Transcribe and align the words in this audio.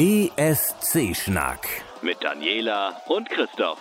ESC-Schnack. 0.00 1.66
Mit 2.02 2.22
Daniela 2.22 3.02
und 3.08 3.28
Christoph. 3.28 3.80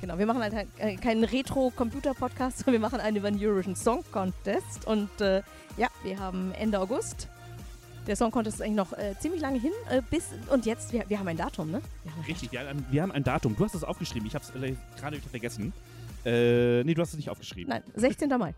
Genau, 0.00 0.16
wir 0.16 0.24
machen 0.24 0.40
halt 0.40 0.68
äh, 0.78 0.96
keinen 0.96 1.24
Retro-Computer-Podcast, 1.24 2.60
sondern 2.60 2.72
wir 2.72 2.80
machen 2.80 3.00
einen 3.00 3.18
über 3.18 3.30
den 3.30 3.38
Eurovision 3.38 3.76
Song 3.76 4.02
Contest. 4.10 4.86
Und 4.86 5.20
äh, 5.20 5.42
ja, 5.76 5.88
wir 6.02 6.18
haben 6.18 6.52
Ende 6.52 6.80
August. 6.80 7.28
Der 8.06 8.14
Song 8.16 8.30
Contest 8.30 8.56
ist 8.56 8.62
eigentlich 8.62 8.76
noch 8.76 8.92
äh, 8.92 9.14
ziemlich 9.18 9.40
lange 9.40 9.58
hin. 9.60 9.72
Äh, 9.90 10.00
bis 10.08 10.28
Und 10.50 10.64
jetzt, 10.64 10.92
wir, 10.92 11.04
wir 11.08 11.18
haben 11.18 11.26
ein 11.28 11.36
Datum, 11.36 11.70
ne? 11.70 11.80
Richtig, 12.28 12.52
wir 12.52 12.60
haben, 12.68 12.86
wir 12.90 13.02
haben 13.02 13.12
ein 13.12 13.24
Datum. 13.24 13.56
Du 13.56 13.64
hast 13.64 13.74
es 13.74 13.82
aufgeschrieben. 13.84 14.26
Ich 14.28 14.34
habe 14.34 14.44
es 14.44 14.50
äh, 14.50 14.74
gerade 14.98 15.16
wieder 15.16 15.28
vergessen. 15.28 15.72
Äh, 16.24 16.84
nee, 16.84 16.94
du 16.94 17.02
hast 17.02 17.10
es 17.10 17.16
nicht 17.16 17.30
aufgeschrieben. 17.30 17.68
Nein, 17.70 17.82
16. 17.94 18.28
Mai. 18.38 18.54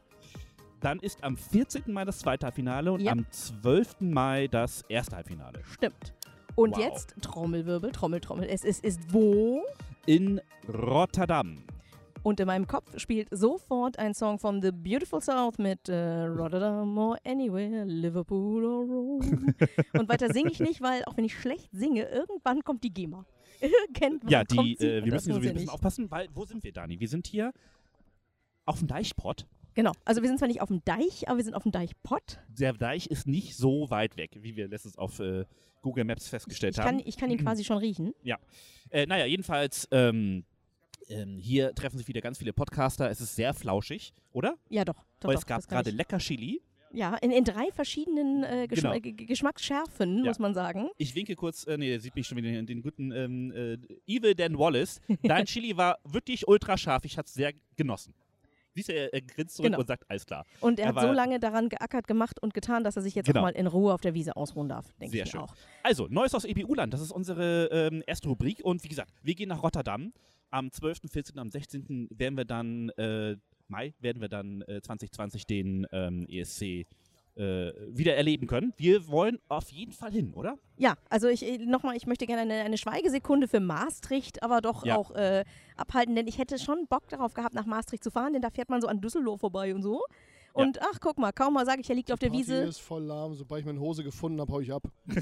Dann 0.80 0.98
ist 1.00 1.24
am 1.24 1.36
14. 1.36 1.82
Mai 1.92 2.04
das 2.04 2.18
zweite 2.18 2.46
Halbfinale 2.46 2.92
und 2.92 3.00
Ja. 3.00 3.12
am 3.12 3.26
12. 3.30 3.96
Mai 4.00 4.48
das 4.48 4.82
erste 4.88 5.16
Halbfinale. 5.16 5.60
Stimmt. 5.72 6.14
Und 6.54 6.76
Wow. 6.76 6.80
jetzt 6.84 7.14
Trommelwirbel, 7.22 7.90
Trommel, 7.92 8.20
Trommel. 8.20 8.48
Es 8.50 8.64
ist, 8.64 8.84
ist 8.84 9.00
wo? 9.12 9.62
In 10.06 10.40
Rotterdam. 10.68 11.62
Und 12.22 12.40
in 12.40 12.46
meinem 12.46 12.66
Kopf 12.66 12.98
spielt 12.98 13.28
sofort 13.30 13.98
ein 13.98 14.14
Song 14.14 14.38
von 14.38 14.60
The 14.62 14.70
Beautiful 14.72 15.20
South 15.20 15.58
mit 15.58 15.88
äh, 15.88 16.24
Rotterdam 16.24 16.96
or 16.98 17.16
Anywhere, 17.24 17.84
Liverpool 17.84 18.64
or 18.64 18.84
Rome. 18.84 19.54
Und 19.94 20.08
weiter 20.08 20.32
singe 20.32 20.50
ich 20.50 20.60
nicht, 20.60 20.80
weil 20.80 21.04
auch 21.04 21.16
wenn 21.16 21.24
ich 21.24 21.38
schlecht 21.38 21.70
singe, 21.72 22.02
irgendwann 22.08 22.62
kommt 22.62 22.84
die 22.84 22.92
GEMA. 22.92 23.24
Irgendwann 23.60 24.30
Ja, 24.30 24.44
die, 24.44 24.74
äh, 24.78 25.04
wir 25.04 25.12
müssen 25.12 25.32
sowieso 25.32 25.44
ja 25.46 25.50
ein 25.50 25.54
bisschen 25.54 25.70
aufpassen, 25.70 26.10
weil 26.10 26.28
wo 26.34 26.44
sind 26.44 26.62
wir, 26.62 26.72
Dani? 26.72 27.00
Wir 27.00 27.08
sind 27.08 27.26
hier 27.26 27.52
auf 28.66 28.78
dem 28.78 28.88
Deichpott. 28.88 29.46
Genau, 29.74 29.92
also 30.04 30.22
wir 30.22 30.28
sind 30.28 30.38
zwar 30.38 30.48
nicht 30.48 30.60
auf 30.60 30.68
dem 30.68 30.84
Deich, 30.84 31.28
aber 31.28 31.38
wir 31.38 31.44
sind 31.44 31.54
auf 31.54 31.62
dem 31.62 31.72
Deichpott. 31.72 32.40
Der 32.48 32.72
Deich 32.72 33.06
ist 33.06 33.26
nicht 33.26 33.56
so 33.56 33.90
weit 33.90 34.16
weg, 34.16 34.36
wie 34.40 34.56
wir 34.56 34.68
letztens 34.68 34.96
auf 34.98 35.20
äh, 35.20 35.44
Google 35.82 36.04
Maps 36.04 36.28
festgestellt 36.28 36.74
Ich 36.76 36.80
haben. 36.84 36.98
kann, 36.98 37.06
ich 37.06 37.16
kann 37.16 37.30
ihn 37.30 37.38
quasi 37.38 37.64
schon 37.64 37.78
riechen. 37.78 38.12
Äh, 38.90 39.06
naja, 39.06 39.26
jedenfalls, 39.26 39.86
ähm, 39.90 40.44
ähm, 41.08 41.38
hier 41.38 41.74
treffen 41.74 41.98
sich 41.98 42.08
wieder 42.08 42.20
ganz 42.20 42.38
viele 42.38 42.52
Podcaster. 42.52 43.10
Es 43.10 43.20
ist 43.20 43.34
sehr 43.36 43.54
flauschig, 43.54 44.12
oder? 44.32 44.56
Ja, 44.68 44.84
doch. 44.84 44.94
doch, 45.20 45.28
Weil 45.28 45.34
doch 45.34 45.42
es 45.42 45.46
gab 45.46 45.58
das 45.58 45.68
kann 45.68 45.76
gerade 45.84 45.90
lecker 45.90 46.18
Chili. 46.18 46.62
Ja, 46.90 47.16
in, 47.16 47.30
in 47.32 47.44
drei 47.44 47.70
verschiedenen 47.72 48.44
äh, 48.44 48.66
Geschma 48.66 48.96
Genau. 48.98 49.16
Geschmacksschärfen, 49.26 50.18
Ja. 50.24 50.30
muss 50.30 50.38
man 50.38 50.54
sagen. 50.54 50.88
Ich 50.96 51.14
winke 51.14 51.34
kurz, 51.36 51.66
äh, 51.66 51.76
nee, 51.76 51.90
der 51.90 52.00
sieht 52.00 52.14
mich 52.14 52.26
schon 52.26 52.38
wieder, 52.38 52.62
den 52.62 52.80
guten 52.82 53.12
ähm, 53.12 53.52
äh, 53.52 53.76
Evil 54.06 54.34
Dan 54.34 54.58
Wallace. 54.58 55.00
Dein 55.22 55.44
Chili 55.46 55.76
war 55.76 55.98
wirklich 56.04 56.48
ultra 56.48 56.76
scharf. 56.78 57.04
Ich 57.04 57.18
hatte 57.18 57.26
es 57.28 57.34
sehr 57.34 57.52
genossen. 57.76 58.14
Siehst 58.74 58.88
du, 58.88 58.94
er, 58.94 59.12
er 59.12 59.20
grinst 59.22 59.56
zurück 59.56 59.66
Genau. 59.66 59.80
und 59.80 59.86
sagt, 59.86 60.08
alles 60.08 60.24
klar. 60.24 60.44
Und 60.60 60.78
er 60.78 60.86
Er 60.90 60.94
hat 60.94 61.02
so 61.02 61.12
lange 61.12 61.40
daran 61.40 61.68
geackert, 61.68 62.06
gemacht 62.06 62.40
und 62.40 62.54
getan, 62.54 62.84
dass 62.84 62.96
er 62.96 63.02
sich 63.02 63.14
jetzt 63.14 63.26
Genau. 63.26 63.40
auch 63.40 63.44
mal 63.44 63.50
in 63.50 63.66
Ruhe 63.66 63.92
auf 63.92 64.00
der 64.00 64.14
Wiese 64.14 64.36
ausruhen 64.36 64.68
darf, 64.68 64.92
denke 65.00 65.20
ich 65.20 65.30
schön. 65.30 65.40
auch. 65.40 65.54
Also, 65.82 66.06
Neues 66.08 66.34
aus 66.34 66.44
EBU-Land, 66.44 66.94
das 66.94 67.00
ist 67.00 67.10
unsere 67.10 67.66
ähm, 67.72 68.02
erste 68.06 68.28
Rubrik. 68.28 68.60
Und 68.62 68.84
wie 68.84 68.88
gesagt, 68.88 69.12
wir 69.22 69.34
gehen 69.34 69.48
nach 69.48 69.62
Rotterdam. 69.62 70.12
Am 70.50 70.70
12., 70.72 70.98
14., 71.10 71.38
am 71.38 71.50
16. 71.50 72.08
werden 72.10 72.36
wir 72.36 72.44
dann, 72.44 72.90
äh, 72.90 73.36
Mai, 73.68 73.94
werden 74.00 74.20
wir 74.22 74.28
dann 74.28 74.62
äh, 74.62 74.80
2020 74.80 75.46
den 75.46 75.86
ähm, 75.92 76.26
ESC 76.28 76.62
äh, 76.62 77.72
wieder 77.88 78.16
erleben 78.16 78.46
können. 78.46 78.72
Wir 78.78 79.06
wollen 79.08 79.38
auf 79.48 79.70
jeden 79.70 79.92
Fall 79.92 80.10
hin, 80.10 80.32
oder? 80.34 80.56
Ja, 80.76 80.96
also 81.10 81.28
ich 81.28 81.42
nochmal, 81.60 81.96
ich 81.96 82.06
möchte 82.06 82.26
gerne 82.26 82.42
eine, 82.42 82.64
eine 82.64 82.78
Schweigesekunde 82.78 83.46
für 83.46 83.60
Maastricht, 83.60 84.42
aber 84.42 84.60
doch 84.60 84.84
Ja. 84.84 84.96
auch 84.96 85.10
äh, 85.12 85.44
abhalten, 85.76 86.16
denn 86.16 86.26
ich 86.26 86.38
hätte 86.38 86.58
schon 86.58 86.86
Bock 86.88 87.08
darauf 87.08 87.34
gehabt, 87.34 87.54
nach 87.54 87.66
Maastricht 87.66 88.02
zu 88.02 88.10
fahren, 88.10 88.32
denn 88.32 88.42
da 88.42 88.50
fährt 88.50 88.70
man 88.70 88.80
so 88.80 88.88
an 88.88 89.00
Düsseldorf 89.00 89.40
vorbei 89.40 89.74
und 89.74 89.82
so. 89.82 90.02
Und 90.52 90.80
ach, 90.82 90.98
guck 91.00 91.18
mal, 91.18 91.32
kaum 91.32 91.54
mal 91.54 91.64
sage 91.66 91.80
ich, 91.82 91.88
er 91.88 91.96
liegt 91.96 92.10
auf 92.10 92.18
der 92.18 92.28
Party 92.28 92.40
Wiese. 92.40 92.54
ist 92.64 92.80
voll 92.80 93.04
lahm. 93.04 93.34
Sobald 93.34 93.60
ich 93.60 93.66
meine 93.66 93.80
Hose 93.80 94.02
gefunden 94.02 94.40
habe, 94.40 94.52
hau 94.52 94.60
ich 94.60 94.72
ab. 94.72 94.82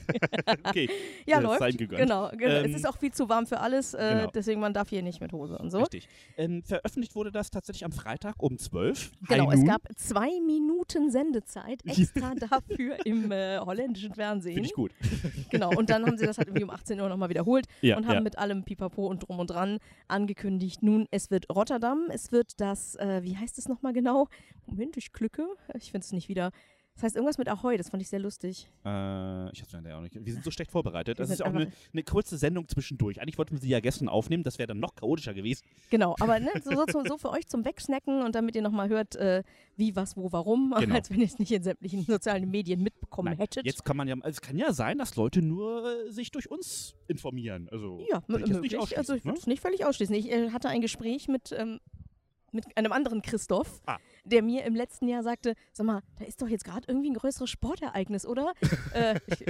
Okay. 0.67 0.89
Ja, 1.27 1.39
äh, 1.39 1.43
läuft. 1.43 1.63
ihm 1.73 1.77
gegönnt. 1.77 2.01
Genau, 2.01 2.31
genau. 2.31 2.55
es 2.55 2.65
Ähm, 2.67 2.75
ist 2.75 2.87
auch 2.89 2.97
viel 2.99 3.13
zu 3.13 3.29
warm 3.29 3.47
für 3.47 3.61
alles, 3.61 3.95
äh, 3.95 4.15
genau. 4.19 4.31
deswegen 4.33 4.61
man 4.61 4.73
darf 4.75 4.89
hier 4.89 5.03
nicht 5.03 5.21
mit 5.21 5.33
Hose 5.33 5.59
und 5.59 5.71
so. 5.71 5.79
Richtig. 5.81 6.09
Ähm, 6.37 6.63
veröffentlicht 6.63 7.15
wurde 7.15 7.31
das 7.33 7.51
tatsächlich 7.51 7.85
am 7.85 7.93
Freitag 7.93 8.35
um 8.43 8.59
12. 8.59 9.13
Genau, 9.29 9.47
High 9.47 9.55
es 9.55 9.59
Noon. 9.61 9.69
gab 9.69 9.83
zwei 9.97 10.29
Minuten 10.47 11.11
Sendezeit 11.11 11.81
extra 11.87 12.35
dafür 12.35 12.97
im 13.05 13.31
äh, 13.33 13.59
holländischen 13.59 14.15
Fernsehen. 14.15 14.55
Finde 14.55 14.69
ich 14.69 14.75
gut. 14.75 14.93
Genau, 15.51 15.71
und 15.71 15.91
dann 15.91 16.05
haben 16.05 16.19
sie 16.19 16.27
das 16.27 16.39
halt 16.39 16.49
irgendwie 16.49 16.65
um 16.65 16.71
18 16.71 17.01
Uhr 17.01 17.09
nochmal 17.09 17.29
wiederholt 17.29 17.67
Ja, 17.81 17.97
und 17.97 18.07
haben 18.07 18.17
ja. 18.17 18.21
mit 18.21 18.37
allem 18.39 18.65
Pipapo 18.65 19.07
und 19.07 19.21
Drum 19.21 19.39
und 19.39 19.49
Dran 19.49 19.79
angekündigt. 20.09 20.83
Nun, 20.83 21.07
es 21.11 21.31
wird 21.31 21.49
Rotterdam, 21.55 22.07
es 22.11 22.33
wird 22.33 22.61
das, 22.61 22.97
äh, 22.97 23.23
wie 23.23 23.37
heißt 23.37 23.59
es 23.59 23.69
nochmal 23.69 23.93
genau? 23.93 24.29
Moment, 24.67 24.97
ich 24.97 25.13
glücke. 25.17 25.47
Ich 25.75 25.91
finde 25.91 26.05
es 26.05 26.13
nicht 26.13 26.29
wieder. 26.29 26.53
Das 26.95 27.03
heißt 27.03 27.17
irgendwas 27.17 27.37
mit 27.37 27.47
Ahoi, 27.47 27.77
das 27.77 27.91
fand 27.91 28.03
ich 28.03 28.09
sehr 28.09 28.21
lustig. 28.21 28.71
Äh, 28.83 29.51
ich 29.53 29.61
hab's 29.61 29.71
leider 29.73 29.99
auch 29.99 30.01
nicht. 30.01 30.15
Wir 30.19 30.33
sind 30.33 30.43
so 30.43 30.51
schlecht 30.51 30.71
vorbereitet. 30.71 31.21
Das 31.21 31.29
ist 31.29 31.43
auch 31.43 31.53
eine, 31.53 31.71
eine 31.93 32.03
kurze 32.05 32.39
Sendung 32.39 32.67
zwischendurch. 32.69 33.21
Eigentlich 33.21 33.37
wollten 33.37 33.53
wir 33.53 33.59
sie 33.61 33.69
ja 33.69 33.81
gestern 33.81 34.09
aufnehmen, 34.09 34.45
das 34.45 34.59
wäre 34.59 34.69
dann 34.69 34.81
noch 34.81 34.95
chaotischer 34.95 35.35
gewesen. 35.35 35.63
Genau, 35.91 36.17
aber 36.21 36.41
ne, 36.41 36.49
so, 36.65 36.71
so, 36.91 37.05
so 37.05 37.19
für 37.19 37.29
euch 37.29 37.47
zum 37.49 37.67
Wegsnacken 37.67 38.23
und 38.23 38.35
damit 38.35 38.57
ihr 38.57 38.63
nochmal 38.63 38.89
hört, 38.89 39.15
äh, 39.17 39.43
wie, 39.77 39.95
was, 39.95 40.17
wo, 40.17 40.33
warum, 40.33 40.75
Genau. 40.81 40.95
als 40.95 41.11
wenn 41.11 41.21
ihr 41.21 41.27
es 41.27 41.39
nicht 41.39 41.53
in 41.53 41.63
sämtlichen 41.63 42.03
sozialen 42.03 42.51
Medien 42.51 42.83
mitbekommen 42.83 43.29
Nein, 43.29 43.39
hättet. 43.41 43.67
Jetzt 43.67 43.85
kann 43.85 43.99
man 43.99 44.09
ja, 44.09 44.15
also 44.15 44.31
es 44.31 44.41
kann 44.41 44.57
ja 44.57 44.73
sein, 44.73 44.97
dass 44.97 45.17
Leute 45.17 45.43
nur 45.43 46.07
äh, 46.07 46.11
sich 46.11 46.31
durch 46.31 46.51
uns 46.51 46.95
informieren. 47.09 47.69
Also 47.71 48.01
Ja, 48.11 48.23
ich 48.27 48.29
möglich. 48.29 48.97
also 48.97 49.15
ich 49.15 49.23
würde 49.27 49.35
ne? 49.37 49.39
es 49.39 49.47
nicht 49.47 49.61
völlig 49.61 49.85
ausschließen. 49.85 50.15
Ich 50.15 50.33
äh, 50.33 50.51
hatte 50.51 50.71
ein 50.71 50.81
Gespräch 50.81 51.29
mit, 51.29 51.53
ähm, 51.53 51.79
mit 52.53 52.65
einem 52.79 52.93
anderen 52.93 53.21
Christoph, 53.21 53.83
Ah. 53.85 53.99
Der 54.27 54.43
mir 54.43 54.65
im 54.65 54.75
letzten 54.75 55.09
Jahr 55.09 55.23
sagte, 55.23 55.55
sag 55.73 55.87
mal, 55.87 56.03
da 56.19 56.25
ist 56.25 56.43
doch 56.43 56.49
jetzt 56.49 56.65
gerade 56.65 56.85
irgendwie 56.89 57.11
ein 57.11 57.15
größeres 57.15 57.49
Sportereignis, 57.49 58.27
oder? 58.27 58.53
äh, 58.95 59.19
ich, 59.27 59.45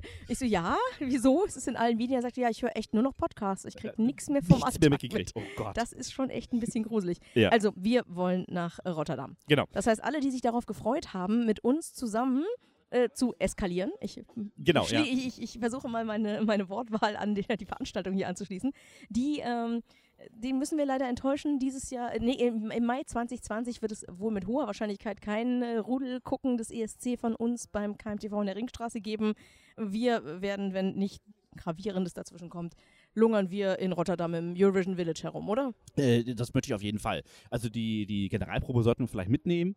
ich 0.28 0.38
so, 0.38 0.44
ja, 0.44 0.76
wieso? 0.98 1.44
Es 1.46 1.56
ist 1.56 1.68
in 1.68 1.76
allen 1.76 1.96
Medien. 1.96 2.16
Er 2.18 2.22
sagte, 2.22 2.40
ja, 2.40 2.48
ich 2.50 2.62
höre 2.62 2.76
echt 2.76 2.94
nur 2.94 3.02
noch 3.02 3.14
Podcasts. 3.16 3.64
Ich 3.64 3.76
kriege 3.76 4.00
nichts 4.02 4.28
mehr 4.28 4.42
vom 4.42 4.56
Nichts 4.58 4.80
mehr 4.80 4.90
mit. 4.90 5.02
mitgekriegt. 5.02 5.32
Oh 5.34 5.42
Gott. 5.56 5.76
Das 5.76 5.92
ist 5.92 6.12
schon 6.12 6.30
echt 6.30 6.52
ein 6.52 6.60
bisschen 6.60 6.84
gruselig. 6.84 7.18
Ja. 7.34 7.50
Also, 7.50 7.72
wir 7.76 8.02
wollen 8.08 8.46
nach 8.48 8.78
äh, 8.84 8.88
Rotterdam. 8.88 9.36
Genau. 9.46 9.66
Das 9.72 9.86
heißt, 9.86 10.02
alle, 10.02 10.20
die 10.20 10.30
sich 10.30 10.40
darauf 10.40 10.64
gefreut 10.66 11.12
haben, 11.12 11.44
mit 11.44 11.60
uns 11.60 11.92
zusammen 11.92 12.44
äh, 12.90 13.10
zu 13.12 13.34
eskalieren. 13.38 13.90
Ich, 14.00 14.22
Genau, 14.56 14.84
ich, 14.84 14.90
ja. 14.90 15.00
schlie- 15.00 15.04
ich, 15.12 15.26
ich, 15.26 15.42
ich 15.42 15.58
versuche 15.58 15.88
mal 15.88 16.04
meine, 16.04 16.40
meine 16.42 16.68
Wortwahl 16.68 17.16
an 17.16 17.34
die, 17.34 17.42
die 17.42 17.66
Veranstaltung 17.66 18.14
hier 18.14 18.28
anzuschließen. 18.28 18.72
Die, 19.10 19.40
ähm, 19.44 19.82
die 20.30 20.52
müssen 20.52 20.78
wir 20.78 20.86
leider 20.86 21.08
enttäuschen. 21.08 21.58
Dieses 21.58 21.90
Jahr, 21.90 22.14
äh, 22.14 22.18
nee, 22.20 22.32
im, 22.34 22.70
im 22.70 22.84
Mai 22.84 23.02
2020 23.04 23.82
wird 23.82 23.92
es 23.92 24.04
wohl 24.10 24.32
mit 24.32 24.46
hoher 24.46 24.66
Wahrscheinlichkeit 24.66 25.20
kein 25.20 25.62
äh, 25.62 25.76
Rudelgucken 25.76 26.56
des 26.56 26.70
ESC 26.70 27.18
von 27.18 27.34
uns 27.34 27.66
beim 27.68 27.96
KMTV 27.98 28.40
in 28.40 28.46
der 28.46 28.56
Ringstraße 28.56 29.00
geben. 29.00 29.34
Wir 29.76 30.40
werden, 30.42 30.72
wenn 30.72 30.94
nicht 30.94 31.22
Gravierendes 31.56 32.14
dazwischen 32.14 32.50
kommt, 32.50 32.74
lungern 33.14 33.50
wir 33.50 33.78
in 33.78 33.92
Rotterdam 33.92 34.34
im 34.34 34.54
Eurovision 34.56 34.96
Village 34.96 35.22
herum, 35.22 35.48
oder? 35.48 35.72
Äh, 35.96 36.34
das 36.34 36.52
möchte 36.54 36.68
ich 36.68 36.74
auf 36.74 36.82
jeden 36.82 36.98
Fall. 36.98 37.22
Also 37.50 37.68
die, 37.68 38.06
die 38.06 38.28
Generalprobe 38.28 38.82
sollten 38.82 39.04
wir 39.04 39.08
vielleicht 39.08 39.30
mitnehmen, 39.30 39.74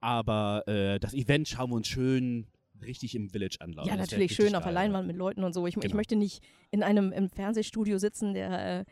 aber 0.00 0.66
äh, 0.66 0.98
das 0.98 1.14
Event 1.14 1.48
schauen 1.48 1.70
wir 1.70 1.76
uns 1.76 1.88
schön 1.88 2.46
richtig 2.82 3.14
im 3.14 3.30
Village 3.30 3.58
an. 3.60 3.72
glaub 3.72 3.86
Ja, 3.86 3.94
ich. 3.94 4.00
Natürlich 4.00 4.34
schön 4.34 4.54
auf 4.56 4.64
der 4.64 4.72
Leinwand 4.72 5.06
mit 5.06 5.16
Leuten 5.16 5.44
und 5.44 5.52
so. 5.52 5.66
Ich, 5.66 5.76
ich 5.76 5.82
Genau. 5.82 5.96
möchte 5.96 6.16
nicht 6.16 6.42
in 6.70 6.82
einem 6.82 7.12
im 7.12 7.28
Fernsehstudio 7.28 7.98
sitzen. 7.98 8.34
Der 8.34 8.80
äh, 8.80 8.84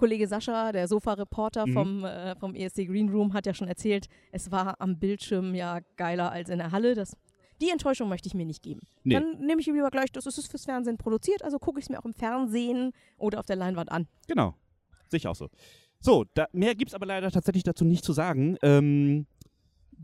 Kollege 0.00 0.26
Sascha, 0.26 0.72
der 0.72 0.88
Sofa-Reporter 0.88 1.66
Mhm. 1.66 1.72
vom, 1.74 2.04
äh, 2.04 2.34
vom 2.36 2.54
ESC 2.54 2.86
Green 2.86 3.10
Room, 3.10 3.34
hat 3.34 3.44
ja 3.46 3.52
schon 3.54 3.68
erzählt, 3.68 4.06
es 4.32 4.50
war 4.50 4.80
am 4.80 4.98
Bildschirm 4.98 5.54
ja 5.54 5.80
geiler 5.96 6.32
als 6.32 6.48
in 6.48 6.58
der 6.58 6.72
Halle. 6.72 6.94
Das, 6.94 7.14
die 7.60 7.68
Enttäuschung 7.70 8.08
möchte 8.08 8.26
ich 8.26 8.34
mir 8.34 8.46
nicht 8.46 8.62
geben. 8.62 8.80
Nee. 9.04 9.14
Dann 9.14 9.38
nehme 9.40 9.60
ich 9.60 9.66
mir 9.66 9.74
lieber 9.74 9.90
gleich, 9.90 10.10
das 10.10 10.26
ist 10.26 10.50
fürs 10.50 10.64
Fernsehen 10.64 10.96
produziert, 10.96 11.44
also 11.44 11.58
gucke 11.58 11.78
ich 11.78 11.84
es 11.84 11.90
mir 11.90 11.98
auch 11.98 12.06
im 12.06 12.14
Fernsehen 12.14 12.92
oder 13.18 13.38
auf 13.40 13.46
der 13.46 13.56
Leinwand 13.56 13.92
an. 13.92 14.08
Genau. 14.26 14.54
Sehe 15.08 15.18
ich 15.18 15.26
auch 15.28 15.36
so. 15.36 15.48
So, 16.00 16.24
da, 16.32 16.46
mehr 16.52 16.74
gibt 16.74 16.92
es 16.92 16.94
aber 16.94 17.04
leider 17.04 17.30
tatsächlich 17.30 17.62
dazu 17.64 17.84
nicht 17.84 18.02
zu 18.04 18.14
sagen. 18.14 18.56
Ähm, 18.62 19.26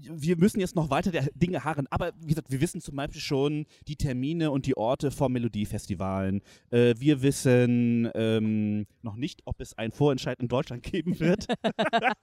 wir 0.01 0.37
müssen 0.37 0.61
jetzt 0.61 0.77
noch 0.77 0.91
weiter 0.91 1.11
der 1.11 1.29
Dinge 1.35 1.65
harren, 1.65 1.87
aber 1.91 2.13
wie 2.21 2.29
gesagt, 2.29 2.51
wir 2.51 2.61
wissen 2.61 2.81
zum 2.81 2.97
Beispiel 2.97 3.21
schon 3.21 3.67
die 3.89 3.97
Termine 3.97 4.51
und 4.51 4.67
die 4.67 4.77
Orte 4.77 5.11
vom 5.11 5.33
Melodiefestivalen. 5.33 6.43
Äh, 6.71 6.95
wir 6.99 7.23
wissen 7.23 8.11
ähm, 8.15 8.87
noch 9.03 9.17
nicht, 9.17 9.43
ob 9.45 9.61
es 9.61 9.77
einen 9.79 9.93
Vorentscheid 9.93 10.41
in 10.41 10.49
Deutschland 10.49 10.83
geben 10.83 11.19
wird. 11.21 11.47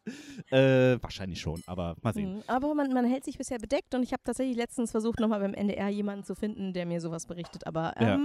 äh, 0.52 1.02
wahrscheinlich 1.02 1.42
schon, 1.42 1.62
aber 1.66 1.96
mal 2.02 2.14
sehen. 2.14 2.36
Mhm. 2.36 2.44
Aber 2.48 2.74
man, 2.74 2.94
man 2.94 3.06
hält 3.06 3.24
sich 3.24 3.38
bisher 3.38 3.60
bedeckt 3.60 3.96
und 3.96 4.04
ich 4.04 4.14
habe 4.14 4.24
tatsächlich 4.24 4.58
letztens 4.58 4.92
versucht, 4.92 5.20
nochmal 5.20 5.40
beim 5.40 5.54
NDR 5.54 5.90
jemanden 5.90 6.24
zu 6.24 6.36
finden, 6.36 6.74
der 6.74 6.86
mir 6.86 7.02
sowas 7.02 7.26
berichtet. 7.26 7.68
Aber 7.68 7.94
Ja. 8.00 8.18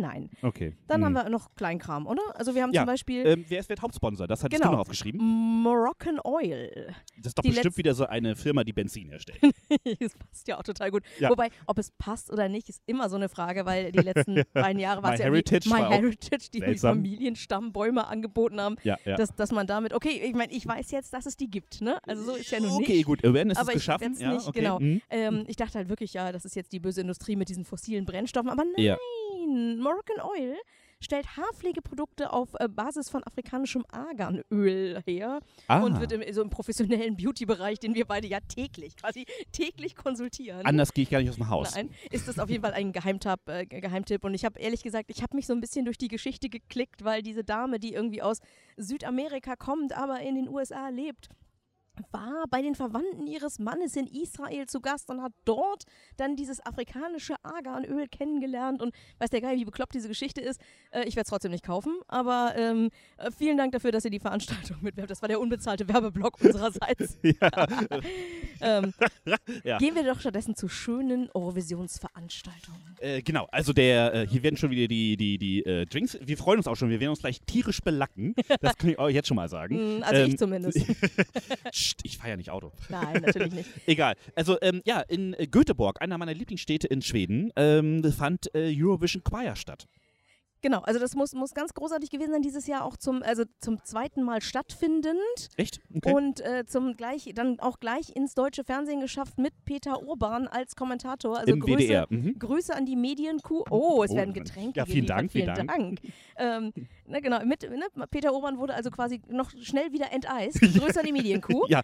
Nein. 0.00 0.30
Okay. 0.42 0.74
Dann 0.88 1.00
Hm. 1.00 1.04
haben 1.16 1.24
wir 1.24 1.30
noch 1.30 1.54
Kleinkram, 1.54 2.06
oder? 2.06 2.22
Also 2.34 2.54
wir 2.54 2.62
haben 2.62 2.72
Ja, 2.72 2.80
zum 2.82 2.86
Beispiel 2.86 3.26
Ähm, 3.26 3.44
wer 3.48 3.60
ist 3.60 3.70
der 3.70 3.76
Hauptsponsor? 3.80 4.26
Das 4.26 4.42
hattest 4.42 4.60
Genau. 4.60 4.70
du 4.72 4.76
noch 4.76 4.82
aufgeschrieben. 4.82 5.20
Moroccan 5.62 6.18
Oil. 6.24 6.94
Das 7.18 7.26
ist 7.28 7.38
doch 7.38 7.42
die 7.42 7.50
bestimmt 7.50 7.76
wieder 7.76 7.94
so 7.94 8.06
eine 8.06 8.34
Firma, 8.36 8.64
die 8.64 8.72
Benzin 8.72 9.08
herstellt. 9.08 9.38
das 10.00 10.14
passt 10.16 10.48
ja 10.48 10.58
auch 10.58 10.62
total 10.62 10.90
gut. 10.90 11.02
Ja. 11.18 11.30
Wobei, 11.30 11.50
ob 11.66 11.78
es 11.78 11.90
passt 11.92 12.30
oder 12.32 12.48
nicht, 12.48 12.68
ist 12.68 12.82
immer 12.86 13.08
so 13.08 13.16
eine 13.16 13.28
Frage, 13.28 13.66
weil 13.66 13.92
die 13.92 13.98
letzten 14.00 14.42
beiden 14.54 14.80
Jahre 14.80 15.02
war 15.02 15.14
es 15.14 15.20
ja 15.20 15.26
MyHeritage 15.30 15.68
My 15.68 15.80
Heritage, 15.80 16.48
die 16.52 16.58
seltsam. 16.60 16.96
Familienstammbäume 16.96 18.06
angeboten 18.06 18.60
haben, 18.60 18.76
ja, 18.82 18.96
ja. 19.04 19.16
dass, 19.16 19.34
dass 19.34 19.52
man 19.52 19.66
damit, 19.66 19.92
okay, 19.92 20.20
ich 20.24 20.34
meine, 20.34 20.52
ich 20.52 20.66
weiß 20.66 20.90
jetzt, 20.90 21.12
dass 21.12 21.26
es 21.26 21.36
die 21.36 21.50
gibt, 21.50 21.80
ne? 21.80 21.98
Also 22.06 22.22
so 22.24 22.34
ist 22.34 22.50
ja 22.50 22.60
nun 22.60 22.70
okay, 22.72 22.94
nicht. 22.96 23.06
gut. 23.06 23.24
Awareness 23.24 23.58
Aber 23.58 23.70
ist 23.72 23.76
ich 23.76 23.82
geschaffen. 23.82 24.00
werd's 24.08 24.20
ja, 24.20 24.32
nicht, 24.32 24.46
okay. 24.48 24.60
genau. 24.60 24.78
hm. 24.78 25.00
Ähm, 25.10 25.44
ich 25.46 25.56
dachte 25.56 25.78
halt 25.78 25.88
wirklich, 25.88 26.12
ja, 26.14 26.32
das 26.32 26.44
ist 26.44 26.56
jetzt 26.56 26.72
die 26.72 26.80
böse 26.80 27.00
Industrie 27.00 27.36
mit 27.36 27.48
diesen 27.48 27.64
fossilen 27.64 28.04
Brennstoffen, 28.06 28.48
aber 28.50 28.64
nein, 28.64 28.84
Ja. 28.84 28.96
Moroccan 29.90 30.20
Oil 30.20 30.56
stellt 31.02 31.36
Haarpflegeprodukte 31.36 32.32
auf 32.32 32.50
äh, 32.60 32.68
Basis 32.68 33.08
von 33.08 33.24
afrikanischem 33.24 33.84
Arganöl 33.90 35.02
her 35.06 35.40
Ah, 35.66 35.80
und 35.82 35.98
wird 35.98 36.12
im, 36.12 36.22
so 36.32 36.42
im 36.42 36.50
professionellen 36.50 37.16
Beauty-Bereich, 37.16 37.78
den 37.80 37.94
wir 37.94 38.04
beide 38.04 38.28
ja 38.28 38.38
täglich, 38.40 38.96
quasi 38.96 39.24
täglich 39.50 39.96
konsultieren. 39.96 40.64
anders 40.66 40.92
gehe 40.92 41.04
ich 41.04 41.10
gar 41.10 41.20
nicht 41.20 41.30
aus 41.30 41.36
dem 41.36 41.48
Haus. 41.48 41.74
Nein, 41.74 41.90
ist 42.10 42.28
das 42.28 42.38
auf 42.38 42.50
jeden 42.50 42.62
Fall 42.62 42.74
ein 42.74 42.92
Geheimtipp, 42.92 43.48
äh, 43.48 43.64
Geheimtipp. 43.66 44.22
Und 44.24 44.34
ich 44.34 44.44
habe 44.44 44.60
ehrlich 44.60 44.82
gesagt, 44.82 45.10
ich 45.10 45.22
habe 45.22 45.34
mich 45.34 45.46
so 45.46 45.54
ein 45.54 45.60
bisschen 45.60 45.86
durch 45.86 45.96
die 45.98 46.08
Geschichte 46.08 46.48
geklickt, 46.50 47.02
weil 47.02 47.22
diese 47.22 47.42
Dame, 47.44 47.80
die 47.80 47.94
irgendwie 47.94 48.20
aus 48.22 48.38
Südamerika 48.76 49.56
kommt, 49.56 49.96
aber 49.96 50.20
in 50.20 50.34
den 50.36 50.48
USA 50.48 50.90
lebt, 50.90 51.30
war 52.10 52.44
bei 52.50 52.62
den 52.62 52.74
Verwandten 52.74 53.26
ihres 53.26 53.58
Mannes 53.58 53.96
in 53.96 54.06
Israel 54.06 54.66
zu 54.66 54.80
Gast 54.80 55.10
und 55.10 55.22
hat 55.22 55.32
dort 55.44 55.84
dann 56.16 56.36
dieses 56.36 56.64
afrikanische 56.64 57.34
Arganöl 57.42 58.08
kennengelernt 58.08 58.82
und 58.82 58.94
weiß 59.18 59.30
der 59.30 59.40
Geil, 59.40 59.56
wie 59.56 59.64
bekloppt 59.64 59.94
diese 59.94 60.08
Geschichte 60.08 60.40
ist. 60.40 60.60
Äh, 60.90 61.00
ich 61.04 61.16
werde 61.16 61.22
es 61.22 61.28
trotzdem 61.30 61.50
nicht 61.52 61.64
kaufen, 61.64 61.98
aber 62.08 62.54
ähm, 62.56 62.90
äh, 63.18 63.30
vielen 63.30 63.56
Dank 63.56 63.72
dafür, 63.72 63.92
dass 63.92 64.04
ihr 64.04 64.10
die 64.10 64.20
Veranstaltung 64.20 64.78
mitwerbt. 64.82 65.10
Das 65.10 65.22
war 65.22 65.28
der 65.28 65.40
unbezahlte 65.40 65.88
Werbeblock 65.88 66.40
unsererseits. 66.42 67.18
ähm, 68.60 68.92
Ja. 69.64 69.78
Gehen 69.78 69.94
wir 69.94 70.04
doch 70.04 70.20
stattdessen 70.20 70.54
zu 70.56 70.68
schönen 70.68 71.28
Eurovisionsveranstaltungen. 71.34 72.96
Äh, 73.00 73.22
genau, 73.22 73.46
also 73.50 73.72
der, 73.72 74.14
äh, 74.14 74.26
hier 74.26 74.42
werden 74.42 74.56
schon 74.56 74.70
wieder 74.70 74.88
die, 74.88 75.16
die, 75.16 75.38
die 75.38 75.64
äh, 75.64 75.86
Drinks. 75.86 76.18
Wir 76.20 76.36
freuen 76.36 76.58
uns 76.58 76.66
auch 76.66 76.76
schon, 76.76 76.90
wir 76.90 77.00
werden 77.00 77.10
uns 77.10 77.20
gleich 77.20 77.40
tierisch 77.42 77.80
belacken. 77.80 78.34
Das 78.60 78.76
kann 78.76 78.90
ich 78.90 78.98
euch 78.98 79.14
jetzt 79.14 79.28
schon 79.28 79.36
mal 79.36 79.48
sagen. 79.48 79.98
Mm, 79.98 80.02
Also 80.02 80.22
Ähm, 80.22 80.28
ich 80.30 80.38
zumindest. 80.38 80.78
Psst, 81.90 82.04
ich 82.04 82.18
fahre 82.18 82.30
ja 82.30 82.36
nicht 82.36 82.50
Auto. 82.50 82.72
Nein, 82.88 83.22
natürlich 83.26 83.52
nicht. 83.52 83.70
Egal. 83.86 84.14
Also, 84.36 84.58
ähm, 84.62 84.80
ja, 84.84 85.00
in 85.00 85.34
äh, 85.34 85.46
Göteborg, 85.46 86.00
einer 86.00 86.18
meiner 86.18 86.34
Lieblingsstädte 86.34 86.86
in 86.86 87.02
Schweden, 87.02 87.50
ähm, 87.56 88.04
fand 88.12 88.54
äh, 88.54 88.72
Eurovision 88.76 89.24
Choir 89.24 89.56
statt. 89.56 89.88
Genau, 90.62 90.80
also 90.80 91.00
das 91.00 91.14
muss, 91.14 91.32
muss 91.34 91.54
ganz 91.54 91.74
großartig 91.74 92.10
gewesen 92.10 92.32
sein, 92.32 92.42
dieses 92.42 92.66
Jahr 92.66 92.84
auch 92.84 92.96
zum, 92.96 93.22
also 93.22 93.44
zum 93.60 93.82
zweiten 93.84 94.22
Mal 94.22 94.42
stattfindend 94.42 95.16
Echt? 95.56 95.80
Okay. 95.94 96.12
und 96.12 96.40
äh, 96.40 96.64
zum 96.66 96.96
gleich, 96.96 97.30
dann 97.34 97.60
auch 97.60 97.80
gleich 97.80 98.14
ins 98.14 98.34
deutsche 98.34 98.64
Fernsehen 98.64 99.00
geschafft 99.00 99.38
mit 99.38 99.52
Peter 99.64 100.02
Urban 100.02 100.46
als 100.48 100.76
Kommentator. 100.76 101.38
Also 101.38 101.52
Im 101.52 101.60
Grüße, 101.60 101.78
WDR. 101.78 102.06
Mhm. 102.10 102.38
Grüße 102.38 102.74
an 102.74 102.86
die 102.86 102.96
Medienkuh. 102.96 103.64
Oh, 103.70 104.02
es 104.02 104.10
Oh, 104.10 104.16
werden 104.16 104.34
Getränke 104.34 104.78
ja, 104.78 104.86
vielen. 104.86 105.06
Dank, 105.06 105.32
vielen 105.32 105.54
Dank. 105.54 106.00
Ähm, 106.36 106.72
na 107.06 107.20
genau, 107.20 107.44
mit, 107.44 107.62
ne, 107.62 107.86
Peter 108.10 108.32
Urban 108.32 108.58
wurde 108.58 108.74
also 108.74 108.90
quasi 108.90 109.20
noch 109.28 109.50
schnell 109.62 109.92
wieder 109.92 110.12
enteist. 110.12 110.60
Grüße 110.60 111.00
an 111.00 111.06
die 111.06 111.12
Medienkuh. 111.12 111.66
Ja, 111.68 111.82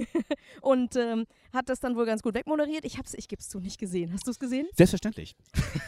Und 0.60 0.96
ähm, 0.96 1.26
hat 1.52 1.68
das 1.68 1.80
dann 1.80 1.96
wohl 1.96 2.06
ganz 2.06 2.22
gut 2.22 2.34
wegmoderiert. 2.34 2.84
Ich 2.84 2.98
hab's, 2.98 3.14
ich 3.14 3.28
gebe 3.28 3.40
es 3.40 3.48
zu, 3.48 3.60
nicht 3.60 3.78
gesehen. 3.78 4.12
Hast 4.12 4.26
du 4.26 4.30
es 4.30 4.38
gesehen? 4.38 4.68
selbstverständlich. 4.76 5.36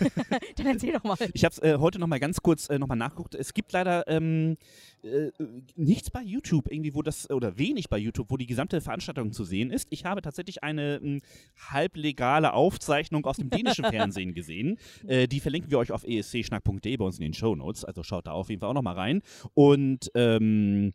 Dann 0.56 0.66
erzähl 0.66 0.92
doch 0.92 1.04
mal. 1.04 1.16
Ich 1.34 1.44
habe 1.44 1.52
es 1.52 1.62
äh, 1.62 1.78
heute 1.78 1.98
noch 1.98 2.06
mal 2.06 2.18
ganz 2.22 2.40
kurz 2.40 2.70
äh, 2.70 2.78
noch 2.78 2.86
mal 2.86 2.94
nachgeguckt. 2.94 3.34
Es 3.34 3.52
gibt 3.52 3.72
leider 3.72 4.06
ähm, 4.06 4.56
äh, 5.02 5.32
nichts 5.74 6.08
bei 6.08 6.22
YouTube 6.22 6.70
irgendwie, 6.70 6.94
wo 6.94 7.02
das 7.02 7.28
oder 7.28 7.58
wenig 7.58 7.88
bei 7.88 7.98
YouTube, 7.98 8.30
wo 8.30 8.36
die 8.36 8.46
gesamte 8.46 8.80
Veranstaltung 8.80 9.32
zu 9.32 9.42
sehen 9.42 9.72
ist. 9.72 9.88
Ich 9.90 10.04
habe 10.04 10.22
tatsächlich 10.22 10.62
eine 10.62 11.00
ähm, 11.02 11.20
halblegale 11.58 12.52
Aufzeichnung 12.52 13.26
aus 13.26 13.38
dem 13.38 13.50
dänischen 13.50 13.84
Fernsehen 13.86 14.34
gesehen. 14.34 14.78
Äh, 15.04 15.26
die 15.26 15.40
verlinken 15.40 15.72
wir 15.72 15.78
euch 15.78 15.90
auf 15.90 16.04
escschnack.de 16.04 16.96
bei 16.96 17.04
uns 17.04 17.18
in 17.18 17.24
den 17.24 17.34
Show 17.34 17.56
Notes. 17.56 17.84
Also 17.84 18.04
schaut 18.04 18.28
da 18.28 18.32
auf 18.32 18.50
jeden 18.50 18.60
Fall 18.60 18.70
auch 18.70 18.74
noch 18.74 18.82
mal 18.82 18.94
rein. 18.94 19.22
Und 19.54 20.08
ähm, 20.14 20.92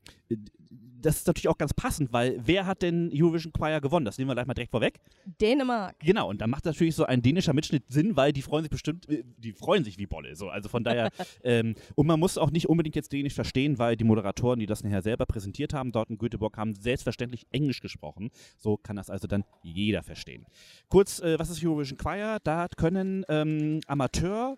das 1.01 1.17
ist 1.17 1.27
natürlich 1.27 1.47
auch 1.47 1.57
ganz 1.57 1.73
passend, 1.73 2.11
weil 2.13 2.39
wer 2.43 2.65
hat 2.65 2.81
denn 2.81 3.11
Eurovision 3.13 3.53
Choir 3.53 3.81
gewonnen? 3.81 4.05
Das 4.05 4.17
nehmen 4.17 4.29
wir 4.29 4.35
gleich 4.35 4.47
mal 4.47 4.53
direkt 4.53 4.71
vorweg. 4.71 4.99
Dänemark. 5.39 5.95
Genau, 5.99 6.29
und 6.29 6.41
da 6.41 6.47
macht 6.47 6.65
natürlich 6.65 6.95
so 6.95 7.05
ein 7.05 7.21
dänischer 7.21 7.53
Mitschnitt 7.53 7.83
Sinn, 7.87 8.15
weil 8.15 8.33
die 8.33 8.41
freuen 8.41 8.63
sich 8.63 8.71
bestimmt, 8.71 9.07
äh, 9.09 9.23
die 9.37 9.53
freuen 9.53 9.83
sich 9.83 9.97
wie 9.97 10.07
Bolle. 10.07 10.35
So. 10.35 10.49
Also 10.49 10.69
von 10.69 10.83
daher, 10.83 11.09
ähm, 11.43 11.75
und 11.95 12.07
man 12.07 12.19
muss 12.19 12.37
auch 12.37 12.51
nicht 12.51 12.69
unbedingt 12.69 12.95
jetzt 12.95 13.11
Dänisch 13.11 13.33
verstehen, 13.33 13.77
weil 13.77 13.95
die 13.95 14.03
Moderatoren, 14.03 14.59
die 14.59 14.65
das 14.65 14.83
nachher 14.83 15.01
selber 15.01 15.25
präsentiert 15.25 15.73
haben, 15.73 15.91
dort 15.91 16.09
in 16.09 16.17
Göteborg, 16.17 16.57
haben 16.57 16.73
selbstverständlich 16.75 17.45
Englisch 17.51 17.81
gesprochen. 17.81 18.29
So 18.57 18.77
kann 18.77 18.95
das 18.95 19.09
also 19.09 19.27
dann 19.27 19.43
jeder 19.61 20.03
verstehen. 20.03 20.45
Kurz, 20.89 21.19
äh, 21.19 21.37
was 21.39 21.49
ist 21.49 21.63
Eurovision 21.63 21.97
Choir? 21.97 22.39
Da 22.43 22.67
können 22.75 23.25
ähm, 23.29 23.81
Amateur 23.87 24.57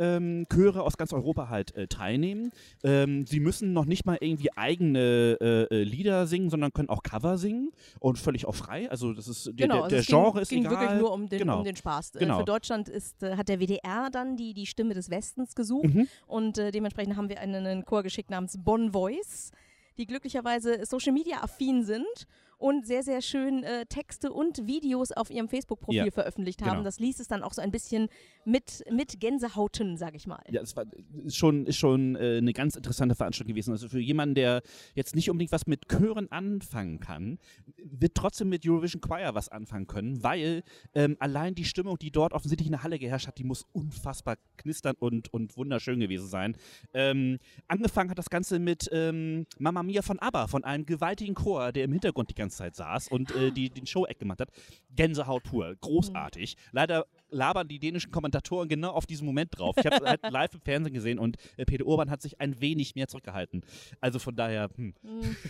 ähm, 0.00 0.46
Chöre 0.52 0.82
aus 0.82 0.96
ganz 0.96 1.12
Europa 1.12 1.48
halt 1.48 1.76
äh, 1.76 1.86
teilnehmen. 1.86 2.50
Ähm, 2.82 3.26
sie 3.26 3.38
müssen 3.38 3.72
noch 3.72 3.84
nicht 3.84 4.06
mal 4.06 4.18
irgendwie 4.20 4.50
eigene 4.56 5.36
äh, 5.40 5.62
äh, 5.74 5.82
Lieder 5.84 6.26
singen, 6.26 6.50
sondern 6.50 6.72
können 6.72 6.88
auch 6.88 7.02
Cover 7.04 7.38
singen 7.38 7.70
und 8.00 8.18
völlig 8.18 8.46
auch 8.46 8.54
frei. 8.56 8.90
Also 8.90 9.12
das 9.12 9.28
ist 9.28 9.46
der, 9.46 9.52
Genau, 9.54 9.74
der, 9.74 9.82
also 9.84 9.90
der 9.90 9.98
es 10.00 10.06
ging, 10.06 10.16
Genre 10.16 10.40
ist 10.40 10.48
ging 10.48 10.60
egal. 10.66 10.80
wirklich 10.80 10.98
nur 11.00 11.12
um 11.12 11.28
den, 11.28 11.38
Genau. 11.38 11.58
um 11.58 11.64
den 11.64 11.76
Spaß. 11.76 12.16
Äh, 12.16 12.18
Genau. 12.20 12.38
Für 12.40 12.44
Deutschland 12.44 12.88
ist, 12.88 13.22
äh, 13.22 13.36
hat 13.36 13.48
der 13.48 13.60
WDR 13.60 14.08
dann 14.10 14.36
die, 14.36 14.54
die 14.54 14.66
Stimme 14.66 14.94
des 14.94 15.10
Westens 15.10 15.54
gesucht 15.54 15.94
Mhm. 15.94 16.08
und 16.26 16.56
dementsprechend 16.56 17.16
haben 17.16 17.28
wir 17.28 17.38
einen, 17.40 17.66
einen 17.66 17.84
Chor 17.84 18.02
geschickt 18.02 18.30
namens 18.30 18.56
Bon 18.58 18.92
Voice, 18.92 19.52
die 19.98 20.06
glücklicherweise 20.06 20.86
Social 20.86 21.12
Media 21.12 21.42
affin 21.42 21.84
sind 21.84 22.26
und 22.60 22.86
sehr, 22.86 23.02
sehr 23.02 23.22
schön 23.22 23.64
äh, 23.64 23.86
Texte 23.86 24.32
und 24.32 24.66
Videos 24.66 25.12
auf 25.12 25.30
ihrem 25.30 25.48
Facebook-Profil 25.48 25.96
Ja, 26.06 26.10
veröffentlicht 26.10 26.60
haben. 26.62 26.70
genau. 26.70 26.82
Das 26.84 26.98
ließ 27.00 27.18
es 27.18 27.26
dann 27.26 27.42
auch 27.42 27.52
so 27.54 27.62
ein 27.62 27.70
bisschen 27.70 28.08
mit, 28.44 28.84
mit 28.90 29.18
Gänsehauten, 29.18 29.96
sag 29.96 30.14
ich 30.14 30.26
mal. 30.26 30.42
Ja, 30.50 30.60
es 30.60 30.76
war, 30.76 30.84
ist 31.24 31.36
schon, 31.36 31.64
ist 31.66 31.78
schon 31.78 32.16
äh, 32.16 32.36
eine 32.38 32.52
ganz 32.52 32.76
interessante 32.76 33.14
Veranstaltung 33.14 33.54
gewesen. 33.54 33.72
Also 33.72 33.88
für 33.88 33.98
jemanden, 34.00 34.34
der 34.34 34.62
jetzt 34.94 35.14
nicht 35.16 35.30
unbedingt 35.30 35.52
was 35.52 35.66
mit 35.66 35.88
Chören 35.88 36.30
anfangen 36.30 37.00
kann, 37.00 37.38
wird 37.82 38.14
trotzdem 38.14 38.50
mit 38.50 38.66
Eurovision 38.68 39.00
Choir 39.00 39.34
was 39.34 39.48
anfangen 39.48 39.86
können, 39.86 40.22
weil 40.22 40.62
ähm, 40.94 41.16
allein 41.18 41.54
die 41.54 41.64
Stimmung, 41.64 41.98
die 41.98 42.10
dort 42.10 42.34
offensichtlich 42.34 42.66
in 42.66 42.72
der 42.72 42.82
Halle 42.82 42.98
geherrscht 42.98 43.26
hat, 43.26 43.38
die 43.38 43.44
muss 43.44 43.64
unfassbar 43.72 44.36
knistern 44.58 44.96
und, 44.98 45.32
und 45.32 45.56
wunderschön 45.56 45.98
gewesen 45.98 46.28
sein. 46.28 46.56
Ähm, 46.92 47.38
angefangen 47.68 48.10
hat 48.10 48.18
das 48.18 48.28
Ganze 48.28 48.58
mit 48.58 48.88
ähm, 48.92 49.46
Mamma 49.58 49.82
Mia 49.82 50.02
von 50.02 50.18
ABBA, 50.18 50.46
von 50.46 50.64
einem 50.64 50.84
gewaltigen 50.84 51.34
Chor, 51.34 51.72
der 51.72 51.84
im 51.84 51.92
Hintergrund 51.92 52.28
die 52.28 52.34
ganze 52.34 52.49
Zeit 52.50 52.76
saß 52.76 53.08
und 53.08 53.34
äh, 53.34 53.50
die, 53.50 53.70
den 53.70 53.86
Show-Act 53.86 54.18
gemacht 54.18 54.40
hat. 54.40 54.50
Gänsehaut 54.94 55.44
pur, 55.44 55.74
großartig. 55.80 56.56
Leider 56.72 57.06
labern 57.30 57.68
die 57.68 57.78
dänischen 57.78 58.10
Kommentatoren 58.10 58.68
genau 58.68 58.90
auf 58.90 59.06
diesen 59.06 59.26
Moment 59.26 59.58
drauf. 59.58 59.76
Ich 59.78 59.86
habe 59.86 59.96
es 59.96 60.02
halt 60.02 60.20
live 60.30 60.54
im 60.54 60.60
Fernsehen 60.60 60.94
gesehen 60.94 61.18
und 61.18 61.36
äh, 61.56 61.64
Peter 61.64 61.86
Urban 61.86 62.10
hat 62.10 62.22
sich 62.22 62.40
ein 62.40 62.60
wenig 62.60 62.94
mehr 62.94 63.08
zurückgehalten. 63.08 63.62
Also 64.00 64.18
von 64.18 64.36
daher, 64.36 64.68
hm. 64.76 64.94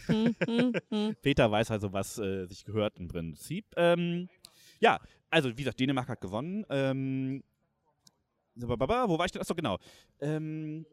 Peter 1.23 1.50
weiß 1.50 1.71
also, 1.71 1.92
was 1.92 2.19
äh, 2.19 2.47
sich 2.47 2.64
gehört 2.64 2.99
im 2.99 3.09
Prinzip. 3.09 3.66
Ähm, 3.76 4.28
ja, 4.80 4.99
also 5.30 5.50
wie 5.50 5.62
gesagt, 5.62 5.80
Dänemark 5.80 6.09
hat 6.09 6.21
gewonnen. 6.21 6.64
Ähm, 6.71 7.42
wo 8.57 9.19
war 9.19 9.25
ich 9.25 9.33
denn? 9.33 9.40
Achso, 9.40 9.54
genau. 9.54 9.78
Ähm, 10.21 10.85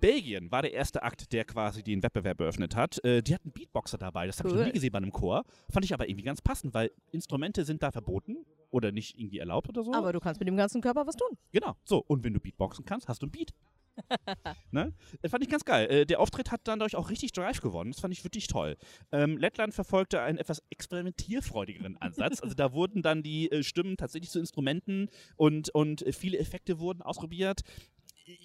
Belgien 0.00 0.50
war 0.50 0.62
der 0.62 0.72
erste 0.72 1.02
Akt, 1.02 1.32
der 1.32 1.44
quasi 1.44 1.82
den 1.82 2.02
Wettbewerb 2.02 2.40
eröffnet 2.40 2.76
hat. 2.76 3.02
Äh, 3.04 3.22
die 3.22 3.34
hatten 3.34 3.50
Beatboxer 3.52 3.98
dabei. 3.98 4.26
Das 4.26 4.38
habe 4.38 4.48
ich 4.48 4.54
noch 4.54 4.60
Cool. 4.60 4.66
nie 4.66 4.72
gesehen 4.72 4.92
bei 4.92 4.98
einem 4.98 5.12
Chor. 5.12 5.44
Fand 5.70 5.84
ich 5.84 5.94
aber 5.94 6.08
irgendwie 6.08 6.24
ganz 6.24 6.40
passend, 6.42 6.74
weil 6.74 6.90
Instrumente 7.12 7.64
sind 7.64 7.82
da 7.82 7.90
verboten 7.90 8.44
oder 8.70 8.92
nicht 8.92 9.18
irgendwie 9.18 9.38
erlaubt 9.38 9.68
oder 9.68 9.82
so. 9.82 9.92
Aber 9.92 10.12
du 10.12 10.20
kannst 10.20 10.40
mit 10.40 10.48
dem 10.48 10.56
ganzen 10.56 10.80
Körper 10.80 11.06
was 11.06 11.16
tun. 11.16 11.36
Genau, 11.52 11.76
so. 11.84 12.04
Und 12.06 12.24
wenn 12.24 12.34
du 12.34 12.40
Beatboxen 12.40 12.84
kannst, 12.84 13.08
hast 13.08 13.22
du 13.22 13.26
ein 13.26 13.30
Beat. 13.30 13.52
ne? 14.70 14.92
Das 15.22 15.30
fand 15.30 15.42
ich 15.42 15.48
ganz 15.48 15.64
geil. 15.64 15.90
Äh, 15.90 16.06
der 16.06 16.20
Auftritt 16.20 16.50
hat 16.50 16.60
dann 16.64 16.78
dadurch 16.78 16.96
auch 16.96 17.08
richtig 17.10 17.32
Drive 17.32 17.60
gewonnen. 17.60 17.92
Das 17.92 18.00
fand 18.00 18.12
ich 18.12 18.22
wirklich 18.24 18.46
toll. 18.46 18.76
Ähm, 19.12 19.38
Lettland 19.38 19.72
verfolgte 19.74 20.20
einen 20.20 20.38
etwas 20.38 20.62
experimentierfreudigeren 20.70 21.96
Ansatz. 21.98 22.40
Also 22.40 22.54
da 22.54 22.72
wurden 22.74 23.02
dann 23.02 23.22
die 23.22 23.50
äh, 23.50 23.62
Stimmen 23.62 23.96
tatsächlich 23.96 24.30
zu 24.30 24.38
Instrumenten 24.38 25.08
und, 25.36 25.70
und 25.70 26.04
viele 26.12 26.38
Effekte 26.38 26.78
wurden 26.78 27.02
ausprobiert. 27.02 27.62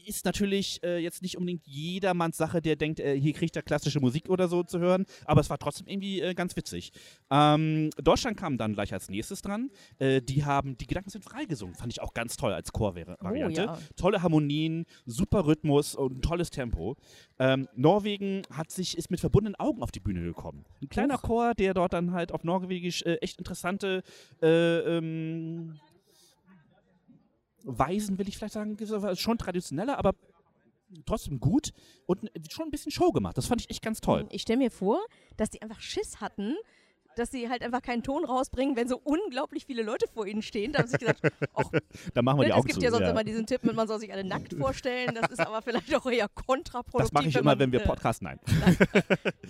Ist 0.06 0.26
natürlich 0.26 0.82
äh, 0.84 1.00
jetzt 1.00 1.22
nicht 1.22 1.38
unbedingt 1.38 1.66
jedermanns 1.66 2.38
Sache, 2.38 2.62
der 2.62 2.76
denkt, 2.76 3.00
äh, 3.00 3.20
hier 3.20 3.34
kriegt 3.34 3.56
er 3.56 3.64
klassische 3.64 4.00
Musik 4.00 4.30
oder 4.30 4.48
so 4.48 4.62
zu 4.62 4.78
hören, 4.80 5.06
aber 5.26 5.42
es 5.42 5.50
war 5.50 5.58
trotzdem 5.58 5.88
irgendwie 5.88 6.22
äh, 6.22 6.34
ganz 6.36 6.56
witzig. 6.56 6.92
Ähm, 7.32 7.90
Deutschland 7.98 8.38
kam 8.38 8.58
dann 8.58 8.74
gleich 8.74 8.94
als 8.94 9.10
nächstes 9.10 9.42
dran. 9.42 9.72
Äh, 9.98 10.22
die 10.22 10.46
haben 10.46 10.78
Die 10.78 10.86
Gedanken 10.86 11.10
sind 11.10 11.24
frei 11.24 11.46
gesungen. 11.46 11.76
Fand 11.76 11.92
ich 11.92 12.02
auch 12.02 12.14
ganz 12.14 12.38
toll 12.38 12.54
als 12.54 12.72
Chorvariante. 12.72 13.62
ja. 13.62 13.78
Tolle 13.96 14.22
Harmonien, 14.22 14.86
super 15.06 15.46
Rhythmus 15.46 15.96
und 15.96 16.18
ein 16.18 16.22
tolles 16.22 16.52
Tempo. 16.52 16.96
Ähm, 17.40 17.68
Norwegen 17.76 18.44
hat 18.52 18.70
sich, 18.70 18.98
ist 18.98 19.10
mit 19.10 19.20
verbundenen 19.20 19.56
Augen 19.56 19.82
auf 19.82 19.92
die 19.92 20.00
Bühne 20.00 20.22
gekommen. 20.22 20.66
Ein 20.82 20.90
kleiner. 20.90 21.18
Chor, 21.18 21.54
der 21.56 21.74
dort 21.74 21.94
dann 21.94 22.14
halt 22.14 22.32
auf 22.32 22.44
Norwegisch 22.44 23.02
äh, 23.04 23.16
echt 23.16 23.38
interessante 23.38 24.04
äh, 24.42 24.98
ähm, 24.98 25.80
Weisen, 27.64 28.18
will 28.18 28.28
ich 28.28 28.38
vielleicht 28.38 28.54
sagen, 28.54 28.78
schon 29.16 29.38
traditioneller, 29.38 29.98
aber 29.98 30.14
trotzdem 31.06 31.40
gut 31.40 31.72
und 32.06 32.30
schon 32.50 32.66
ein 32.66 32.72
bisschen 32.72 32.92
Show 32.92 33.12
gemacht. 33.12 33.38
Das 33.38 33.48
fand 33.48 33.62
ich 33.62 33.70
echt 33.70 33.82
ganz 33.82 34.02
toll. 34.02 34.28
Ich 34.30 34.42
stelle 34.42 34.60
mir 34.60 34.72
vor, 34.72 35.00
dass 35.38 35.50
die 35.50 35.62
einfach 35.62 35.80
Schiss 35.80 36.20
hatten, 36.20 36.56
dass 37.16 37.32
sie 37.32 37.50
halt 37.50 37.62
einfach 37.62 37.82
keinen 37.82 38.04
Ton 38.04 38.26
rausbringen, 38.26 38.76
wenn 38.76 38.88
so 38.88 39.00
unglaublich 39.04 39.66
viele 39.66 39.84
Leute 39.84 40.08
vor 40.08 40.26
ihnen 40.26 40.42
stehen. 40.42 40.74
Da 40.74 40.80
haben 40.80 40.88
sie 40.88 40.92
sich 40.92 41.00
gesagt, 41.00 41.22
ach, 41.54 41.70
da 42.14 42.22
machen 42.22 42.40
wir 42.40 42.46
die 42.46 42.50
ne, 42.50 42.56
Augen 42.56 42.62
es 42.62 42.68
gibt 42.68 42.80
zu, 42.80 42.86
ja 42.86 42.92
sonst 42.92 43.04
ja. 43.04 43.12
immer 43.12 43.24
diesen 43.24 43.46
Tipp, 43.46 43.64
man 43.64 43.88
soll 43.88 44.00
sich 44.00 44.12
alle 44.12 44.24
nackt 44.24 44.54
vorstellen. 44.54 45.16
Das 45.16 45.32
ist 45.32 45.40
aber 45.40 45.62
vielleicht 45.62 45.94
auch 45.96 46.06
eher 46.06 46.28
kontraproduktiv. 46.30 47.12
Das 47.12 47.12
mache 47.12 47.28
ich 47.28 47.36
wenn 47.36 47.42
immer, 47.42 47.52
man, 47.52 47.60
wenn 47.60 47.72
wir 47.72 47.82
äh, 47.82 47.88
podcasten. 47.88 48.26
Nein. 48.26 48.40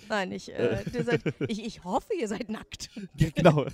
Nein, 0.08 0.32
ich, 0.32 0.52
äh, 0.52 0.82
seid, 1.02 1.22
ich, 1.48 1.64
ich 1.64 1.84
hoffe, 1.84 2.14
ihr 2.18 2.28
seid 2.28 2.48
nackt. 2.48 2.90
genau. 3.34 3.66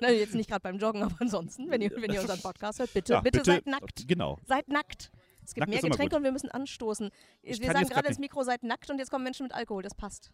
Nein, 0.00 0.14
jetzt 0.14 0.34
nicht 0.34 0.48
gerade 0.48 0.62
beim 0.62 0.78
Joggen, 0.78 1.02
aber 1.02 1.14
ansonsten, 1.20 1.70
wenn 1.70 1.80
ihr, 1.80 1.90
wenn 1.96 2.12
ihr 2.12 2.20
unseren 2.20 2.40
Podcast 2.40 2.78
hört, 2.78 2.92
bitte, 2.92 3.14
Ja, 3.14 3.20
bitte, 3.20 3.44
seid 3.44 3.66
nackt. 3.66 4.06
Genau. 4.06 4.38
Seid 4.46 4.68
nackt. 4.68 5.10
Es 5.44 5.54
gibt 5.54 5.66
Nackt 5.66 5.82
mehr 5.82 5.90
Getränke 5.90 6.16
und 6.16 6.22
wir 6.22 6.32
müssen 6.32 6.50
anstoßen. 6.50 7.10
Ich 7.42 7.60
wir 7.60 7.72
sagen 7.72 7.88
gerade 7.88 8.08
ins 8.08 8.18
Mikro, 8.18 8.44
seid 8.44 8.62
nackt 8.62 8.90
und 8.90 8.98
jetzt 8.98 9.10
kommen 9.10 9.24
Menschen 9.24 9.44
mit 9.44 9.52
Alkohol. 9.52 9.82
Das 9.82 9.94
passt. 9.94 10.30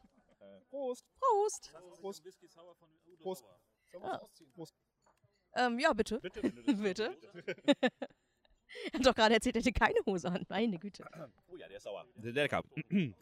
Prost. 0.76 1.04
Prost. 1.18 1.72
Prost. 2.00 2.22
Prost. 3.22 3.44
Sollen 3.90 4.02
wir 4.04 4.12
Ah. 4.12 4.18
ausziehen? 4.18 4.50
Prost. 4.52 4.74
Ähm, 5.54 5.78
ja, 5.78 5.92
bitte. 5.94 6.20
Bitte, 6.20 6.42
bitte. 6.76 7.16
er 7.74 7.90
hat 8.98 9.06
doch 9.06 9.14
gerade 9.14 9.34
erzählt, 9.34 9.56
er 9.56 9.60
hätte 9.62 9.72
keine 9.72 10.00
Hose 10.04 10.28
an. 10.28 10.44
Meine 10.48 10.78
Güte. 10.78 11.04
Oh 11.48 11.56
ja, 11.56 11.66
der 11.68 11.78
ist 11.78 11.84
sauer. 11.84 12.04
Der 12.16 12.32
lecker. 12.32 12.62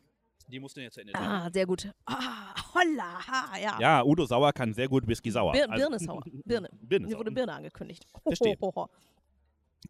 Die 0.48 0.60
mussten 0.60 0.80
jetzt 0.80 0.94
zu 0.94 1.00
Ende 1.00 1.14
Ah, 1.14 1.48
sehr 1.50 1.64
gut. 1.64 1.90
Ah, 2.04 2.54
holla, 2.74 3.26
ha, 3.26 3.56
ja. 3.58 3.78
Ja, 3.80 4.04
Udo 4.04 4.26
Sauer 4.26 4.52
kann 4.52 4.74
sehr 4.74 4.88
gut 4.88 5.06
Whisky 5.06 5.30
sauer. 5.30 5.52
Bir 5.52 5.70
Also- 5.70 5.86
Birne 5.88 5.98
sauer. 5.98 6.22
Birne. 6.44 6.68
Birne 6.72 7.06
Mir 7.06 7.16
wurde 7.18 7.30
Birne 7.30 7.54
angekündigt. 7.54 8.04
Verstehe. 8.22 8.54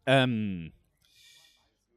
Ähm, 0.07 0.73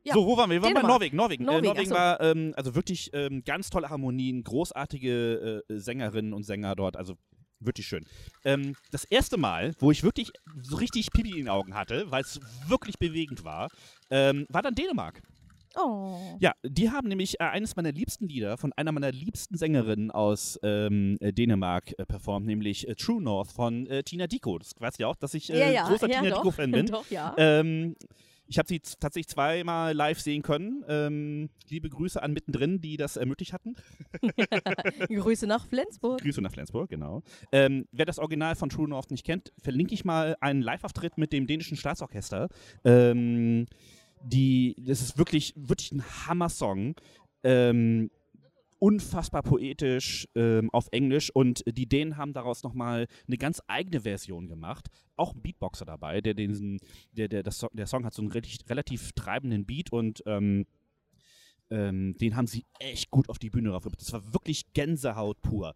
Ja, 0.07 0.13
So, 0.13 0.25
wo 0.25 0.37
waren 0.37 0.49
wir? 0.49 0.61
Wir 0.61 0.73
waren 0.73 0.73
bei. 0.73 0.81
Norwegen. 0.87 1.17
Norwegen, 1.17 1.43
Norwegen, 1.43 1.65
äh, 1.65 1.67
Norwegen 1.67 1.89
so. 1.89 1.95
war 1.95 2.21
ähm, 2.21 2.53
also 2.55 2.75
wirklich 2.75 3.09
ähm, 3.13 3.43
ganz 3.43 3.69
tolle 3.69 3.89
Harmonien, 3.89 4.43
großartige 4.43 5.63
äh, 5.69 5.79
Sängerinnen 5.79 6.33
und 6.33 6.43
Sänger 6.43 6.75
dort, 6.75 6.95
also 6.95 7.15
wirklich 7.59 7.87
schön. 7.87 8.05
Ähm, 8.45 8.75
das 8.91 9.03
erste 9.03 9.37
Mal, 9.37 9.73
wo 9.79 9.91
ich 9.91 10.03
wirklich 10.03 10.31
so 10.61 10.77
richtig 10.77 11.11
Pipi 11.11 11.31
in 11.31 11.37
den 11.37 11.49
Augen 11.49 11.73
hatte, 11.73 12.09
weil 12.09 12.21
es 12.21 12.39
wirklich 12.67 12.97
bewegend 12.99 13.43
war, 13.43 13.69
ähm, 14.09 14.45
war 14.49 14.61
dann 14.61 14.75
Dänemark. 14.75 15.21
Oh. 15.75 16.17
Ja, 16.39 16.53
die 16.63 16.89
haben 16.89 17.07
nämlich 17.07 17.39
äh, 17.39 17.43
eines 17.43 17.75
meiner 17.75 17.91
liebsten 17.91 18.27
Lieder 18.27 18.57
von 18.57 18.73
einer 18.73 18.91
meiner 18.91 19.11
liebsten 19.11 19.57
Sängerinnen 19.57 20.09
aus 20.11 20.59
ähm, 20.63 21.17
äh, 21.19 21.31
Dänemark 21.31 21.93
äh, 21.97 22.05
performt, 22.05 22.47
nämlich 22.47 22.87
äh, 22.87 22.95
True 22.95 23.21
North 23.21 23.51
von 23.51 23.85
äh, 23.87 24.03
Tina 24.03 24.27
Diko. 24.27 24.57
Das 24.57 24.71
weißt 24.77 24.97
du 24.97 25.03
ja 25.03 25.07
auch, 25.07 25.15
dass 25.15 25.33
ich 25.33 25.51
äh, 25.51 25.59
ja, 25.59 25.69
ja, 25.69 25.87
großer 25.87 26.09
ja, 26.09 26.19
Tina 26.19 26.29
doch, 26.31 26.41
Diko-Fan 26.41 26.71
bin. 26.71 26.85
Doch, 26.87 27.09
ja. 27.11 27.35
Ähm, 27.37 27.95
ich 28.47 28.57
habe 28.57 28.67
sie 28.67 28.79
tatsächlich 28.79 29.27
zweimal 29.27 29.93
live 29.93 30.19
sehen 30.19 30.41
können. 30.41 30.83
Ähm, 30.87 31.49
liebe 31.69 31.89
Grüße 31.89 32.21
an 32.21 32.33
mittendrin, 32.33 32.81
die 32.81 32.97
das 32.97 33.17
ermöglicht 33.17 33.53
hatten. 33.53 33.75
Grüße 35.07 35.47
nach 35.47 35.67
Flensburg. 35.67 36.21
Grüße 36.21 36.41
nach 36.41 36.51
Flensburg, 36.51 36.89
genau. 36.89 37.23
Ähm, 37.51 37.87
wer 37.91 38.05
das 38.05 38.19
Original 38.19 38.55
von 38.55 38.69
True 38.69 38.87
North 38.87 39.11
nicht 39.11 39.25
kennt, 39.25 39.51
verlinke 39.61 39.93
ich 39.93 40.05
mal 40.05 40.37
einen 40.39 40.61
Live-Auftritt 40.61 41.17
mit 41.17 41.33
dem 41.33 41.47
dänischen 41.47 41.77
Staatsorchester. 41.77 42.49
Ähm, 42.83 43.65
die, 44.23 44.75
das 44.79 45.01
ist 45.01 45.17
wirklich, 45.17 45.53
wirklich 45.55 45.91
ein 45.91 46.03
Hammer-Song. 46.03 46.95
Ähm, 47.43 48.09
unfassbar 48.79 49.43
poetisch 49.43 50.27
ähm, 50.35 50.69
auf 50.71 50.87
Englisch 50.91 51.29
und 51.33 51.63
die 51.67 51.87
Dänen 51.87 52.17
haben 52.17 52.33
daraus 52.33 52.63
nochmal 52.63 53.07
eine 53.27 53.37
ganz 53.37 53.61
eigene 53.67 54.01
Version 54.01 54.47
gemacht. 54.47 54.87
Auch 55.15 55.33
ein 55.33 55.41
Beatboxer 55.41 55.85
dabei, 55.85 56.21
der 56.21 56.33
diesen, 56.33 56.79
der, 57.11 57.27
der, 57.27 57.43
das, 57.43 57.65
der 57.73 57.87
Song 57.87 58.05
hat 58.05 58.13
so 58.13 58.21
einen 58.21 58.31
relativ, 58.31 58.69
relativ 58.69 59.11
treibenden 59.13 59.65
Beat 59.65 59.91
und 59.91 60.21
ähm, 60.25 60.65
ähm, 61.69 62.15
den 62.17 62.35
haben 62.35 62.47
sie 62.47 62.65
echt 62.79 63.11
gut 63.11 63.29
auf 63.29 63.39
die 63.39 63.49
Bühne 63.49 63.71
raufgebracht. 63.71 64.01
Das 64.01 64.13
war 64.13 64.33
wirklich 64.33 64.73
Gänsehaut 64.73 65.41
pur. 65.41 65.73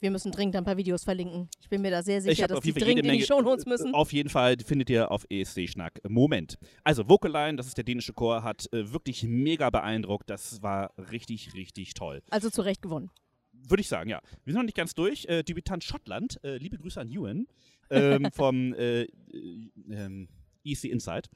Wir 0.00 0.10
müssen 0.10 0.32
dringend 0.32 0.56
ein 0.56 0.64
paar 0.64 0.78
Videos 0.78 1.04
verlinken. 1.04 1.48
Ich 1.60 1.68
bin 1.68 1.82
mir 1.82 1.90
da 1.90 2.02
sehr 2.02 2.18
Ich 2.18 2.24
sicher, 2.24 2.48
dass 2.48 2.60
die 2.60 2.72
dringend 2.72 3.06
in 3.06 3.12
die 3.12 3.22
Shownotes 3.22 3.66
müssen. 3.66 3.94
Auf 3.94 4.12
jeden 4.12 4.30
Fall 4.30 4.56
findet 4.64 4.88
ihr 4.88 5.10
auf 5.10 5.26
ESC 5.28 5.68
Schnack. 5.68 6.00
Moment. 6.08 6.58
Also 6.84 7.06
Vocaline, 7.08 7.56
das 7.56 7.66
ist 7.66 7.76
der 7.76 7.84
dänische 7.84 8.14
Chor, 8.14 8.42
hat 8.42 8.66
äh, 8.72 8.92
wirklich 8.92 9.24
mega 9.24 9.68
beeindruckt. 9.68 10.30
Das 10.30 10.62
war 10.62 10.94
richtig, 11.10 11.52
richtig 11.54 11.92
toll. 11.92 12.22
Also 12.30 12.48
zu 12.48 12.62
Recht 12.62 12.80
gewonnen. 12.80 13.10
Würde 13.52 13.82
ich 13.82 13.88
sagen, 13.88 14.08
ja. 14.08 14.20
Wir 14.44 14.52
sind 14.52 14.60
noch 14.60 14.64
nicht 14.64 14.76
ganz 14.76 14.94
durch. 14.94 15.26
Äh, 15.26 15.42
Debütant 15.42 15.84
Schottland, 15.84 16.42
äh, 16.42 16.56
liebe 16.56 16.78
Grüße 16.78 16.98
an 16.98 17.08
Ewan 17.08 17.46
ähm, 17.90 18.28
vom 18.32 18.72
äh, 18.72 19.02
äh, 19.02 19.08
ähm, 19.90 20.28
ESC 20.64 20.84
Insight. 20.84 21.28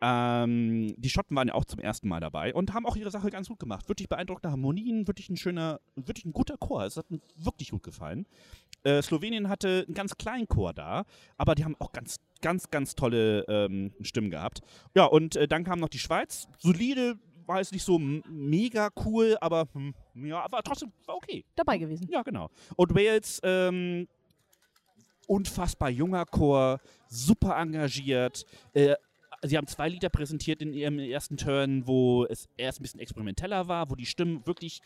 Ähm, 0.00 0.94
die 0.98 1.08
Schotten 1.08 1.34
waren 1.36 1.48
ja 1.48 1.54
auch 1.54 1.64
zum 1.64 1.80
ersten 1.80 2.08
Mal 2.08 2.20
dabei 2.20 2.54
und 2.54 2.74
haben 2.74 2.84
auch 2.86 2.96
ihre 2.96 3.10
Sache 3.10 3.30
ganz 3.30 3.48
gut 3.48 3.58
gemacht. 3.58 3.88
Wirklich 3.88 4.08
beeindruckende 4.08 4.50
Harmonien, 4.50 5.06
wirklich 5.06 5.30
ein 5.30 5.36
schöner, 5.36 5.80
wirklich 5.94 6.26
ein 6.26 6.32
guter 6.32 6.58
Chor. 6.58 6.84
Es 6.84 6.96
hat 6.96 7.10
mir 7.10 7.20
wirklich 7.36 7.70
gut 7.70 7.82
gefallen. 7.82 8.26
Äh, 8.84 9.00
Slowenien 9.02 9.48
hatte 9.48 9.84
einen 9.86 9.94
ganz 9.94 10.16
kleinen 10.16 10.48
Chor 10.48 10.74
da, 10.74 11.04
aber 11.38 11.54
die 11.54 11.64
haben 11.64 11.76
auch 11.78 11.92
ganz, 11.92 12.16
ganz, 12.42 12.70
ganz 12.70 12.94
tolle 12.94 13.44
ähm, 13.48 13.92
Stimmen 14.02 14.30
gehabt. 14.30 14.60
Ja, 14.94 15.06
und 15.06 15.34
äh, 15.36 15.48
dann 15.48 15.64
kam 15.64 15.80
noch 15.80 15.88
die 15.88 15.98
Schweiz. 15.98 16.46
Solide, 16.58 17.18
war 17.46 17.58
jetzt 17.58 17.72
nicht 17.72 17.84
so 17.84 17.98
mega 17.98 18.90
cool, 19.04 19.36
aber 19.40 19.66
hm, 19.72 19.94
ja, 20.14 20.42
aber 20.44 20.62
trotzdem 20.62 20.92
war 21.06 21.16
okay. 21.16 21.44
Dabei 21.54 21.78
gewesen. 21.78 22.06
Ja, 22.10 22.22
genau. 22.22 22.50
Und 22.76 22.94
Wales, 22.94 23.40
ähm, 23.42 24.08
unfassbar 25.26 25.90
junger 25.90 26.26
Chor, 26.26 26.80
super 27.08 27.56
engagiert. 27.56 28.44
Äh, 28.74 28.94
sie 29.42 29.56
haben 29.56 29.66
zwei 29.66 29.88
Lieder 29.88 30.08
präsentiert 30.08 30.62
in 30.62 30.72
ihrem 30.72 30.98
ersten 30.98 31.36
Turn, 31.36 31.86
wo 31.86 32.24
es 32.24 32.48
erst 32.56 32.80
ein 32.80 32.82
bisschen 32.82 33.00
experimenteller 33.00 33.68
war, 33.68 33.90
wo 33.90 33.94
die 33.94 34.06
Stimmen 34.06 34.46
wirklich 34.46 34.80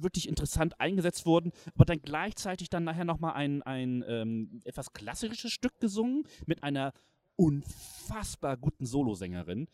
wirklich 0.00 0.28
interessant 0.28 0.80
eingesetzt 0.80 1.26
wurden, 1.26 1.50
aber 1.74 1.84
dann 1.84 2.00
gleichzeitig 2.00 2.70
dann 2.70 2.84
nachher 2.84 3.04
nochmal 3.04 3.34
ein, 3.34 3.62
ein 3.64 4.04
ähm, 4.06 4.62
etwas 4.64 4.92
klassisches 4.92 5.50
Stück 5.50 5.80
gesungen 5.80 6.22
mit 6.46 6.62
einer 6.62 6.92
unfassbar 7.36 8.56
guten 8.56 8.86
Solosängerin. 8.86 9.68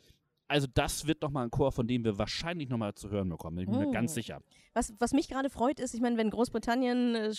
Also 0.46 0.66
das 0.72 1.06
wird 1.06 1.22
nochmal 1.22 1.44
ein 1.46 1.50
Chor, 1.50 1.72
von 1.72 1.86
dem 1.86 2.04
wir 2.04 2.18
wahrscheinlich 2.18 2.68
nochmal 2.68 2.94
zu 2.94 3.08
hören 3.10 3.28
bekommen, 3.30 3.56
bin 3.56 3.64
ich 3.64 3.70
mir 3.78 3.86
Oh. 3.88 3.90
ganz 3.92 4.14
sicher. 4.14 4.40
Was, 4.74 4.92
was 4.98 5.12
mich 5.12 5.28
gerade 5.28 5.48
freut, 5.50 5.78
ist, 5.80 5.94
ich 5.94 6.00
meine, 6.00 6.16
wenn 6.18 6.30
Großbritannien 6.30 7.14
äh, 7.14 7.32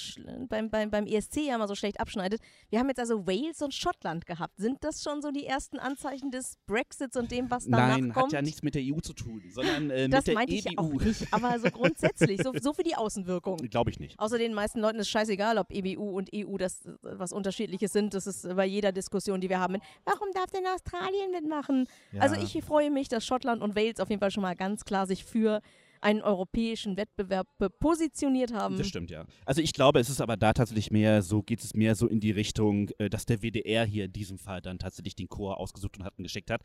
beim, 0.48 0.70
beim, 0.70 0.90
beim 0.90 1.06
ESC 1.06 1.38
ja 1.48 1.58
mal 1.58 1.68
so 1.68 1.76
schlecht 1.76 2.00
abschneidet, 2.00 2.42
wir 2.70 2.80
haben 2.80 2.88
jetzt 2.88 3.00
also 3.00 3.28
Wales 3.28 3.62
und 3.62 3.74
Schottland 3.74 4.26
gehabt. 4.26 4.58
Sind 4.58 4.84
das 4.84 5.04
schon 5.04 5.22
so 5.22 5.32
die 5.32 5.46
ersten 5.46 5.78
Anzeichen 5.78 6.32
des 6.32 6.56
Brexits 6.66 7.16
und 7.18 7.32
dem, 7.32 7.52
was 7.52 7.66
danach 7.66 7.90
Nein, 7.98 8.14
kommt? 8.14 8.28
hat 8.28 8.32
ja 8.34 8.42
nichts 8.42 8.64
mit 8.64 8.74
der 8.74 8.82
EU 8.84 9.00
zu 9.02 9.14
tun, 9.14 9.44
sondern 9.52 9.90
äh, 9.92 10.08
das 10.10 10.22
mit 10.22 10.28
der 10.28 10.34
meinte 10.36 10.54
ich 10.56 10.66
EBU. 10.72 10.82
auch 10.82 10.94
nicht, 11.02 11.28
aber 11.32 11.60
so 11.60 11.70
grundsätzlich, 11.70 12.42
so, 12.42 12.54
so 12.60 12.74
für 12.74 12.84
die 12.84 12.96
Außenwirkung. 12.96 13.58
Glaube 13.70 13.92
ich 13.92 14.00
nicht. 14.00 14.18
Außer 14.20 14.38
den 14.38 14.54
meisten 14.54 14.80
Leuten 14.80 14.98
ist 15.00 15.10
scheißegal, 15.10 15.58
ob 15.58 15.72
EBU 15.72 16.10
und 16.18 16.30
EU 16.34 16.58
das 16.58 16.88
was 17.02 17.34
unterschiedliches 17.34 17.92
sind. 17.92 18.14
Das 18.14 18.26
ist 18.28 18.48
bei 18.56 18.66
jeder 18.66 18.92
Diskussion, 18.94 19.42
die 19.42 19.50
wir 19.50 19.60
haben. 19.60 19.78
Warum 20.06 20.30
darf 20.34 20.50
denn 20.52 20.66
Australien 20.66 21.32
mitmachen? 21.32 21.86
Also 22.18 22.36
ich 22.36 22.64
freue 22.64 22.90
mich, 22.90 22.95
dass 23.04 23.26
Schottland 23.26 23.62
und 23.62 23.76
Wales 23.76 24.00
auf 24.00 24.10
jeden 24.10 24.20
Fall 24.20 24.32
schon 24.32 24.44
mal 24.44 24.56
ganz 24.56 24.86
klar 24.86 25.08
sich 25.08 25.26
für 25.26 25.62
einen 26.02 26.22
europäischen 26.22 26.98
Wettbewerb 26.98 27.48
positioniert 27.80 28.54
haben. 28.54 28.78
Das 28.78 28.88
stimmt, 28.88 29.10
ja. 29.10 29.26
Also 29.46 29.62
ich 29.62 29.74
glaube, 29.74 30.00
es 30.00 30.10
ist 30.10 30.22
aber 30.22 30.38
da 30.38 30.54
tatsächlich 30.54 30.92
mehr 30.92 31.24
so, 31.24 31.42
geht 31.42 31.64
es 31.64 31.74
mehr 31.74 31.96
so 31.96 32.08
in 32.08 32.20
die 32.20 32.32
Richtung, 32.32 32.90
äh, 33.00 33.10
dass 33.10 33.26
der 33.26 33.42
WDR 33.42 33.86
hier 33.86 34.06
in 34.06 34.14
diesem 34.14 34.38
Fall 34.38 34.62
dann 34.62 34.78
tatsächlich 34.78 35.16
den 35.16 35.30
Chor 35.30 35.58
ausgesucht 35.60 35.98
und 35.98 36.06
hat 36.06 36.14
und 36.18 36.24
geschickt 36.24 36.52
hat. 36.52 36.62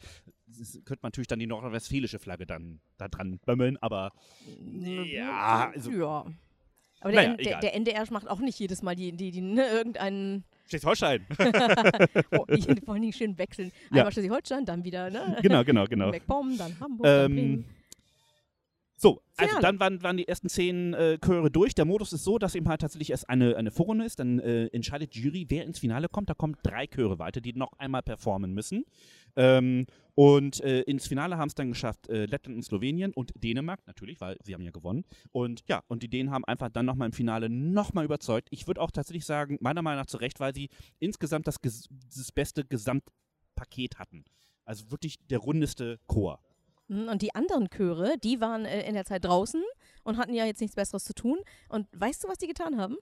Das 0.46 0.72
könnte 0.84 1.00
man 1.02 1.08
natürlich 1.08 1.28
dann 1.28 1.38
die 1.38 1.46
nordrhein-westfälische 1.46 2.18
Flagge 2.18 2.44
dann 2.44 2.80
da 2.98 3.08
dran 3.08 3.38
bömmeln, 3.46 3.78
aber 3.78 4.12
ja, 5.06 5.70
also 5.74 5.90
ja. 5.90 6.26
Aber 7.00 7.12
der, 7.12 7.22
Naja, 7.22 7.36
der, 7.36 7.60
der 7.60 7.74
NDR 7.74 8.04
macht 8.10 8.28
auch 8.28 8.40
nicht 8.40 8.58
jedes 8.58 8.82
Mal 8.82 8.94
die, 8.94 9.12
die, 9.12 9.30
die 9.30 9.40
ne, 9.40 9.66
irgendeinen, 9.68 10.44
Schleswig-Holstein. 10.70 11.26
oh, 12.32 12.46
vor 12.84 12.94
allen 12.94 13.02
Dingen 13.02 13.12
schön 13.12 13.36
wechseln. 13.36 13.72
Ja. 13.90 13.98
Einmal 13.98 14.12
Schleswig-Holstein, 14.12 14.64
dann 14.64 14.84
wieder, 14.84 15.10
ne? 15.10 15.36
genau, 15.42 15.64
genau, 15.64 15.84
genau. 15.84 16.10
MacPom, 16.10 16.56
dann 16.56 16.78
Hamburg, 16.80 17.04
dann 17.04 17.24
Ähm, 17.26 17.34
Bremen. 17.36 17.64
So, 18.96 19.22
also 19.38 19.60
dann 19.60 19.80
waren, 19.80 20.02
waren 20.02 20.18
die 20.18 20.28
ersten 20.28 20.50
zehn 20.50 20.92
äh, 20.92 21.16
Chöre 21.24 21.50
durch. 21.50 21.74
Der 21.74 21.86
Modus 21.86 22.12
ist 22.12 22.22
so, 22.22 22.36
dass 22.36 22.54
eben 22.54 22.68
halt 22.68 22.82
tatsächlich 22.82 23.08
erst 23.08 23.30
eine, 23.30 23.56
eine 23.56 23.70
Vorrunde 23.70 24.04
ist. 24.04 24.18
Dann 24.20 24.38
äh, 24.40 24.66
entscheidet 24.66 25.14
die 25.14 25.22
Jury, 25.22 25.46
wer 25.48 25.64
ins 25.64 25.78
Finale 25.78 26.10
kommt. 26.10 26.28
Da 26.28 26.34
kommen 26.34 26.54
drei 26.62 26.86
Chöre 26.86 27.18
weiter, 27.18 27.40
die 27.40 27.54
noch 27.54 27.72
einmal 27.78 28.02
performen 28.02 28.52
müssen. 28.52 28.84
Ähm, 29.36 29.86
und 30.14 30.60
äh, 30.60 30.82
ins 30.82 31.06
Finale 31.06 31.38
haben 31.38 31.48
es 31.48 31.54
dann 31.54 31.70
geschafft 31.70 32.08
äh, 32.08 32.26
Lettland 32.26 32.56
und 32.56 32.62
Slowenien 32.62 33.12
und 33.12 33.32
Dänemark, 33.42 33.80
natürlich, 33.86 34.20
weil 34.20 34.36
sie 34.42 34.54
haben 34.54 34.62
ja 34.62 34.70
gewonnen. 34.70 35.04
Und 35.32 35.62
ja, 35.66 35.82
und 35.88 36.02
die 36.02 36.08
Dänen 36.08 36.30
haben 36.30 36.44
einfach 36.44 36.68
dann 36.68 36.84
nochmal 36.86 37.06
im 37.06 37.12
Finale 37.12 37.48
nochmal 37.48 38.04
überzeugt. 38.04 38.48
Ich 38.50 38.66
würde 38.66 38.80
auch 38.80 38.90
tatsächlich 38.90 39.24
sagen, 39.24 39.56
meiner 39.60 39.82
Meinung 39.82 40.00
nach 40.00 40.06
zu 40.06 40.18
Recht, 40.18 40.40
weil 40.40 40.54
sie 40.54 40.68
insgesamt 40.98 41.46
das, 41.46 41.56
das 41.62 42.32
beste 42.32 42.64
Gesamtpaket 42.64 43.98
hatten. 43.98 44.24
Also 44.64 44.90
wirklich 44.90 45.16
der 45.28 45.38
rundeste 45.38 45.98
Chor. 46.06 46.40
Mhm, 46.88 47.08
Und 47.08 47.22
die 47.22 47.34
anderen 47.34 47.70
Chöre, 47.70 48.16
die 48.22 48.40
waren 48.40 48.64
äh, 48.64 48.86
in 48.86 48.94
der 48.94 49.04
Zeit 49.04 49.24
draußen 49.24 49.62
und 50.04 50.18
hatten 50.18 50.34
ja 50.34 50.44
jetzt 50.44 50.60
nichts 50.60 50.76
Besseres 50.76 51.04
zu 51.04 51.14
tun. 51.14 51.38
Und 51.68 51.86
weißt 51.92 52.24
du, 52.24 52.28
was 52.28 52.38
die 52.38 52.48
getan 52.48 52.76
haben? 52.78 52.96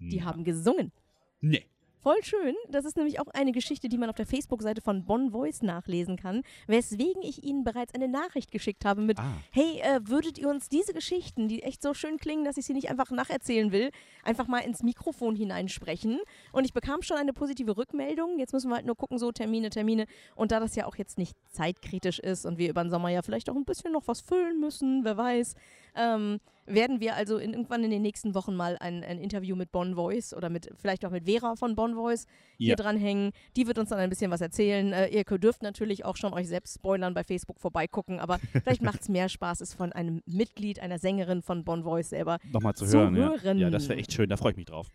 Die 0.00 0.18
Na. 0.18 0.26
haben 0.26 0.44
gesungen. 0.44 0.92
Nee. 1.40 1.64
Voll 2.00 2.22
schön. 2.22 2.54
Das 2.70 2.84
ist 2.84 2.96
nämlich 2.96 3.18
auch 3.20 3.26
eine 3.34 3.52
Geschichte, 3.52 3.88
die 3.88 3.98
man 3.98 4.08
auf 4.08 4.14
der 4.16 4.26
Facebook-Seite 4.26 4.80
von 4.80 5.04
Bonn 5.04 5.30
Voice 5.32 5.62
nachlesen 5.62 6.16
kann, 6.16 6.42
weswegen 6.66 7.22
ich 7.22 7.42
Ihnen 7.42 7.64
bereits 7.64 7.92
eine 7.94 8.06
Nachricht 8.08 8.50
geschickt 8.52 8.84
habe 8.84 9.02
mit, 9.02 9.18
Ah. 9.18 9.32
hey, 9.50 9.80
äh, 9.80 10.00
würdet 10.04 10.38
ihr 10.38 10.48
uns 10.48 10.68
diese 10.68 10.92
Geschichten, 10.94 11.48
die 11.48 11.62
echt 11.62 11.82
so 11.82 11.94
schön 11.94 12.18
klingen, 12.18 12.44
dass 12.44 12.56
ich 12.56 12.66
sie 12.66 12.72
nicht 12.72 12.88
einfach 12.88 13.10
nacherzählen 13.10 13.72
will, 13.72 13.90
einfach 14.22 14.46
mal 14.46 14.60
ins 14.60 14.82
Mikrofon 14.82 15.34
hineinsprechen? 15.34 16.20
Und 16.52 16.64
ich 16.64 16.72
bekam 16.72 17.02
schon 17.02 17.16
eine 17.16 17.32
positive 17.32 17.76
Rückmeldung. 17.76 18.38
Jetzt 18.38 18.52
müssen 18.52 18.68
wir 18.70 18.76
halt 18.76 18.86
nur 18.86 18.96
gucken, 18.96 19.18
so 19.18 19.32
Termine, 19.32 19.70
Termine. 19.70 20.06
Und 20.36 20.52
da 20.52 20.60
das 20.60 20.76
ja 20.76 20.86
auch 20.86 20.96
jetzt 20.96 21.18
nicht 21.18 21.36
zeitkritisch 21.50 22.20
ist 22.20 22.46
und 22.46 22.58
wir 22.58 22.70
über 22.70 22.82
den 22.84 22.90
Sommer 22.90 23.08
ja 23.08 23.22
vielleicht 23.22 23.50
auch 23.50 23.56
ein 23.56 23.64
bisschen 23.64 23.92
noch 23.92 24.06
was 24.06 24.20
füllen 24.20 24.60
müssen, 24.60 25.04
wer 25.04 25.16
weiß, 25.16 25.54
ähm, 25.96 26.38
werden 26.68 27.00
wir 27.00 27.14
also 27.16 27.38
in, 27.38 27.52
irgendwann 27.52 27.82
in 27.84 27.90
den 27.90 28.02
nächsten 28.02 28.34
Wochen 28.34 28.54
mal 28.54 28.76
ein, 28.80 29.02
ein 29.04 29.18
Interview 29.18 29.56
mit 29.56 29.72
Bonn 29.72 29.94
Voice 29.94 30.34
oder 30.34 30.48
mit 30.50 30.70
vielleicht 30.76 31.04
auch 31.04 31.10
mit 31.10 31.24
Vera 31.24 31.56
von 31.56 31.74
Bonn 31.74 31.94
Voice 31.94 32.26
hier 32.56 32.70
Ja. 32.70 32.76
dranhängen. 32.76 33.32
Die 33.56 33.66
wird 33.66 33.78
uns 33.78 33.88
dann 33.90 33.98
ein 33.98 34.10
bisschen 34.10 34.30
was 34.30 34.40
erzählen. 34.40 34.92
Äh, 34.92 35.08
ihr 35.08 35.24
könnt- 35.24 35.44
dürft 35.44 35.62
natürlich 35.62 36.04
auch 36.04 36.16
schon 36.16 36.32
euch 36.32 36.48
selbst 36.48 36.74
spoilern 36.74 37.14
bei 37.14 37.24
Facebook 37.24 37.58
vorbeigucken, 37.60 38.20
aber 38.20 38.38
vielleicht 38.64 38.82
macht 38.82 39.00
es 39.00 39.08
mehr 39.08 39.28
Spaß, 39.28 39.60
es 39.60 39.74
von 39.74 39.92
einem 39.92 40.22
Mitglied, 40.26 40.80
einer 40.80 40.98
Sängerin 40.98 41.42
von 41.42 41.64
Bonn 41.64 41.82
Voice 41.84 42.10
selber 42.10 42.38
Nochmal 42.52 42.74
zu, 42.74 42.86
Zu 42.86 42.98
hören. 42.98 43.16
hören. 43.16 43.58
Ja, 43.58 43.66
ja 43.66 43.70
das 43.70 43.88
wäre 43.88 43.98
echt 43.98 44.12
schön, 44.12 44.28
da 44.28 44.36
freue 44.36 44.52
ich 44.52 44.56
mich 44.56 44.66
drauf. 44.66 44.88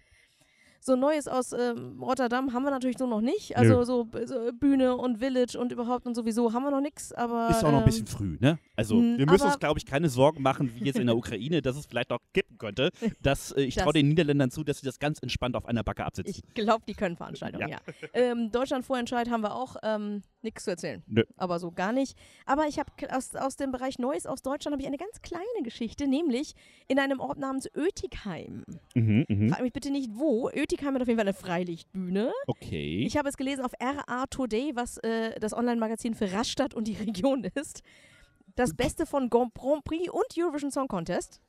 So 0.85 0.97
Neues 0.97 1.29
aus 1.29 1.53
ähm, 1.53 2.01
Rotterdam 2.01 2.51
haben 2.51 2.63
wir 2.63 2.69
natürlich 2.71 2.97
so 2.97 3.07
noch 3.07 3.21
nicht. 3.21 3.55
Also 3.55 3.85
so, 3.85 4.05
so 4.25 4.51
Bühne 4.51 4.97
und 4.97 5.19
Village 5.19 5.57
und 5.57 5.71
überhaupt 5.71 6.05
und 6.05 6.13
sowieso 6.13 6.51
haben 6.51 6.63
wir 6.63 6.71
noch 6.71 6.81
nichts, 6.81 7.13
aber. 7.13 7.49
Ist 7.51 7.59
auch 7.63 7.71
noch 7.71 7.77
ein 7.77 7.77
ähm, 7.79 7.85
bisschen 7.85 8.07
früh, 8.07 8.37
ne? 8.41 8.59
Also, 8.75 8.95
m, 8.97 9.17
wir 9.17 9.25
müssen 9.25 9.45
uns, 9.45 9.59
glaube 9.59 9.79
ich, 9.79 9.85
keine 9.85 10.09
Sorgen 10.09 10.41
machen, 10.41 10.71
wie 10.75 10.83
jetzt 10.83 10.99
in 10.99 11.07
der 11.07 11.15
Ukraine, 11.15 11.61
dass 11.61 11.77
es 11.77 11.85
vielleicht 11.85 12.09
noch 12.09 12.19
kippen 12.33 12.57
könnte. 12.57 12.91
Dass, 13.21 13.51
äh, 13.53 13.61
ich 13.61 13.75
Das- 13.75 13.85
traue 13.85 13.93
den 13.93 14.09
Niederländern 14.09 14.51
zu, 14.51 14.63
dass 14.65 14.79
sie 14.79 14.85
das 14.85 14.99
ganz 14.99 15.19
entspannt 15.19 15.55
auf 15.55 15.65
einer 15.65 15.83
Backe 15.83 16.03
absitzen. 16.03 16.31
Ich 16.31 16.53
glaube, 16.53 16.83
die 16.85 16.93
können 16.93 17.15
Veranstaltungen, 17.15 17.69
ja. 17.69 17.77
Ja. 17.77 17.93
Ähm, 18.13 18.51
Deutschland 18.51 18.85
Vorentscheid 18.85 19.29
haben 19.29 19.41
wir 19.41 19.55
auch 19.55 19.77
ähm, 19.83 20.21
nichts 20.41 20.65
zu 20.65 20.71
erzählen. 20.71 21.01
Nö. 21.07 21.23
Aber 21.37 21.59
so 21.59 21.71
gar 21.71 21.93
nicht. 21.93 22.17
Aber 22.45 22.67
ich 22.67 22.79
habe 22.79 22.89
aus, 23.15 23.35
aus 23.35 23.55
dem 23.55 23.71
Bereich 23.71 23.99
Neues 23.99 24.25
aus 24.25 24.41
Deutschland 24.41 24.73
habe 24.73 24.81
ich 24.81 24.87
eine 24.87 24.97
ganz 24.97 25.21
kleine 25.21 25.43
Geschichte, 25.63 26.07
nämlich 26.07 26.53
in 26.87 26.99
einem 26.99 27.19
Ort 27.21 27.37
namens 27.37 27.69
Ötigheim. 27.75 28.63
Mhm, 28.95 29.25
mhm. 29.29 29.49
Frag 29.49 29.61
mich 29.61 29.73
bitte 29.73 29.91
nicht 29.91 30.09
wo. 30.13 30.49
Ötigheim 30.49 30.72
hat 30.81 31.01
auf 31.01 31.07
jeden 31.07 31.19
Fall 31.19 31.27
eine 31.27 31.33
Freilichtbühne. 31.33 32.31
Okay. 32.47 33.03
Ich 33.05 33.17
habe 33.17 33.29
es 33.29 33.37
gelesen 33.37 33.63
auf 33.63 33.73
RA 33.81 34.25
Today, 34.27 34.71
was 34.75 34.97
äh, 34.97 35.39
das 35.39 35.53
Online-Magazin 35.53 36.15
für 36.15 36.31
Rastatt 36.31 36.73
und 36.73 36.87
die 36.87 36.93
Region 36.99 37.43
ist. 37.43 37.81
Das 38.55 38.75
Beste 38.75 39.05
von 39.05 39.29
Grand 39.29 39.53
Prix 39.53 40.09
und 40.09 40.25
Eurovision 40.37 40.71
Song 40.71 40.87
Contest. 40.87 41.41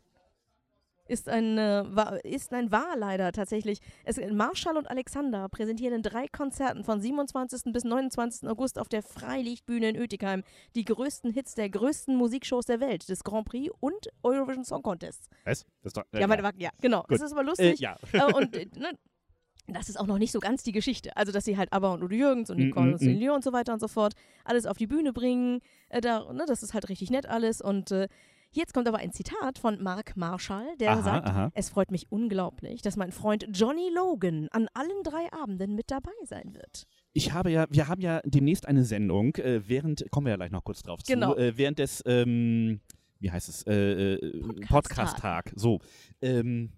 Ist 1.06 1.28
ein, 1.28 1.58
äh, 1.58 1.84
war, 1.86 2.24
ist 2.24 2.54
ein 2.54 2.72
war 2.72 2.96
leider 2.96 3.30
tatsächlich. 3.32 3.80
Es, 4.04 4.16
Marschall 4.16 4.78
und 4.78 4.88
Alexander 4.88 5.50
präsentieren 5.50 5.96
in 5.96 6.02
drei 6.02 6.28
Konzerten 6.28 6.82
von 6.82 6.98
27. 6.98 7.74
bis 7.74 7.84
29. 7.84 8.48
August 8.48 8.78
auf 8.78 8.88
der 8.88 9.02
Freilichtbühne 9.02 9.90
in 9.90 9.96
Ötigheim 9.96 10.44
die 10.74 10.86
größten 10.86 11.30
Hits 11.30 11.54
der 11.54 11.68
größten 11.68 12.16
Musikshows 12.16 12.64
der 12.64 12.80
Welt, 12.80 13.06
des 13.10 13.22
Grand 13.22 13.46
Prix 13.46 13.70
und 13.80 14.08
Eurovision 14.22 14.64
Song 14.64 14.82
Contests. 14.82 15.28
Was? 15.44 15.66
Das 15.82 15.90
ist 15.90 15.96
doch, 15.98 16.04
äh, 16.12 16.20
Ja, 16.20 16.26
meine, 16.26 16.50
ja 16.56 16.70
genau. 16.80 17.02
Gut. 17.02 17.10
Das 17.10 17.20
ist 17.20 17.32
aber 17.32 17.42
äh, 17.42 17.44
lustig. 17.44 17.80
ja. 17.80 17.96
Äh, 18.12 18.32
und 18.32 18.56
äh, 18.56 18.66
ne, 18.74 18.92
das 19.66 19.88
ist 19.88 19.98
auch 19.98 20.06
noch 20.06 20.18
nicht 20.18 20.32
so 20.32 20.40
ganz 20.40 20.62
die 20.62 20.72
Geschichte. 20.72 21.16
Also, 21.16 21.32
dass 21.32 21.44
sie 21.44 21.56
halt 21.56 21.72
ABBA 21.72 21.94
und 21.94 22.02
Udo 22.02 22.14
Jürgens 22.14 22.50
und 22.50 22.58
Mm, 22.58 22.62
Nicole 22.64 22.90
mm, 22.90 22.92
und 22.92 22.98
Celine 22.98 23.18
Dion 23.18 23.34
und 23.36 23.44
so 23.44 23.52
weiter 23.52 23.72
und 23.72 23.80
so 23.80 23.88
fort 23.88 24.14
alles 24.44 24.66
auf 24.66 24.76
die 24.76 24.86
Bühne 24.86 25.12
bringen. 25.12 25.60
Äh, 25.88 26.00
da, 26.00 26.32
ne, 26.32 26.44
das 26.46 26.62
ist 26.62 26.74
halt 26.74 26.88
richtig 26.88 27.10
nett 27.10 27.26
alles. 27.26 27.60
Und 27.62 27.90
äh, 27.90 28.08
jetzt 28.52 28.74
kommt 28.74 28.86
aber 28.88 28.98
ein 28.98 29.12
Zitat 29.12 29.58
von 29.58 29.82
Mark 29.82 30.16
Marshall, 30.16 30.66
der 30.78 30.92
Aha, 30.92 31.02
sagt, 31.02 31.26
aha. 31.26 31.50
es 31.54 31.70
freut 31.70 31.90
mich 31.90 32.12
unglaublich, 32.12 32.82
dass 32.82 32.96
mein 32.96 33.10
Freund 33.10 33.46
Johnny 33.52 33.90
Logan 33.94 34.48
an 34.52 34.68
allen 34.74 35.02
drei 35.02 35.32
Abenden 35.32 35.74
mit 35.74 35.90
dabei 35.90 36.12
sein 36.24 36.52
wird. 36.54 36.84
Ich 37.14 37.32
habe 37.32 37.50
ja, 37.50 37.66
wir 37.70 37.88
haben 37.88 38.00
ja 38.02 38.20
demnächst 38.24 38.66
eine 38.68 38.84
Sendung, 38.84 39.34
äh, 39.36 39.62
während, 39.66 40.04
kommen 40.10 40.26
wir 40.26 40.32
ja 40.32 40.36
gleich 40.36 40.50
noch 40.50 40.64
kurz 40.64 40.82
drauf 40.82 41.00
Genau. 41.06 41.32
zu, 41.34 41.38
äh, 41.40 41.56
während 41.56 41.78
des, 41.78 42.02
ähm, 42.06 42.80
wie 43.20 43.30
heißt 43.30 43.48
es, 43.48 43.62
äh, 43.66 44.14
äh, 44.14 44.40
Podcast-Tag. 44.40 44.68
Podcast-Tag. 44.68 45.52
So. 45.56 45.78
Ähm, 46.20 46.72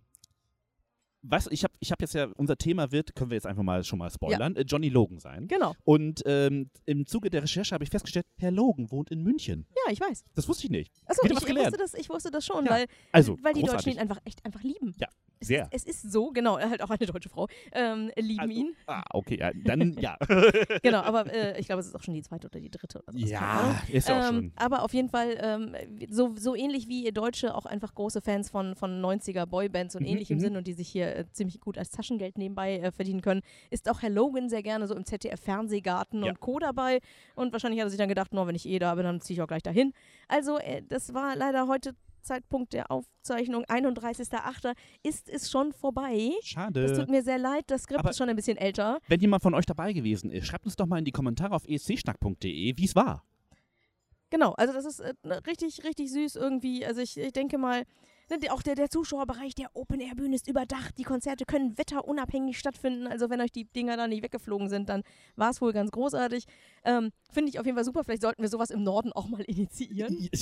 was, 1.29 1.47
ich 1.51 1.65
habe 1.65 1.75
ich 1.81 1.93
hab 1.93 2.01
jetzt 2.01 2.15
ja, 2.15 2.29
unser 2.37 2.57
Thema 2.57 2.93
wird, 2.93 3.15
können 3.15 3.31
wir 3.31 3.37
jetzt 3.37 3.47
einfach 3.47 3.63
mal 3.63 3.85
schon 3.85 3.99
mal 3.99 4.11
spoilern, 4.11 4.57
äh, 4.57 4.63
Johnny 4.63 4.89
Logan 4.89 5.19
sein. 5.19 5.49
Genau. 5.49 5.75
Und 5.85 6.23
ähm, 6.27 6.71
im 6.85 7.07
Zuge 7.07 7.31
der 7.31 7.43
Recherche 7.43 7.75
habe 7.75 7.85
ich 7.85 7.91
festgestellt, 7.91 8.27
Herr 8.39 8.51
Logan 8.51 8.91
wohnt 8.91 9.11
in 9.11 9.23
München. 9.23 9.67
Ja, 9.87 9.93
ich 9.93 10.01
weiß. 10.01 10.25
Das 10.35 10.49
wusste 10.49 10.65
ich 10.65 10.71
nicht. 10.71 10.93
Achso, 11.07 11.23
ich, 11.25 11.31
ich, 11.33 11.37
wusste 11.57 11.77
das, 11.79 11.95
ich 11.95 12.09
wusste 12.09 12.31
das 12.31 12.45
schon, 12.47 12.65
Ja. 12.65 12.71
weil, 12.73 12.87
Also, 13.13 13.37
weil 13.43 13.55
die 13.55 13.61
großartig. 13.61 13.85
Deutschen 13.87 13.93
ihn 13.97 14.01
einfach 14.01 14.21
echt 14.25 14.45
einfach 14.45 14.63
lieben. 14.63 14.95
Ja, 14.99 15.09
Es 15.41 15.49
sehr. 15.49 15.69
Ist, 15.71 15.87
es 15.89 16.03
ist 16.05 16.13
so, 16.13 16.31
genau, 16.31 16.59
halt 16.59 16.83
auch 16.83 16.91
eine 16.91 17.05
deutsche 17.07 17.29
Frau, 17.29 17.47
ähm, 17.73 18.11
lieben 18.17 18.41
Also, 18.41 18.53
ihn. 18.55 18.77
Ah, 18.87 19.03
okay, 19.13 19.39
ja, 19.39 19.51
dann 19.55 19.97
ja. 20.01 20.17
Genau, 20.83 21.01
aber 21.01 21.33
äh, 21.33 21.61
ich 21.61 21.67
glaube, 21.67 21.81
es 21.81 21.87
ist 21.89 21.95
auch 21.95 22.03
schon 22.03 22.15
die 22.15 22.23
zweite 22.23 22.47
oder 22.47 22.59
die 22.59 22.71
dritte. 22.71 23.03
Oder 23.03 23.13
sowas, 23.13 23.31
ja, 23.31 23.83
ist 23.93 24.11
auch 24.11 24.17
Ähm, 24.17 24.35
schön. 24.35 24.53
aber 24.57 24.83
auf 24.83 24.95
jeden 24.95 25.09
Fall, 25.11 25.37
ähm, 25.41 25.75
so, 26.11 26.35
so 26.37 26.55
ähnlich 26.55 26.89
wie 26.89 27.05
ihr 27.05 27.13
Deutsche 27.13 27.55
auch 27.55 27.67
einfach 27.67 27.95
große 27.95 28.23
Fans 28.23 28.49
von, 28.51 28.75
von 28.77 29.01
90er 29.05 29.45
Boybands 29.47 29.95
und 29.95 30.03
Mhm, 30.03 30.09
ähnlichem 30.09 30.37
mhm. 30.39 30.41
sind 30.41 30.57
und 30.57 30.67
die 30.67 30.73
sich 30.73 30.89
hier 30.89 31.15
äh, 31.15 31.25
ziemlich 31.33 31.61
gut 31.61 31.77
als 31.77 31.91
Taschengeld 31.91 32.39
nebenbei 32.39 32.79
äh, 32.79 32.91
verdienen 32.93 33.21
können, 33.21 33.43
ist 33.71 33.91
auch 33.91 34.03
Herr 34.03 34.11
Logan 34.11 34.49
sehr 34.49 34.63
gerne 34.63 34.87
so 34.87 34.95
im 34.95 35.05
ZDF-Fernsehgarten 35.05 36.23
Ja. 36.25 36.31
und 36.31 36.41
Co. 36.41 36.59
dabei. 36.59 37.01
Und 37.35 37.53
wahrscheinlich 37.53 37.81
hat 37.81 37.87
er 37.87 37.91
sich 37.91 37.99
dann 37.99 38.09
gedacht, 38.09 38.33
no, 38.33 38.47
wenn 38.47 38.55
ich 38.55 38.67
eh 38.67 38.79
da 38.79 38.95
bin, 38.95 39.05
dann 39.05 39.21
ziehe 39.21 39.37
ich 39.37 39.43
auch 39.43 39.47
gleich 39.49 39.63
dahin. 39.63 39.93
Also, 40.29 40.59
äh, 40.59 40.83
das 40.89 41.15
war 41.15 41.37
leider 41.37 41.69
heute 41.69 41.95
Zeitpunkt 42.27 42.73
der 42.73 42.91
Aufzeichnung, 42.91 43.65
31.08. 43.65 44.75
ist 45.03 45.29
es 45.29 45.51
schon 45.51 45.73
vorbei. 45.73 46.33
Schade. 46.43 46.93
tut 46.97 47.09
mir 47.09 47.23
sehr 47.23 47.39
leid, 47.39 47.65
das 47.69 47.83
Skript 47.83 48.01
aber- 48.01 48.11
ist 48.11 48.19
schon 48.19 48.29
ein 48.29 48.37
bisschen 48.37 48.57
älter. 48.57 48.99
Wenn 49.09 49.21
jemand 49.21 49.43
von 49.43 49.55
euch 49.55 49.67
dabei 49.67 49.93
gewesen 49.93 50.31
ist, 50.31 50.47
schreibt 50.47 50.65
uns 50.67 50.77
doch 50.77 50.87
mal 50.87 50.99
in 50.99 51.05
die 51.05 51.13
Kommentare 51.13 51.55
auf 51.55 51.67
escschnack.de, 51.67 52.75
wie 52.77 52.85
es 52.85 52.95
war. 52.95 53.25
Genau, 54.31 54.53
also 54.53 54.73
das 54.73 54.85
ist 54.85 55.01
äh, 55.01 55.15
richtig, 55.47 55.85
richtig 55.85 56.11
süß 56.11 56.37
irgendwie. 56.37 56.85
Also 56.85 57.01
ich, 57.01 57.17
ich 57.17 57.33
denke 57.33 57.59
mal, 57.59 57.85
auch 58.51 58.63
der, 58.63 58.75
der 58.75 58.91
Zuschauerbereich 58.91 59.55
der 59.55 59.71
Open-Air-Bühne 59.75 60.35
ist 60.35 60.49
überdacht. 60.49 60.99
Die 60.99 61.05
Konzerte 61.05 61.45
können 61.45 61.79
wetterunabhängig 61.79 62.59
stattfinden. 62.59 63.07
Also 63.07 63.31
wenn 63.31 63.41
euch 63.41 63.53
die 63.53 63.67
Dinger 63.67 63.97
da 63.97 64.09
nicht 64.09 64.25
weggeflogen 64.25 64.69
sind, 64.69 64.89
dann 64.89 65.03
war 65.37 65.51
es 65.51 65.61
wohl 65.61 65.73
ganz 65.73 65.93
großartig. 65.93 66.45
Ähm, 66.85 67.13
Finde 67.31 67.51
ich 67.51 67.61
auf 67.61 67.67
jeden 67.67 67.77
Fall 67.77 67.85
super. 67.85 68.03
Vielleicht 68.03 68.23
sollten 68.23 68.43
wir 68.43 68.49
sowas 68.49 68.71
im 68.71 68.83
Norden 68.83 69.13
auch 69.13 69.29
mal 69.29 69.43
initiieren. 69.43 70.29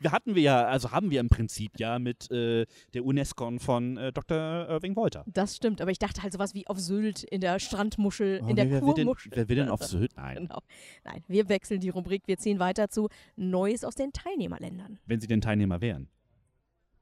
wir 0.00 0.12
hatten 0.12 0.34
wir 0.34 0.42
ja, 0.42 0.66
also 0.66 0.90
haben 0.90 1.10
wir 1.10 1.20
im 1.20 1.28
Prinzip 1.28 1.78
ja 1.78 1.98
mit 1.98 2.30
äh, 2.30 2.66
der 2.92 3.04
UNESCO 3.04 3.58
von 3.58 3.96
äh, 3.96 4.12
Dr. 4.12 4.36
Irving 4.68 4.96
Wolter. 4.96 5.24
Das 5.26 5.56
stimmt, 5.56 5.80
aber 5.80 5.90
ich 5.90 5.98
dachte 5.98 6.22
halt 6.22 6.32
sowas 6.32 6.54
wie 6.54 6.66
auf 6.66 6.78
Sylt, 6.78 7.22
in 7.24 7.40
der 7.40 7.58
Strandmuschel, 7.58 8.42
in 8.48 8.56
der 8.56 8.66
denn, 8.66 8.80
Kurmuschel. 8.80 9.32
wer 9.34 9.48
will 9.48 9.56
denn 9.56 9.68
auf 9.68 9.82
Sylt? 9.84 10.16
Nein. 10.16 10.36
Genau. 10.36 10.60
Nein, 11.04 11.24
wir 11.28 11.48
wechseln 11.48 11.80
die 11.80 11.90
Rubrik. 11.90 12.22
Wir 12.26 12.38
ziehen 12.38 12.58
weiter 12.58 12.88
zu 12.88 13.08
Neues 13.36 13.84
aus 13.84 13.94
den 13.94 14.12
Teilnehmerländern. 14.12 14.98
Wenn 15.06 15.20
sie 15.20 15.26
denn 15.26 15.40
Teilnehmer 15.40 15.80
wären. 15.80 16.08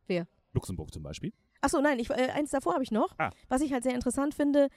Wer? 0.06 0.26
Luxemburg 0.52 0.92
zum 0.92 1.02
Beispiel. 1.02 1.32
Achso, 1.60 1.80
nein, 1.80 1.98
ich, 1.98 2.10
äh, 2.10 2.30
eins 2.34 2.50
davor 2.50 2.74
habe 2.74 2.82
ich 2.82 2.90
noch. 2.90 3.14
Ah. 3.18 3.30
Was 3.48 3.62
ich 3.62 3.72
halt 3.72 3.84
sehr 3.84 3.94
interessant 3.94 4.34
finde: 4.34 4.68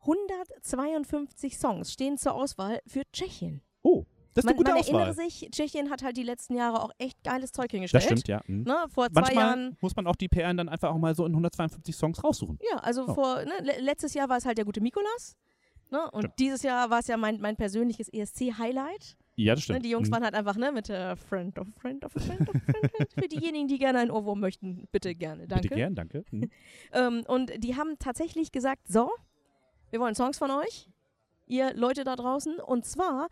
152 0.00 1.58
Songs 1.58 1.92
stehen 1.92 2.16
zur 2.16 2.34
Auswahl 2.34 2.80
für 2.86 3.02
Tschechien. 3.12 3.60
Oh, 3.82 4.04
das 4.34 4.42
ist 4.42 4.44
man 4.44 4.52
eine 4.54 4.56
gute 4.58 4.70
man 4.72 4.80
Auswahl. 4.80 5.00
erinnere 5.02 5.14
sich, 5.14 5.48
Tschechien 5.50 5.90
hat 5.90 6.02
halt 6.02 6.16
die 6.16 6.22
letzten 6.22 6.54
Jahre 6.54 6.82
auch 6.82 6.90
echt 6.98 7.22
geiles 7.24 7.52
Zeug 7.52 7.70
hingestellt. 7.70 8.02
Das 8.04 8.10
stimmt, 8.20 8.28
ja. 8.28 8.40
Mhm. 8.46 8.62
Ne, 8.62 8.76
vor 8.88 9.06
zwei 9.10 9.20
Manchmal 9.20 9.44
Jahren. 9.44 9.76
muss 9.80 9.96
man 9.96 10.06
auch 10.06 10.16
die 10.16 10.28
PR 10.28 10.52
dann 10.54 10.68
einfach 10.68 10.90
auch 10.90 10.98
mal 10.98 11.14
so 11.14 11.26
in 11.26 11.32
152 11.32 11.94
Songs 11.96 12.22
raussuchen. 12.22 12.58
Ja, 12.70 12.78
also 12.78 13.06
Oh. 13.08 13.14
vor, 13.14 13.36
ne, 13.44 13.52
le 13.62 13.80
letztes 13.80 14.14
Jahr 14.14 14.28
war 14.28 14.36
es 14.36 14.46
halt 14.46 14.58
der 14.58 14.64
gute 14.64 14.80
Mikolas. 14.80 15.36
Ne, 15.92 16.08
und 16.12 16.20
Stimmt. 16.20 16.38
dieses 16.38 16.62
Jahr 16.62 16.88
war 16.90 17.00
es 17.00 17.08
ja 17.08 17.16
mein, 17.16 17.40
mein 17.40 17.56
persönliches 17.56 18.08
ESC-Highlight. 18.08 19.16
Ja, 19.34 19.54
das 19.54 19.60
Ne, 19.60 19.74
stimmt. 19.74 19.84
die 19.86 19.90
Jungs 19.90 20.08
Mhm. 20.08 20.12
waren 20.12 20.24
halt 20.24 20.34
einfach 20.34 20.56
ne, 20.56 20.70
mit 20.70 20.88
äh, 20.88 21.16
Friend 21.16 21.58
of 21.58 21.66
Friend 21.80 22.04
of 22.04 22.12
Friend 22.12 22.48
of 22.48 22.54
Friend. 22.62 23.12
Für 23.14 23.26
diejenigen, 23.28 23.66
die 23.66 23.78
gerne 23.78 23.98
einen 23.98 24.10
Ohrwurm 24.12 24.38
möchten, 24.38 24.86
bitte 24.92 25.14
gerne. 25.16 25.48
Danke. 25.48 25.62
Bitte 25.62 25.74
gern, 25.74 25.94
danke. 25.96 26.24
Mhm. 26.30 26.50
Ähm, 26.92 27.24
und 27.26 27.52
die 27.58 27.74
haben 27.76 27.98
tatsächlich 27.98 28.52
gesagt, 28.52 28.86
so, 28.86 29.10
wir 29.90 29.98
wollen 29.98 30.14
Songs 30.14 30.38
von 30.38 30.50
euch, 30.52 30.88
ihr 31.46 31.74
Leute 31.74 32.04
da 32.04 32.14
draußen. 32.14 32.60
Und 32.60 32.84
zwar 32.84 33.28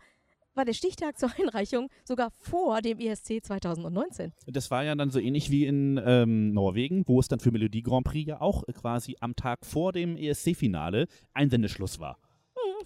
war 0.59 0.65
der 0.65 0.73
Stichtag 0.73 1.17
zur 1.17 1.31
Einreichung 1.39 1.89
sogar 2.03 2.31
vor 2.37 2.81
dem 2.81 2.99
ESC 2.99 3.41
2019. 3.41 4.33
Das 4.45 4.69
war 4.69 4.83
ja 4.83 4.93
dann 4.93 5.09
so 5.09 5.17
ähnlich 5.17 5.49
wie 5.49 5.65
in 5.65 5.99
ähm, 6.03 6.51
Norwegen, 6.51 7.03
wo 7.07 7.21
es 7.21 7.29
dann 7.29 7.39
für 7.39 7.51
Melodie 7.51 7.81
Grand 7.81 8.05
Prix 8.05 8.27
ja 8.27 8.41
auch 8.41 8.67
äh, 8.67 8.73
quasi 8.73 9.15
am 9.21 9.37
Tag 9.37 9.65
vor 9.65 9.93
dem 9.93 10.17
ESC-Finale 10.17 11.07
Einsendeschluss 11.33 12.01
war. 12.01 12.17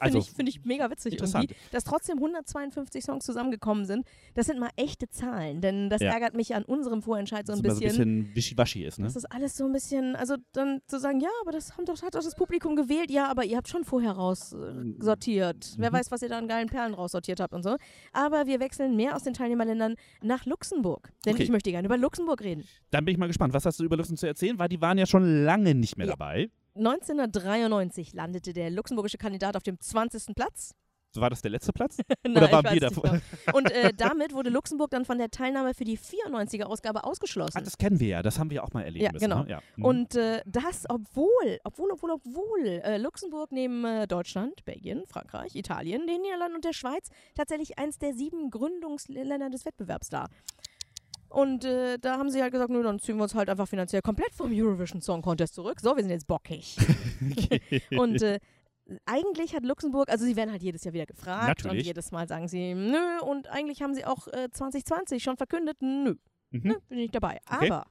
Finde 0.03 0.17
Also, 0.17 0.29
ich, 0.29 0.35
find 0.35 0.49
ich 0.49 0.63
mega 0.65 0.89
witzig 0.91 1.13
irgendwie, 1.19 1.47
dass 1.71 1.83
trotzdem 1.83 2.17
152 2.17 3.03
Songs 3.03 3.25
zusammengekommen 3.25 3.85
sind. 3.85 4.05
Das 4.33 4.45
sind 4.47 4.59
mal 4.59 4.69
echte 4.75 5.09
Zahlen, 5.09 5.61
denn 5.61 5.89
das 5.89 6.01
Ja. 6.01 6.11
ärgert 6.11 6.35
mich 6.35 6.53
an 6.55 6.63
unserem 6.63 7.01
Vorentscheid 7.01 7.45
so 7.47 7.53
ein 7.53 7.61
bisschen. 7.61 7.77
so 7.79 7.85
ein 8.01 8.23
bisschen 8.23 8.35
wischiwaschi 8.35 8.83
ist, 8.85 8.99
ne? 8.99 9.05
Das 9.05 9.15
ist 9.15 9.25
alles 9.25 9.55
so 9.57 9.65
ein 9.65 9.71
bisschen, 9.73 10.15
also 10.15 10.35
dann 10.53 10.79
zu 10.87 10.99
sagen, 10.99 11.19
ja, 11.19 11.29
aber 11.41 11.51
das 11.51 11.75
haben 11.77 11.85
doch, 11.85 12.01
hat 12.01 12.15
doch 12.15 12.23
das 12.23 12.35
Publikum 12.35 12.75
gewählt, 12.75 13.09
ja, 13.11 13.27
aber 13.29 13.43
ihr 13.45 13.57
habt 13.57 13.67
schon 13.69 13.83
vorher 13.83 14.11
raussortiert. 14.13 15.75
Wer 15.77 15.89
Mhm. 15.89 15.93
weiß, 15.95 16.11
was 16.11 16.21
ihr 16.21 16.29
da 16.29 16.37
an 16.37 16.47
geilen 16.47 16.67
Perlen 16.67 16.93
raussortiert 16.93 17.39
habt 17.39 17.53
und 17.53 17.63
so. 17.63 17.77
Aber 18.11 18.45
wir 18.47 18.59
wechseln 18.59 18.95
mehr 18.95 19.15
aus 19.15 19.23
den 19.23 19.33
Teilnehmerländern 19.33 19.95
nach 20.21 20.45
Luxemburg. 20.45 21.11
Denn 21.25 21.33
Okay. 21.35 21.43
ich 21.43 21.49
möchte 21.49 21.71
gerne 21.71 21.85
über 21.87 21.97
Luxemburg 21.97 22.41
reden. 22.41 22.63
Dann 22.91 23.05
bin 23.05 23.13
ich 23.13 23.19
mal 23.19 23.27
gespannt, 23.27 23.53
was 23.53 23.65
hast 23.65 23.79
du 23.79 23.83
über 23.83 23.97
Luxemburg 23.97 24.19
zu 24.19 24.27
erzählen, 24.27 24.59
weil 24.59 24.69
die 24.69 24.81
waren 24.81 24.97
ja 24.97 25.05
schon 25.05 25.43
lange 25.43 25.73
nicht 25.75 25.97
mehr 25.97 26.07
Ja. 26.07 26.13
dabei. 26.13 26.49
1993 26.75 28.13
landete 28.13 28.53
der 28.53 28.69
luxemburgische 28.69 29.17
Kandidat 29.17 29.55
auf 29.55 29.63
dem 29.63 29.79
20. 29.79 30.35
Platz. 30.35 30.71
So 31.15 31.21
war 31.21 31.29
das 31.29 31.43
der 31.43 31.51
letzte 31.51 31.71
Platz? 31.73 31.97
Nein, 32.23 32.37
Oder 32.37 32.51
waren 32.51 32.73
wir 32.73 32.79
davor? 32.79 33.03
genau. 33.03 33.21
Und 33.57 33.69
äh, 33.71 33.93
damit 33.95 34.33
wurde 34.33 34.49
Luxemburg 34.49 34.89
dann 34.89 35.05
von 35.05 35.19
der 35.19 35.29
Teilnahme 35.29 35.75
für 35.75 35.83
die 35.83 35.99
94er 35.99 36.63
Ausgabe 36.63 37.03
ausgeschlossen. 37.03 37.55
Ah, 37.55 37.61
das 37.61 37.77
kennen 37.77 37.99
wir 37.99 38.07
ja, 38.07 38.23
das 38.23 38.39
haben 38.39 38.49
wir 38.49 38.63
auch 38.63 38.73
mal 38.73 38.81
erleben 38.81 39.05
Ja, 39.05 39.11
müssen. 39.11 39.25
genau. 39.25 39.43
Ne? 39.43 39.49
Ja. 39.51 39.61
Mhm. 39.75 39.85
Und 39.85 40.15
äh, 40.15 40.41
das, 40.47 40.85
obwohl, 40.89 41.59
obwohl, 41.63 41.91
obwohl, 41.91 42.11
obwohl 42.13 42.65
äh, 42.65 42.97
Luxemburg 42.97 43.51
neben 43.51 43.85
äh, 43.85 44.07
Deutschland, 44.07 44.65
Belgien, 44.65 45.03
Frankreich, 45.05 45.53
Italien, 45.55 46.07
den 46.07 46.21
Niederlanden 46.21 46.55
und 46.55 46.65
der 46.65 46.73
Schweiz 46.73 47.09
tatsächlich 47.35 47.77
eins 47.77 47.99
der 47.99 48.13
sieben 48.15 48.49
Gründungsländer 48.49 49.51
des 49.51 49.65
Wettbewerbs 49.65 50.09
da. 50.09 50.25
Und 51.33 51.65
äh, 51.65 51.97
da 51.99 52.17
haben 52.19 52.29
sie 52.29 52.41
halt 52.41 52.51
gesagt, 52.51 52.69
nö, 52.69 52.83
dann 52.83 52.99
ziehen 52.99 53.17
wir 53.17 53.23
uns 53.23 53.33
halt 53.33 53.49
einfach 53.49 53.67
finanziell 53.67 54.01
komplett 54.01 54.33
vom 54.35 54.51
Eurovision 54.53 55.01
Song 55.01 55.21
Contest 55.21 55.55
zurück. 55.55 55.79
So, 55.81 55.95
wir 55.95 56.03
sind 56.03 56.11
jetzt 56.11 56.27
bockig. 56.27 56.77
und 57.97 58.21
äh, 58.21 58.39
eigentlich 59.05 59.55
hat 59.55 59.63
Luxemburg, 59.65 60.09
also 60.09 60.25
sie 60.25 60.35
werden 60.35 60.51
halt 60.51 60.61
jedes 60.61 60.83
Jahr 60.83 60.93
wieder 60.93 61.05
gefragt 61.05 61.61
und 61.63 61.69
Natürlich. 61.69 61.87
jedes 61.87 62.11
Mal 62.11 62.27
sagen 62.27 62.47
sie, 62.47 62.75
nö, 62.75 63.19
und 63.21 63.47
eigentlich 63.49 63.81
haben 63.81 63.93
sie 63.95 64.05
auch 64.05 64.27
äh, 64.27 64.49
2020 64.51 65.23
schon 65.23 65.37
verkündet, 65.37 65.77
nö, 65.81 66.15
Mhm. 66.51 66.61
ne, 66.69 66.77
bin 66.87 66.97
ich 66.99 67.03
nicht 67.05 67.15
dabei. 67.15 67.39
Okay. 67.51 67.71
Aber, 67.71 67.85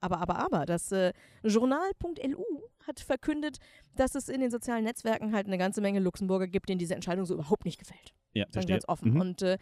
aber, 0.00 0.18
aber, 0.20 0.38
aber, 0.38 0.66
das 0.66 0.92
äh, 0.92 1.12
Journal.lu 1.42 2.44
hat 2.86 3.00
verkündet, 3.00 3.56
dass 3.94 4.14
es 4.14 4.28
in 4.28 4.40
den 4.42 4.50
sozialen 4.50 4.84
Netzwerken 4.84 5.32
halt 5.34 5.46
eine 5.46 5.56
ganze 5.58 5.80
Menge 5.80 6.00
Luxemburger 6.00 6.46
gibt, 6.46 6.68
denen 6.68 6.78
diese 6.78 6.94
Entscheidung 6.94 7.24
so 7.24 7.32
überhaupt 7.34 7.64
nicht 7.64 7.78
gefällt. 7.78 8.12
ja, 8.34 8.44
Sagen 8.44 8.52
verstehe. 8.52 8.74
ganz 8.76 8.88
offen. 8.88 9.14
Mhm. 9.14 9.20
Und 9.20 9.42
äh, 9.42 9.56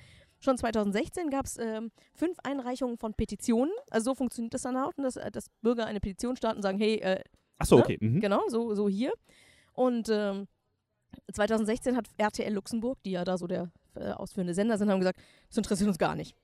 schon 0.45 0.57
2016 0.57 1.31
gab 1.31 1.47
es 1.47 1.59
ähm, 1.59 1.91
fünf 2.15 2.39
Einreichungen 2.45 2.97
von 2.99 3.15
Petitionen. 3.15 3.73
Also 3.91 4.11
so 4.11 4.15
funktioniert 4.15 4.55
das 4.55 4.63
dann 4.63 4.77
auch, 4.77 4.93
dass, 4.97 5.17
äh, 5.17 5.31
dass 5.31 5.47
Bürger 5.63 5.87
eine 5.87 6.01
Petition 6.01 6.37
starten 6.37 6.59
und 6.59 6.63
sagen, 6.63 6.79
hey, 6.79 6.97
äh, 6.97 7.23
Ach 7.59 7.67
so, 7.67 7.77
ne? 7.77 7.83
okay. 7.83 7.99
Mhm. 8.01 8.21
Genau, 8.21 8.43
so, 8.49 8.75
so 8.75 8.89
hier. 8.89 9.13
Und 9.73 10.09
ähm, 10.11 10.47
2016 11.33 11.97
hat 11.97 12.09
RTL 12.17 12.53
Luxemburg, 12.53 12.99
die 13.05 13.13
ja 13.13 13.25
da 13.25 13.39
so 13.39 13.47
der 13.47 13.71
äh, 13.97 14.11
ausführende 14.11 14.55
Sender 14.55 14.79
sind, 14.79 14.91
haben 14.91 15.01
gesagt, 15.01 15.21
das 15.49 15.57
interessiert 15.57 15.89
uns 15.89 15.99
gar 15.99 16.15
nicht. 16.15 16.37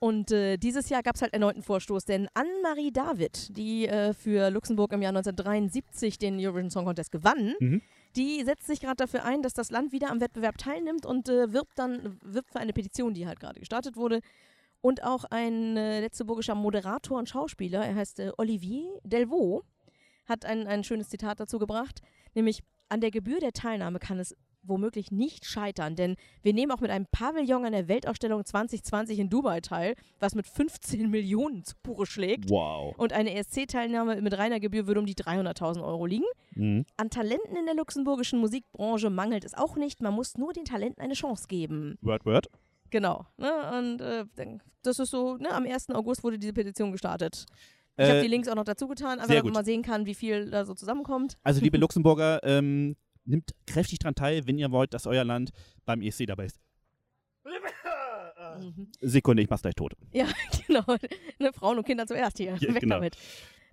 Und 0.00 0.30
äh, 0.30 0.58
dieses 0.58 0.88
Jahr 0.90 1.02
gab 1.02 1.16
es 1.16 1.22
halt 1.22 1.32
erneuten 1.32 1.62
Vorstoß, 1.62 2.04
denn 2.04 2.28
Anne-Marie 2.34 2.92
David, 2.92 3.56
die 3.56 3.88
äh, 3.88 4.14
für 4.14 4.48
Luxemburg 4.50 4.92
im 4.92 5.02
Jahr 5.02 5.10
1973 5.10 6.18
den 6.18 6.38
Eurovision 6.38 6.70
Song 6.70 6.84
Contest 6.84 7.10
gewann, 7.10 7.54
Mhm. 7.58 7.82
Die 8.16 8.42
setzt 8.44 8.66
sich 8.66 8.80
gerade 8.80 8.96
dafür 8.96 9.24
ein, 9.24 9.42
dass 9.42 9.52
das 9.52 9.70
Land 9.70 9.92
wieder 9.92 10.10
am 10.10 10.20
Wettbewerb 10.20 10.58
teilnimmt 10.58 11.06
und 11.06 11.28
äh, 11.28 11.52
wirbt 11.52 11.78
dann 11.78 12.18
wirbt 12.22 12.50
für 12.50 12.60
eine 12.60 12.72
Petition, 12.72 13.14
die 13.14 13.26
halt 13.26 13.40
gerade 13.40 13.60
gestartet 13.60 13.96
wurde. 13.96 14.20
Und 14.80 15.02
auch 15.02 15.24
ein 15.24 15.76
äh, 15.76 16.00
letzteburgischer 16.00 16.54
Moderator 16.54 17.18
und 17.18 17.28
Schauspieler, 17.28 17.84
er 17.84 17.96
heißt 17.96 18.20
äh, 18.20 18.32
Olivier 18.38 19.00
Delvaux, 19.02 19.64
hat 20.26 20.44
ein, 20.44 20.66
ein 20.66 20.84
schönes 20.84 21.08
Zitat 21.08 21.40
dazu 21.40 21.58
gebracht, 21.58 22.00
nämlich 22.34 22.62
an 22.88 23.00
der 23.00 23.10
Gebühr 23.10 23.40
der 23.40 23.52
Teilnahme 23.52 23.98
kann 23.98 24.18
es 24.18 24.36
womöglich 24.68 25.10
nicht 25.10 25.44
scheitern, 25.46 25.96
denn 25.96 26.16
wir 26.42 26.52
nehmen 26.52 26.72
auch 26.72 26.80
mit 26.80 26.90
einem 26.90 27.06
Pavillon 27.10 27.64
an 27.64 27.72
der 27.72 27.88
Weltausstellung 27.88 28.44
2020 28.44 29.18
in 29.18 29.30
Dubai 29.30 29.60
teil, 29.60 29.94
was 30.20 30.34
mit 30.34 30.46
15 30.46 31.10
Millionen 31.10 31.64
zu 31.64 31.74
Buche 31.82 32.06
schlägt. 32.06 32.50
Wow. 32.50 32.94
Und 32.98 33.12
eine 33.12 33.34
ESC-Teilnahme 33.34 34.20
mit 34.20 34.36
reiner 34.36 34.60
Gebühr 34.60 34.86
würde 34.86 35.00
um 35.00 35.06
die 35.06 35.14
300.000 35.14 35.82
Euro 35.84 36.06
liegen. 36.06 36.26
Mhm. 36.54 36.84
An 36.96 37.10
Talenten 37.10 37.56
in 37.56 37.66
der 37.66 37.74
luxemburgischen 37.74 38.38
Musikbranche 38.40 39.10
mangelt 39.10 39.44
es 39.44 39.54
auch 39.54 39.76
nicht. 39.76 40.00
Man 40.02 40.14
muss 40.14 40.36
nur 40.36 40.52
den 40.52 40.64
Talenten 40.64 41.02
eine 41.02 41.14
Chance 41.14 41.46
geben. 41.48 41.98
Word, 42.02 42.24
word. 42.26 42.48
Genau. 42.90 43.26
Ne? 43.36 43.50
Und 43.78 44.00
äh, 44.00 44.24
das 44.82 44.98
ist 44.98 45.10
so, 45.10 45.36
ne? 45.36 45.50
am 45.50 45.64
1. 45.66 45.90
August 45.90 46.24
wurde 46.24 46.38
diese 46.38 46.52
Petition 46.52 46.92
gestartet. 46.92 47.44
Ich 47.96 48.04
habe 48.08 48.18
Äh, 48.18 48.22
die 48.22 48.28
Links 48.28 48.48
auch 48.48 48.54
noch 48.54 48.64
dazu 48.64 48.86
getan, 48.86 49.18
einfach 49.18 49.26
damit 49.26 49.44
man 49.44 49.52
mal 49.54 49.64
sehen 49.64 49.82
kann, 49.82 50.06
wie 50.06 50.14
viel 50.14 50.50
da 50.50 50.64
so 50.64 50.72
zusammenkommt. 50.74 51.36
Also, 51.42 51.60
liebe 51.60 51.78
Luxemburger, 51.78 52.40
ähm, 52.44 52.96
nimmt 53.28 53.54
kräftig 53.66 53.98
dran 53.98 54.14
teil, 54.14 54.46
wenn 54.46 54.58
ihr 54.58 54.70
wollt, 54.70 54.94
dass 54.94 55.06
euer 55.06 55.24
Land 55.24 55.50
beim 55.84 56.02
ESC 56.02 56.26
dabei 56.26 56.46
ist. 56.46 56.60
Sekunde, 59.00 59.42
ich 59.42 59.50
mach's 59.50 59.62
gleich 59.62 59.74
tot. 59.74 59.94
Ja, 60.12 60.26
genau. 60.66 60.84
Ne, 61.38 61.52
Frauen 61.52 61.78
und 61.78 61.84
Kinder 61.86 62.06
zuerst 62.06 62.38
hier. 62.38 62.56
Ja, 62.60 62.74
Weg 62.74 62.80
genau. 62.80 62.96
damit. 62.96 63.16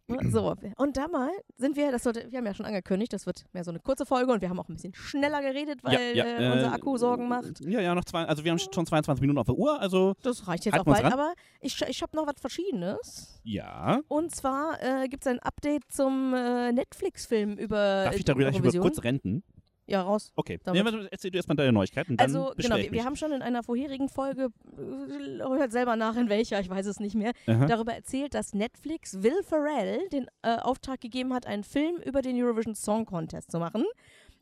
Ne, 0.08 0.20
So, 0.30 0.56
und 0.78 0.98
da 0.98 1.08
mal 1.08 1.32
sind 1.58 1.76
wir, 1.76 1.92
das 1.92 2.04
sollte, 2.04 2.28
wir 2.30 2.38
haben 2.38 2.46
ja 2.46 2.54
schon 2.54 2.66
angekündigt, 2.66 3.12
das 3.12 3.26
wird 3.26 3.46
mehr 3.54 3.64
so 3.64 3.72
eine 3.72 3.80
kurze 3.80 4.06
Folge 4.06 4.32
und 4.32 4.42
wir 4.42 4.50
haben 4.50 4.60
auch 4.60 4.70
ein 4.70 4.76
bisschen 4.76 4.94
schneller 4.94 5.42
geredet, 5.42 5.84
weil 5.84 5.96
äh, 6.16 6.52
unser 6.54 6.74
Akku 6.74 6.96
Sorgen 6.98 7.28
macht. 7.28 7.60
Ja, 7.62 7.82
ja, 7.82 7.96
noch 7.96 8.06
zwei, 8.06 8.24
also 8.26 8.44
wir 8.44 8.52
haben 8.52 8.60
schon 8.60 8.86
22 8.86 9.20
Minuten 9.22 9.40
auf 9.40 9.48
der 9.48 9.56
Uhr, 9.56 9.80
also 9.80 10.14
Das 10.22 10.48
reicht 10.48 10.66
jetzt 10.66 10.80
auch 10.80 10.84
bald, 10.86 11.04
ran? 11.04 11.14
aber 11.14 11.34
ich, 11.60 11.82
ich 11.88 12.02
habe 12.04 12.16
noch 12.16 12.28
was 12.28 12.40
Verschiedenes. 12.40 13.42
ja. 13.44 14.00
Und 14.08 14.36
zwar 14.36 14.78
äh, 14.82 15.08
gibt 15.08 15.26
es 15.26 15.32
ein 15.32 15.40
Update 15.40 15.84
zum 15.92 16.34
äh, 16.36 16.72
Netflix-Film 16.72 17.58
über 17.58 18.04
Darf 18.06 18.14
äh, 18.14 18.18
ich 18.18 18.26
darüber 18.26 18.52
gleich 18.52 18.60
über 18.64 18.80
kurz 18.80 19.04
renten? 19.04 19.44
Ja, 19.88 20.02
raus. 20.02 20.32
Okay. 20.36 20.60
Damit- 20.64 21.08
erzähl 21.12 21.30
du 21.32 21.38
erstmal 21.38 21.56
deine 21.56 21.72
Neuigkeiten, 21.72 22.18
dann 22.18 22.26
Also, 22.26 22.54
genau, 22.58 22.78
wir, 22.78 22.92
wir 22.92 23.04
haben 23.06 23.16
schon 23.16 23.32
in 23.32 23.42
einer 23.44 23.62
vorherigen 23.62 24.10
Folge, 24.10 24.50
äh, 24.78 25.40
hört 25.44 25.72
selber 25.72 25.96
nach 25.96 26.16
in 26.16 26.28
welcher, 26.30 26.60
ich 26.60 26.70
weiß 26.70 26.88
es 26.88 27.00
nicht 27.00 27.14
mehr, 27.16 27.34
Aha. 27.46 27.68
darüber 27.68 27.94
erzählt, 27.94 28.34
dass 28.34 28.54
Netflix 28.54 29.22
Will 29.22 29.44
Ferrell 29.44 30.10
den 30.10 30.26
äh, 30.42 30.58
Auftrag 30.58 31.02
gegeben 31.02 31.34
hat, 31.34 31.46
einen 31.46 31.64
Film 31.64 31.98
über 31.98 32.22
den 32.24 32.36
Eurovision 32.42 32.74
Song 32.76 33.06
Contest 33.06 33.52
zu 33.52 33.60
machen. 33.60 33.86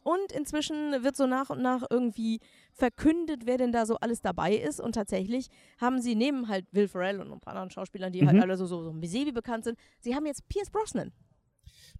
Und 0.03 0.33
inzwischen 0.33 1.03
wird 1.03 1.15
so 1.15 1.27
nach 1.27 1.49
und 1.49 1.61
nach 1.61 1.83
irgendwie 1.89 2.39
verkündet, 2.73 3.43
wer 3.45 3.57
denn 3.57 3.71
da 3.71 3.85
so 3.85 3.95
alles 3.97 4.21
dabei 4.21 4.53
ist. 4.53 4.81
Und 4.81 4.95
tatsächlich 4.95 5.47
haben 5.79 6.01
sie 6.01 6.15
neben 6.15 6.49
halt 6.49 6.65
Will 6.73 6.89
Ferrell 6.89 7.21
und 7.21 7.31
ein 7.31 7.39
paar 7.39 7.53
anderen 7.53 7.69
Schauspielern, 7.69 8.11
die 8.11 8.25
halt 8.25 8.35
Mhm. 8.35 8.41
alle 8.41 8.57
so, 8.57 8.65
so, 8.65 8.83
so 8.83 8.91
bekannt 8.91 9.63
sind, 9.63 9.77
sie 9.99 10.13
haben 10.15 10.25
jetzt 10.25 10.47
Pierce 10.49 10.69
Brosnan. 10.69 11.11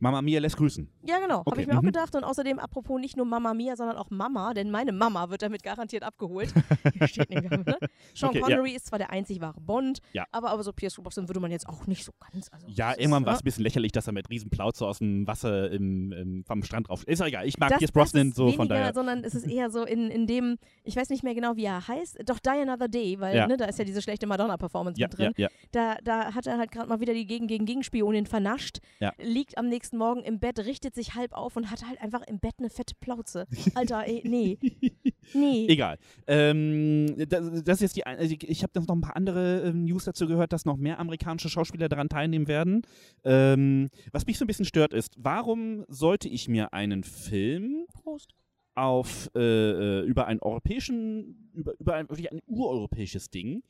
Mama 0.04 0.22
Mia 0.22 0.39
lässt 0.42 0.58
grüßen. 0.58 0.88
Ja, 1.08 1.20
genau. 1.20 1.38
Habe 1.39 1.52
Okay, 1.52 1.62
ich 1.62 1.68
mir 1.68 1.78
auch 1.78 1.82
mhm. 1.82 1.88
gedacht. 1.88 2.13
Und 2.16 2.24
außerdem, 2.26 2.60
apropos 2.60 3.00
nicht 3.00 3.16
nur 3.18 3.26
Mama 3.26 3.54
Mia, 3.54 3.76
sondern 3.78 3.96
auch 3.98 4.10
Mama, 4.10 4.54
denn 4.54 4.70
meine 4.70 4.92
Mama 4.92 5.30
wird 5.30 5.42
damit 5.42 5.63
garantiert 5.63 6.04
abgeholt. 6.04 6.54
Steht 7.06 7.30
nämlich, 7.30 7.50
ne? 7.50 7.78
Sean 8.13 8.30
Okay, 8.30 8.39
ja. 8.39 8.44
Connery 8.46 8.72
ist 8.72 8.88
zwar 8.88 9.00
der 9.00 9.12
einzig 9.12 9.39
wahre 9.42 9.62
Bond, 9.62 10.00
Ja. 10.12 10.26
aber, 10.32 10.50
aber 10.52 10.62
so 10.63 10.74
Pierce 10.74 10.96
Brosnan 10.98 11.30
würde 11.30 11.39
man 11.39 11.52
jetzt 11.52 11.68
auch 11.70 11.88
nicht 11.88 12.04
so 12.04 12.12
ganz. 12.20 12.50
Also, 12.52 12.68
Ja, 12.68 12.92
irgendwann 12.98 13.26
war 13.26 13.32
ne? 13.32 13.38
es 13.38 13.42
ein 13.42 13.46
bisschen 13.46 13.63
lächerlich, 13.63 13.92
dass 13.94 14.06
er 14.08 14.13
mit 14.13 14.30
riesen 14.30 14.50
Plauze 14.50 14.86
aus 14.86 15.00
dem 15.00 15.26
Wasser 15.26 15.72
im, 15.72 16.12
im, 16.12 16.44
vom 16.46 16.63
Strand 16.63 16.89
drauf. 16.89 17.04
Ist 17.08 17.20
ja 17.20 17.28
egal, 17.28 17.48
ich 17.48 17.58
mag 17.58 17.70
das, 17.70 17.80
Pierce 17.80 17.92
Brosnan 17.94 18.34
so 18.34 18.44
weniger, 18.44 18.58
von 18.58 18.68
daher. 18.70 18.94
sondern 18.94 19.24
es 19.24 19.34
ist 19.34 19.48
eher 19.48 19.70
so 19.70 19.86
in, 19.86 20.10
in 20.10 20.28
dem, 20.28 20.58
ich 20.84 20.96
weiß 20.98 21.10
nicht 21.10 21.24
mehr 21.24 21.34
genau, 21.34 21.56
wie 21.56 21.63
er 21.66 21.88
heißt, 21.88 22.20
doch 22.26 22.39
Die 22.39 22.50
Another 22.50 22.89
Day, 22.89 23.20
weil 23.22 23.36
Ja. 23.38 23.48
ne, 23.48 23.56
da 23.58 23.66
ist 23.66 23.80
ja 23.80 23.86
diese 23.86 24.02
schlechte 24.02 24.28
Madonna-Performance 24.28 25.00
Ja, 25.00 25.08
mit 25.08 25.18
drin. 25.18 25.34
ja, 25.38 25.48
ja. 25.48 25.50
Da, 25.72 25.96
da 26.04 26.36
hat 26.36 26.46
er 26.46 26.58
halt 26.58 26.72
gerade 26.72 26.89
mal 26.89 27.00
wieder 27.00 27.13
die 27.13 27.26
Gegen 27.26 27.48
gegen 27.48 27.66
Gegenspionin 27.66 28.26
vernascht, 28.26 28.80
Ja. 29.00 29.13
liegt 29.22 29.58
am 29.58 29.68
nächsten 29.70 29.92
Morgen 29.97 30.23
im 30.23 30.39
Bett, 30.39 30.60
richtet 30.60 30.95
sich 30.95 31.15
halb 31.15 31.34
auf 31.34 31.56
und 31.56 31.71
hat 31.71 31.86
halt 31.88 32.01
einfach 32.01 32.21
im 32.27 32.39
Bett 32.39 32.56
eine 32.60 32.69
fette 32.69 32.95
Plauze. 32.99 33.45
Alter, 33.75 34.06
ey, 34.08 34.21
nee. 34.25 34.58
Nee. 35.34 35.67
Egal. 35.69 35.97
Ähm, 36.27 37.15
das, 37.29 37.63
das 37.63 37.75
ist 37.77 37.82
jetzt 37.82 37.95
die. 37.95 38.06
Also 38.06 38.34
ich 38.34 38.47
ich 38.47 38.63
habe 38.63 38.77
noch 38.79 38.95
ein 38.95 39.01
paar 39.01 39.15
andere 39.15 39.62
ähm, 39.62 39.86
News 39.86 40.06
dazu 40.06 40.27
gehört, 40.27 40.53
dass 40.53 40.65
noch 40.65 40.77
mehr 40.77 40.99
amerikanische 40.99 41.49
Schauspieler 41.49 41.89
daran 41.89 42.10
teilnehmen 42.10 42.47
werden. 42.47 42.82
Ähm, 43.23 43.89
was 44.12 44.25
mich 44.25 44.38
so 44.38 44.43
ein 44.43 44.47
bisschen 44.47 44.65
stört 44.65 44.93
ist, 44.93 45.15
warum 45.17 45.86
sollte 45.88 46.27
ich 46.27 46.47
mir 46.47 46.73
einen 46.73 47.03
Film 47.03 47.86
Prost. 47.93 48.34
auf 48.75 49.29
äh, 49.36 49.39
äh, 49.39 50.01
über 50.06 50.27
einen 50.27 50.41
europäischen, 50.41 51.49
über, 51.53 51.73
über 51.79 51.95
ein, 51.95 52.10
wirklich 52.10 52.32
ein 52.32 52.41
ureuropäisches 52.45 53.29
Ding 53.29 53.63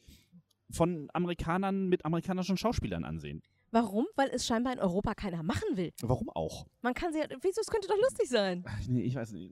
von 0.72 1.10
Amerikanern 1.14 1.88
mit 1.88 2.04
amerikanischen 2.06 2.58
Schauspielern 2.58 3.04
ansehen? 3.06 3.42
Warum? 3.74 4.06
Weil 4.16 4.30
es 4.30 4.46
scheinbar 4.46 4.72
in 4.74 4.80
Europa 4.80 5.16
keiner 5.16 5.42
machen 5.42 5.76
will. 5.76 5.92
Warum 6.02 6.30
auch? 6.30 6.68
Man 6.82 6.94
kann 6.94 7.12
sie 7.12 7.20
ja, 7.20 7.26
wieso, 7.42 7.60
es 7.60 7.68
könnte 7.68 7.88
doch 7.88 7.98
lustig 7.98 8.30
sein. 8.30 8.64
Nee, 8.88 9.02
ich 9.02 9.16
weiß 9.16 9.32
nicht. 9.32 9.52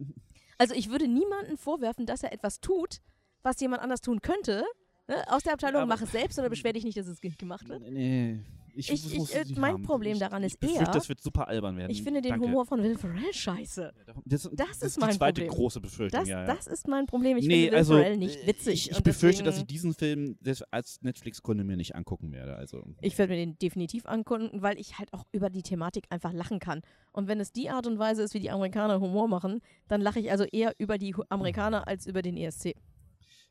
Also 0.59 0.75
ich 0.75 0.89
würde 0.91 1.07
niemandem 1.07 1.57
vorwerfen, 1.57 2.05
dass 2.05 2.21
er 2.21 2.31
etwas 2.31 2.59
tut, 2.61 2.99
was 3.41 3.59
jemand 3.59 3.81
anders 3.81 3.99
tun 4.01 4.21
könnte. 4.21 4.63
Ne? 5.07 5.15
Aus 5.27 5.41
der 5.41 5.53
Abteilung, 5.53 5.81
aber- 5.81 5.89
mach 5.95 6.01
es 6.03 6.11
selbst 6.11 6.37
oder 6.37 6.49
beschwer 6.49 6.71
dich 6.71 6.83
nicht, 6.83 6.97
dass 6.97 7.07
es 7.07 7.21
nicht 7.23 7.39
gemacht 7.39 7.67
wird. 7.67 7.81
Nee. 7.81 8.39
Ich, 8.73 8.89
Ich- 8.91 9.13
ich, 9.15 9.35
äh, 9.35 9.45
mein 9.57 9.73
haben. 9.73 9.83
Problem 9.83 10.13
ich, 10.13 10.19
daran 10.19 10.43
ich 10.43 10.53
ist 10.53 10.59
befürchte, 10.59 10.85
eher, 10.85 10.91
das 10.91 11.09
wird 11.09 11.21
super 11.21 11.47
albern 11.47 11.75
werden. 11.77 11.91
Ich 11.91 12.03
finde 12.03 12.21
den 12.21 12.31
Danke. 12.31 12.45
Humor 12.47 12.65
von 12.65 12.81
Will 12.81 12.97
Ferrell 12.97 13.33
scheiße. 13.33 13.93
Das, 14.25 14.49
Das 14.53 14.81
ist 14.81 14.95
die 14.95 14.99
mein 15.01 15.11
zweite 15.13 15.41
Problem. 15.41 15.53
große 15.57 15.81
Befürchtung. 15.81 16.19
Das, 16.19 16.29
ja, 16.29 16.41
ja. 16.41 16.53
das 16.55 16.67
ist 16.67 16.87
mein 16.87 17.05
Problem. 17.05 17.37
Ich 17.37 17.47
nee, 17.47 17.53
finde 17.63 17.71
Will 17.71 17.77
also 17.77 17.93
Ferrell 17.95 18.17
nicht 18.17 18.43
äh, 18.43 18.47
witzig. 18.47 18.89
Ich, 18.89 18.91
ich 18.91 19.03
befürchte, 19.03 19.43
dass 19.43 19.57
ich 19.57 19.65
diesen 19.65 19.93
Film 19.93 20.37
als 20.71 21.01
Netflix-Kunde 21.01 21.63
mir 21.63 21.75
nicht 21.77 21.95
angucken 21.95 22.31
werde. 22.31 22.55
Also 22.55 22.83
Ich 23.01 23.17
werde 23.17 23.33
mir 23.33 23.39
den 23.45 23.57
definitiv 23.57 24.05
angucken, 24.05 24.49
weil 24.61 24.79
ich 24.79 24.97
halt 24.99 25.11
auch 25.13 25.25
über 25.31 25.49
die 25.49 25.63
Thematik 25.63 26.05
einfach 26.09 26.33
lachen 26.33 26.59
kann. 26.59 26.81
Und 27.11 27.27
wenn 27.27 27.39
es 27.39 27.51
die 27.51 27.69
Art 27.69 27.87
und 27.87 27.99
Weise 27.99 28.23
ist, 28.23 28.33
wie 28.33 28.39
die 28.39 28.51
Amerikaner 28.51 28.99
Humor 29.01 29.27
machen, 29.27 29.59
dann 29.87 30.01
lache 30.01 30.19
ich 30.19 30.31
also 30.31 30.45
eher 30.45 30.73
über 30.77 30.97
die 30.97 31.13
Amerikaner 31.29 31.87
als 31.87 32.05
über 32.07 32.21
den 32.21 32.37
ESC. 32.37 32.75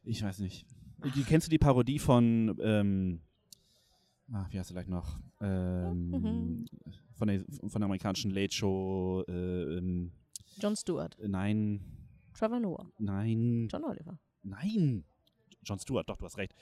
ich 0.02 0.22
weiß 0.22 0.38
nicht. 0.40 0.66
Die, 1.14 1.22
kennst 1.24 1.46
du 1.46 1.50
die 1.50 1.58
Parodie 1.58 1.98
von 1.98 2.58
ähm, 2.62 3.20
ah, 4.32 4.46
wie 4.50 4.58
heißt 4.58 4.68
sie 4.68 4.74
gleich 4.74 4.88
noch? 4.88 5.18
Ähm, 5.40 6.10
Mhm. 6.10 6.66
von, 7.14 7.28
der, 7.28 7.40
von 7.68 7.80
der 7.80 7.84
amerikanischen 7.84 8.30
Late 8.30 8.54
Show. 8.54 9.24
Äh, 9.28 9.32
ähm, 9.78 10.12
Jon 10.58 10.76
Stewart, 10.76 11.16
nein, 11.26 11.80
Trevor 12.34 12.60
Noah, 12.60 12.90
nein, 12.98 13.68
John 13.70 13.84
Oliver. 13.84 14.18
nein. 14.42 15.04
John 15.62 15.78
Stewart, 15.78 16.08
doch, 16.08 16.16
du 16.16 16.24
hast 16.24 16.38
recht. 16.38 16.54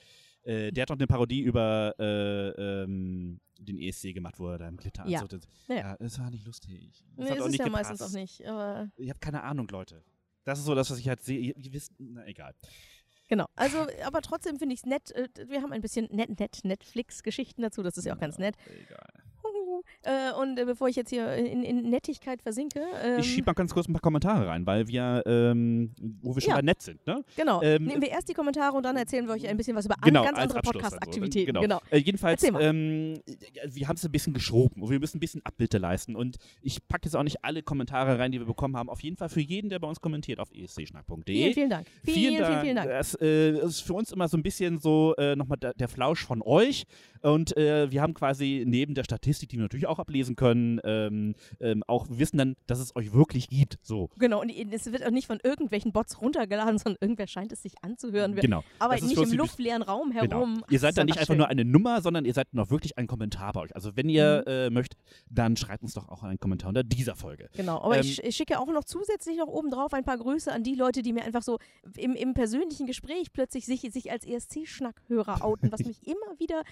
Äh, 0.42 0.72
der 0.72 0.82
hat 0.82 0.90
doch 0.90 0.96
eine 0.96 1.06
Parodie 1.06 1.40
über 1.42 1.94
äh, 1.98 2.82
ähm, 2.82 3.40
den 3.60 3.78
ESC 3.78 4.12
gemacht, 4.14 4.38
wo 4.38 4.48
er 4.48 4.58
da 4.58 4.68
im 4.68 4.78
ist. 4.78 4.96
Ja. 5.06 5.20
Ja, 5.68 5.96
das 5.98 6.18
war 6.18 6.30
nicht 6.30 6.44
lustig. 6.46 7.04
Das 7.16 7.24
Nee, 7.24 7.30
hat 7.32 7.38
ist 7.38 7.46
nicht 7.50 7.58
ja 7.58 7.64
gepasst. 7.66 7.90
meistens 7.90 8.08
auch 8.08 8.12
nicht. 8.20 8.40
Ich 8.96 9.08
habe 9.10 9.18
keine 9.20 9.42
Ahnung, 9.42 9.68
Leute. 9.68 10.02
Das 10.44 10.58
ist 10.58 10.64
so 10.64 10.74
das, 10.74 10.90
was 10.90 10.98
ich 10.98 11.08
halt 11.08 11.22
sehe. 11.22 11.38
Ihr, 11.38 11.56
ihr 11.56 11.72
wisst, 11.72 11.92
na 11.98 12.26
egal. 12.26 12.54
Genau. 13.28 13.46
Also, 13.56 13.86
aber 14.04 14.22
trotzdem 14.22 14.58
finde 14.58 14.74
ich 14.74 14.80
es 14.80 14.86
nett. 14.86 15.12
äh, 15.12 15.28
Wir 15.46 15.62
haben 15.62 15.72
ein 15.72 15.82
bisschen 15.82 16.08
nett, 16.10 16.40
nett 16.40 16.60
Netflix-Geschichten 16.64 17.62
dazu. 17.62 17.82
Das 17.82 17.96
ist 17.96 18.04
ja 18.06 18.14
auch 18.14 18.18
ganz 18.18 18.38
nett. 18.38 18.56
Egal. 18.66 19.06
Äh, 20.02 20.32
und 20.40 20.58
äh, 20.58 20.64
bevor 20.64 20.88
ich 20.88 20.96
jetzt 20.96 21.10
hier 21.10 21.34
in, 21.34 21.62
in 21.62 21.90
Nettigkeit 21.90 22.40
versinke. 22.40 22.80
Ähm, 23.02 23.18
Ich 23.20 23.26
schieb 23.32 23.46
mal 23.46 23.52
ganz 23.52 23.74
kurz 23.74 23.88
ein 23.88 23.92
paar 23.92 24.00
Kommentare 24.00 24.46
rein, 24.46 24.64
weil 24.66 24.86
wir, 24.88 25.22
ähm, 25.26 25.92
wo 26.22 26.34
wir 26.34 26.40
schon 26.40 26.50
Ja. 26.50 26.56
bei 26.56 26.62
nett 26.62 26.80
sind, 26.82 27.04
ne? 27.06 27.24
Genau. 27.36 27.60
ähm, 27.62 27.84
Nehmen 27.84 28.00
wir 28.02 28.10
erst 28.10 28.28
die 28.28 28.34
Kommentare 28.34 28.76
und 28.76 28.84
dann 28.84 28.96
erzählen 28.96 29.26
wir 29.26 29.34
euch 29.34 29.46
ein 29.48 29.56
bisschen 29.56 29.76
was 29.76 29.86
über 29.86 29.96
Genau, 30.02 30.22
ganz 30.24 30.38
andere 30.38 30.58
Abschluss 30.58 30.72
dann 30.74 30.82
so. 30.82 30.96
Podcast-Aktivitäten. 30.96 31.46
Genau. 31.46 31.60
Genau. 31.62 31.80
Äh, 31.90 31.98
jedenfalls, 31.98 32.42
ähm, 32.44 33.18
wir 33.66 33.88
haben 33.88 33.96
es 33.96 34.04
ein 34.04 34.12
bisschen 34.12 34.34
geschoben 34.34 34.82
und 34.82 34.90
wir 34.90 35.00
müssen 35.00 35.16
ein 35.16 35.20
bisschen 35.20 35.44
Abbitte 35.44 35.78
leisten. 35.78 36.14
Und 36.16 36.36
ich 36.62 36.86
packe 36.86 37.06
jetzt 37.06 37.16
auch 37.16 37.22
nicht 37.24 37.44
alle 37.44 37.62
Kommentare 37.62 38.18
rein, 38.18 38.30
die 38.32 38.38
wir 38.38 38.46
bekommen 38.46 38.76
haben. 38.76 38.88
Auf 38.88 39.02
jeden 39.02 39.16
Fall 39.16 39.28
für 39.28 39.40
jeden, 39.40 39.68
der 39.68 39.78
bei 39.80 39.88
uns 39.88 40.00
kommentiert 40.00 40.38
auf 40.38 40.50
escschnack.de. 40.52 41.24
Vielen, 41.24 41.54
vielen 41.54 41.70
Dank. 41.70 41.86
Vielen, 42.04 42.36
vielen, 42.44 42.60
vielen, 42.60 42.76
Dank. 42.76 42.88
Das 42.88 43.14
äh, 43.20 43.50
ist 43.58 43.80
für 43.80 43.94
uns 43.94 44.12
immer 44.12 44.28
so 44.28 44.36
ein 44.36 44.42
bisschen 44.42 44.78
so 44.78 45.14
äh, 45.16 45.34
nochmal 45.34 45.58
der, 45.58 45.74
der 45.74 45.88
Flausch 45.88 46.24
von 46.24 46.40
euch. 46.42 46.84
Und 47.22 47.56
äh, 47.56 47.90
wir 47.90 48.02
haben 48.02 48.14
quasi 48.14 48.64
neben 48.66 48.94
der 48.94 49.04
Statistik, 49.04 49.48
die 49.48 49.56
wir 49.56 49.62
natürlich 49.62 49.86
auch 49.86 49.98
ablesen 49.98 50.36
können, 50.36 50.80
ähm, 50.84 51.34
ähm, 51.60 51.82
auch 51.86 52.06
wissen 52.10 52.38
dann, 52.38 52.56
dass 52.66 52.78
es 52.78 52.94
euch 52.96 53.12
wirklich 53.12 53.48
gibt. 53.48 53.78
So. 53.82 54.10
Genau, 54.18 54.40
und 54.40 54.50
es 54.50 54.90
wird 54.92 55.04
auch 55.04 55.10
nicht 55.10 55.26
von 55.26 55.38
irgendwelchen 55.42 55.92
Bots 55.92 56.20
runtergeladen, 56.20 56.78
sondern 56.78 56.98
irgendwer 57.00 57.26
scheint 57.26 57.52
es 57.52 57.62
sich 57.62 57.74
anzuhören. 57.82 58.34
Wir 58.34 58.42
Genau. 58.42 58.64
arbeiten 58.78 59.04
ist 59.04 59.16
nicht 59.16 59.32
im 59.32 59.38
luftleeren 59.38 59.82
Raum 59.82 60.10
Genau. 60.10 60.20
herum. 60.36 60.64
Ihr 60.70 60.78
seid 60.78 60.96
dann 60.96 61.06
nicht 61.06 61.18
einfach 61.18 61.32
schön. 61.32 61.38
nur 61.38 61.48
eine 61.48 61.64
Nummer, 61.64 62.00
sondern 62.02 62.24
ihr 62.24 62.34
seid 62.34 62.52
noch 62.54 62.70
wirklich 62.70 62.98
ein 62.98 63.06
Kommentar 63.06 63.52
bei 63.52 63.60
euch. 63.60 63.74
Also 63.74 63.96
wenn 63.96 64.08
ihr 64.08 64.44
Mhm. 64.46 64.52
äh, 64.52 64.70
möchtet, 64.70 64.98
dann 65.30 65.56
schreibt 65.56 65.82
uns 65.82 65.94
doch 65.94 66.08
auch 66.08 66.22
einen 66.22 66.38
Kommentar 66.38 66.68
unter 66.68 66.82
dieser 66.84 67.16
Folge. 67.16 67.48
Genau, 67.56 67.80
aber 67.82 67.96
Ähm, 67.96 68.00
ich, 68.02 68.22
ich 68.22 68.36
schicke 68.36 68.58
auch 68.58 68.66
noch 68.68 68.84
zusätzlich 68.84 69.36
noch 69.38 69.46
oben 69.48 69.70
drauf 69.70 69.92
ein 69.94 70.04
paar 70.04 70.18
Grüße 70.18 70.52
an 70.52 70.62
die 70.62 70.74
Leute, 70.74 71.02
die 71.02 71.12
mir 71.12 71.24
einfach 71.24 71.42
so 71.42 71.58
im, 71.96 72.14
im 72.14 72.34
persönlichen 72.34 72.86
Gespräch 72.86 73.32
plötzlich 73.32 73.66
sich, 73.66 73.80
sich 73.92 74.10
als 74.10 74.24
ESC-Schnackhörer 74.26 75.44
outen, 75.44 75.72
was 75.72 75.80
mich 75.86 76.06
immer 76.06 76.38
wieder 76.38 76.62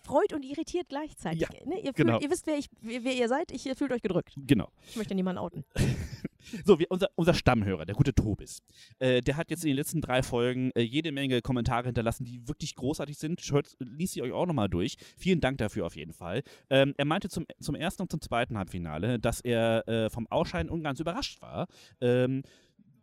freut 0.00 0.32
und 0.32 0.44
irritiert 0.44 0.88
gleichzeitig. 0.88 1.42
Ja, 1.42 1.48
ne? 1.66 1.76
ihr, 1.76 1.82
fühlt, 1.82 1.96
genau. 1.96 2.20
ihr 2.20 2.30
wisst, 2.30 2.46
wer, 2.46 2.58
ich, 2.58 2.68
wer, 2.80 3.04
wer 3.04 3.14
ihr 3.14 3.28
seid, 3.28 3.52
ich, 3.52 3.66
ihr 3.66 3.76
fühlt 3.76 3.92
euch 3.92 4.02
gedrückt. 4.02 4.34
Genau. 4.36 4.68
Ich 4.88 4.96
möchte 4.96 5.14
niemanden 5.14 5.38
outen. 5.38 5.64
So, 6.64 6.78
wir, 6.78 6.86
unser, 6.90 7.08
unser 7.14 7.34
Stammhörer, 7.34 7.84
der 7.86 7.94
gute 7.94 8.14
Tobis, 8.14 8.62
äh, 8.98 9.20
der 9.20 9.36
hat 9.36 9.50
jetzt 9.50 9.64
in 9.64 9.68
den 9.68 9.76
letzten 9.76 10.00
drei 10.00 10.22
Folgen 10.22 10.70
äh, 10.74 10.80
jede 10.80 11.12
Menge 11.12 11.40
Kommentare 11.40 11.86
hinterlassen, 11.86 12.24
die 12.24 12.46
wirklich 12.48 12.74
großartig 12.74 13.16
sind. 13.16 13.40
Hört, 13.50 13.76
liest 13.78 14.14
sie 14.14 14.22
euch 14.22 14.32
auch 14.32 14.46
nochmal 14.46 14.68
durch. 14.68 14.96
Vielen 15.16 15.40
Dank 15.40 15.58
dafür 15.58 15.86
auf 15.86 15.96
jeden 15.96 16.12
Fall. 16.12 16.42
Ähm, 16.68 16.94
er 16.96 17.04
meinte 17.04 17.28
zum, 17.28 17.46
zum 17.60 17.74
ersten 17.74 18.02
und 18.02 18.10
zum 18.10 18.20
zweiten 18.20 18.58
Halbfinale, 18.58 19.18
dass 19.18 19.40
er 19.40 19.86
äh, 19.88 20.10
vom 20.10 20.26
Ausscheiden 20.26 20.70
ungarns 20.70 21.00
überrascht 21.00 21.40
war. 21.40 21.68
Ähm, 22.00 22.42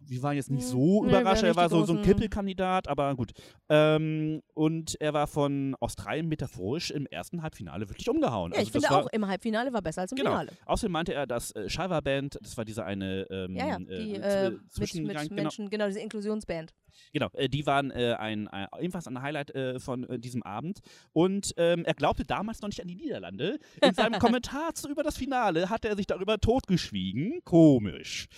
wir 0.10 0.24
waren 0.24 0.36
jetzt 0.36 0.50
nicht 0.50 0.64
Hm, 0.64 0.70
so 0.70 1.04
nee, 1.04 1.10
überrascht, 1.10 1.44
er 1.44 1.56
war 1.56 1.70
so, 1.70 1.84
so 1.86 1.94
ein 1.94 2.02
Kippelkandidat, 2.02 2.88
aber 2.88 3.16
gut. 3.16 3.32
Ähm, 3.70 4.42
und 4.54 5.00
er 5.00 5.14
war 5.14 5.28
von 5.28 5.76
Australien 5.80 6.28
metaphorisch 6.28 6.92
im 6.92 7.06
ersten 7.06 7.42
Halbfinale 7.42 7.88
wirklich 7.90 8.10
umgehauen. 8.10 8.52
Ja, 8.52 8.60
Also 8.60 8.68
ich 8.68 8.72
finde 8.72 8.90
war, 8.90 9.06
auch, 9.06 9.08
im 9.12 9.28
Halbfinale 9.28 9.72
war 9.74 9.82
besser 9.82 10.02
als 10.02 10.12
im 10.12 10.18
Genau. 10.18 10.32
Finale. 10.32 10.52
Außerdem 10.66 10.92
meinte 10.92 11.14
er, 11.14 11.28
dass 11.28 11.52
äh, 11.52 11.70
Shiva 11.70 12.00
Band, 12.02 12.38
das 12.42 12.58
war 12.58 12.66
diese 12.66 12.84
eine 12.86 13.28
ähm, 13.30 13.56
Ja, 13.56 13.68
ja, 13.68 13.78
die 13.80 14.16
äh, 14.16 14.48
äh, 14.48 14.52
mit, 14.52 14.62
mit 14.80 14.92
genau, 14.94 15.22
Menschen, 15.36 15.70
genau, 15.70 15.88
diese 15.88 16.00
Inklusionsband. 16.00 16.74
Genau, 17.14 17.30
äh, 17.34 17.50
die 17.50 17.66
waren 17.66 17.92
äh, 17.92 18.16
ein, 18.18 18.48
ein, 18.48 18.68
ebenfalls 18.80 19.08
ein 19.08 19.22
Highlight 19.22 19.52
äh, 19.56 19.80
von 19.80 20.08
diesem 20.20 20.44
Abend. 20.44 20.80
Und 21.14 21.54
ähm, 21.58 21.86
er 21.86 21.94
glaubte 21.94 22.26
damals 22.26 22.62
noch 22.62 22.70
nicht 22.70 22.82
an 22.82 22.88
die 22.88 22.96
Niederlande. 22.96 23.60
In 23.82 23.94
seinem 23.94 24.20
Kommentar 24.20 24.74
zu, 24.76 24.90
über 24.90 25.04
das 25.04 25.18
Finale 25.18 25.70
hatte 25.70 25.90
er 25.90 25.96
sich 25.96 26.08
darüber 26.08 26.40
totgeschwiegen. 26.40 27.42
Komisch. 27.44 28.28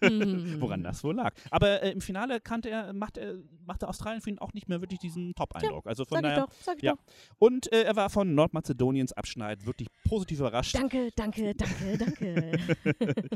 Mhm. 0.00 0.60
Woran 0.60 0.82
das 0.82 1.04
wohl 1.04 1.14
lag. 1.14 1.34
Aber 1.50 1.82
äh, 1.82 1.90
im 1.90 2.00
Finale 2.00 2.40
kannte 2.40 2.70
er, 2.70 2.92
machte, 2.92 3.42
machte 3.64 3.88
Australien 3.88 4.20
für 4.20 4.30
ihn 4.30 4.38
auch 4.38 4.52
nicht 4.52 4.68
mehr 4.68 4.80
wirklich 4.80 4.98
diesen 4.98 5.34
Top-Eindruck. 5.34 5.86
Also 5.86 6.04
von 6.04 6.16
Sag 6.16 6.24
ich 6.24 6.28
daher. 6.28 6.46
doch, 6.46 6.52
sag 6.60 6.76
ich 6.78 6.82
ja. 6.82 6.92
doch. 6.92 7.02
Und 7.38 7.72
äh, 7.72 7.82
er 7.82 7.96
war 7.96 8.10
von 8.10 8.34
Nordmazedoniens 8.34 9.12
Abschneid 9.12 9.66
wirklich 9.66 9.88
positiv 10.04 10.40
überrascht. 10.40 10.74
Danke, 10.74 11.10
danke, 11.16 11.54
danke, 11.54 11.98
danke. 11.98 12.52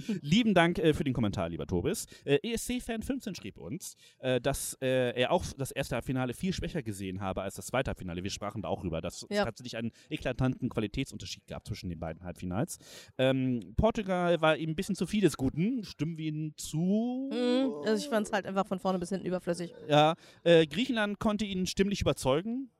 Lieben 0.23 0.55
Dank 0.55 0.79
äh, 0.79 0.95
für 0.95 1.05
den 1.05 1.13
Kommentar, 1.13 1.49
lieber 1.49 1.67
Tobis. 1.67 2.07
ESC-Fan 2.25 3.03
15 3.03 3.35
schrieb 3.35 3.59
uns, 3.59 3.97
äh, 4.19 4.41
dass 4.55 4.79
äh, 4.81 5.11
er 5.21 5.33
auch 5.33 5.45
das 5.59 5.73
erste 5.73 5.97
Halbfinale 5.97 6.33
viel 6.33 6.53
schwächer 6.53 6.81
gesehen 6.83 7.21
habe 7.21 7.43
als 7.43 7.57
das 7.57 7.67
zweite 7.67 7.89
Halbfinale. 7.89 8.23
Wir 8.23 8.31
sprachen 8.31 8.63
da 8.63 8.69
auch 8.69 8.81
drüber, 8.83 9.01
dass 9.01 9.23
es 9.23 9.27
Ja. 9.37 9.45
tatsächlich 9.45 9.77
einen 9.77 9.91
eklatanten 10.09 10.69
Qualitätsunterschied 10.69 11.45
gab 11.49 11.67
zwischen 11.67 11.89
den 11.91 11.99
beiden 11.99 12.23
Halbfinals. 12.23 12.79
Ähm, 13.19 13.75
Portugal 13.77 14.41
war 14.41 14.57
ihm 14.57 14.71
ein 14.71 14.77
bisschen 14.77 14.95
zu 14.95 15.07
viel 15.09 15.23
des 15.23 15.37
Guten. 15.37 15.83
Stimmen 15.83 16.17
wir 16.19 16.27
ihm 16.27 16.53
zu? 16.57 17.31
Mhm, 17.33 17.85
also 17.85 18.05
ich 18.05 18.09
fand 18.09 18.29
es 18.29 18.33
halt 18.33 18.47
einfach 18.47 18.67
von 18.67 18.79
vorne 18.79 19.01
bis 19.01 19.09
hinten 19.09 19.27
überflüssig. 19.27 19.75
Ja, 19.89 20.15
äh, 20.45 20.67
Griechenland 20.69 21.19
konnte 21.19 21.45
ihn 21.45 21.67
stimmlich 21.67 22.01
überzeugen. 22.01 22.71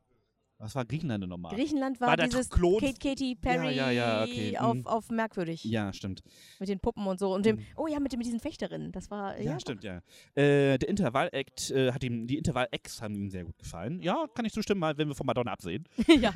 Was 0.65 0.75
war 0.75 0.87
Griechenland 0.87 1.23
denn 1.23 1.29
nochmal? 1.29 1.55
Griechenland 1.55 2.01
war, 2.01 2.09
War 2.09 2.17
dieses 2.17 2.51
Klon- 2.51 2.81
Kate 2.81 2.95
Katy 2.99 3.35
Perry 3.35 3.77
Ja, 3.77 3.91
ja, 3.91 3.91
ja, 3.91 4.23
okay, 4.25 4.57
auf, 4.57 4.75
mhm. 4.75 4.87
auf 4.87 5.11
merkwürdig. 5.11 5.63
ja, 5.65 5.93
stimmt. 5.93 6.23
Mit 6.59 6.71
den 6.71 6.81
Puppen 6.81 7.07
und 7.07 7.19
so. 7.21 7.35
Und 7.35 7.45
dem, 7.45 7.57
Mhm. 7.57 7.63
oh 7.77 7.87
ja, 7.87 8.01
mit, 8.01 8.13
dem- 8.13 8.19
mit 8.19 8.27
diesen 8.27 8.41
Fechterinnen. 8.41 8.91
Das 8.91 9.11
war, 9.11 9.39
Ja, 9.39 9.53
ja, 9.53 9.61
stimmt, 9.61 9.85
ja. 9.85 9.99
Äh, 10.35 10.79
der 10.79 10.89
Intervall-Act 10.89 11.71
äh, 11.71 11.93
hat 11.93 12.03
ihm, 12.03 12.27
die 12.27 12.39
Intervall-Acts 12.39 13.03
haben 13.03 13.15
ihm 13.15 13.29
sehr 13.29 13.45
gut 13.45 13.59
gefallen. 13.59 14.01
Ja, 14.01 14.27
kann 14.35 14.47
ich 14.47 14.53
zustimmen, 14.55 14.81
mal, 14.81 14.97
wenn 14.97 15.09
wir 15.09 15.15
von 15.15 15.27
Madonna 15.27 15.53
absehen. 15.53 15.85
ja. 16.09 16.33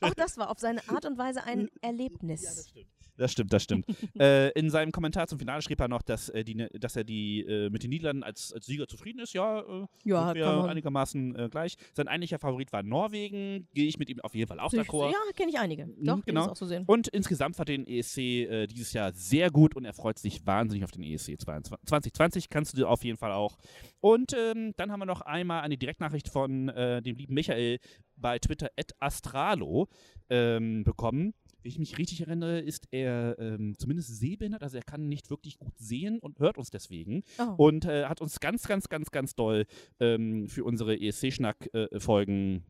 Auch 0.00 0.14
das 0.14 0.38
war 0.38 0.48
auf 0.50 0.60
seine 0.60 0.88
Art 0.88 1.04
und 1.04 1.18
Weise 1.18 1.42
ein 1.44 1.68
Erlebnis. 1.80 2.42
Das 2.42 2.68
stimmt, 2.68 2.86
das 3.16 3.62
stimmt. 3.62 3.86
äh, 4.18 4.50
in 4.58 4.70
seinem 4.70 4.92
Kommentar 4.92 5.26
zum 5.26 5.38
Finale 5.38 5.62
schrieb 5.62 5.80
er 5.80 5.88
noch, 5.88 6.02
dass, 6.02 6.28
äh, 6.30 6.44
die, 6.44 6.66
dass 6.78 6.96
er 6.96 7.04
die, 7.04 7.40
äh, 7.40 7.70
mit 7.70 7.82
den 7.82 7.90
Niederlanden 7.90 8.22
als, 8.22 8.52
als 8.52 8.66
Sieger 8.66 8.86
zufrieden 8.88 9.20
ist. 9.20 9.32
Ja, 9.32 9.60
äh, 9.60 9.86
Ja, 10.04 10.26
sind 10.26 10.36
wir 10.36 10.64
einigermaßen 10.64 11.36
äh, 11.36 11.48
gleich. 11.50 11.76
Sein 11.94 12.08
eigentlicher 12.08 12.38
Favorit 12.38 12.72
war 12.72 12.82
Norwegen. 12.82 13.68
Gehe 13.74 13.86
ich 13.86 13.98
mit 13.98 14.08
ihm 14.08 14.20
auf 14.20 14.34
jeden 14.34 14.48
Fall 14.48 14.60
auch 14.60 14.72
d'accord. 14.72 15.10
Ja, 15.12 15.18
kenne 15.36 15.50
ich 15.50 15.58
einige. 15.58 15.86
Doch, 15.86 15.92
Mhm, 15.92 16.04
genau. 16.04 16.20
genau. 16.26 16.40
das 16.42 16.50
auch 16.50 16.56
so 16.56 16.66
sehen. 16.66 16.84
Und 16.86 17.08
insgesamt 17.08 17.58
war 17.58 17.64
den 17.64 17.86
ESC 17.86 18.18
äh, 18.18 18.66
dieses 18.66 18.92
Jahr 18.92 19.12
sehr 19.12 19.50
gut 19.50 19.76
und 19.76 19.84
er 19.84 19.92
freut 19.92 20.18
sich 20.18 20.46
wahnsinnig 20.46 20.84
auf 20.84 20.90
den 20.90 21.02
ESC 21.02 21.40
22 21.40 21.86
2020. 21.86 22.48
Kannst 22.48 22.76
du 22.76 22.86
auf 22.86 23.04
jeden 23.04 23.18
Fall 23.18 23.32
auch. 23.32 23.56
Und 24.00 24.32
ähm, 24.34 24.72
dann 24.76 24.90
haben 24.90 25.00
wir 25.00 25.06
noch 25.06 25.20
einmal 25.20 25.62
eine 25.62 25.76
Direktnachricht 25.76 26.28
von 26.28 26.66
dem 26.66 27.16
lieben 27.16 27.34
Michael 27.34 27.78
bei 28.16 28.38
Twitter 28.38 28.70
astralo 29.00 29.88
ähm, 30.30 30.84
bekommen. 30.84 31.34
Wenn 31.62 31.70
ich 31.70 31.78
mich 31.78 31.98
richtig 31.98 32.22
erinnere, 32.22 32.60
ist 32.60 32.88
er 32.90 33.38
ähm, 33.38 33.74
zumindest 33.78 34.18
sehbehindert, 34.18 34.62
also 34.62 34.76
er 34.76 34.82
kann 34.82 35.08
nicht 35.08 35.30
wirklich 35.30 35.58
gut 35.58 35.78
sehen 35.78 36.18
und 36.18 36.38
hört 36.38 36.58
uns 36.58 36.70
deswegen. 36.70 37.22
Oh. 37.38 37.54
Und 37.56 37.84
äh, 37.84 38.06
hat 38.06 38.20
uns 38.20 38.40
ganz, 38.40 38.66
ganz, 38.66 38.88
ganz, 38.88 39.10
ganz 39.10 39.34
doll 39.34 39.66
ähm, 40.00 40.48
für 40.48 40.64
unsere 40.64 41.00
ESC-Schnack-Folgen 41.00 42.64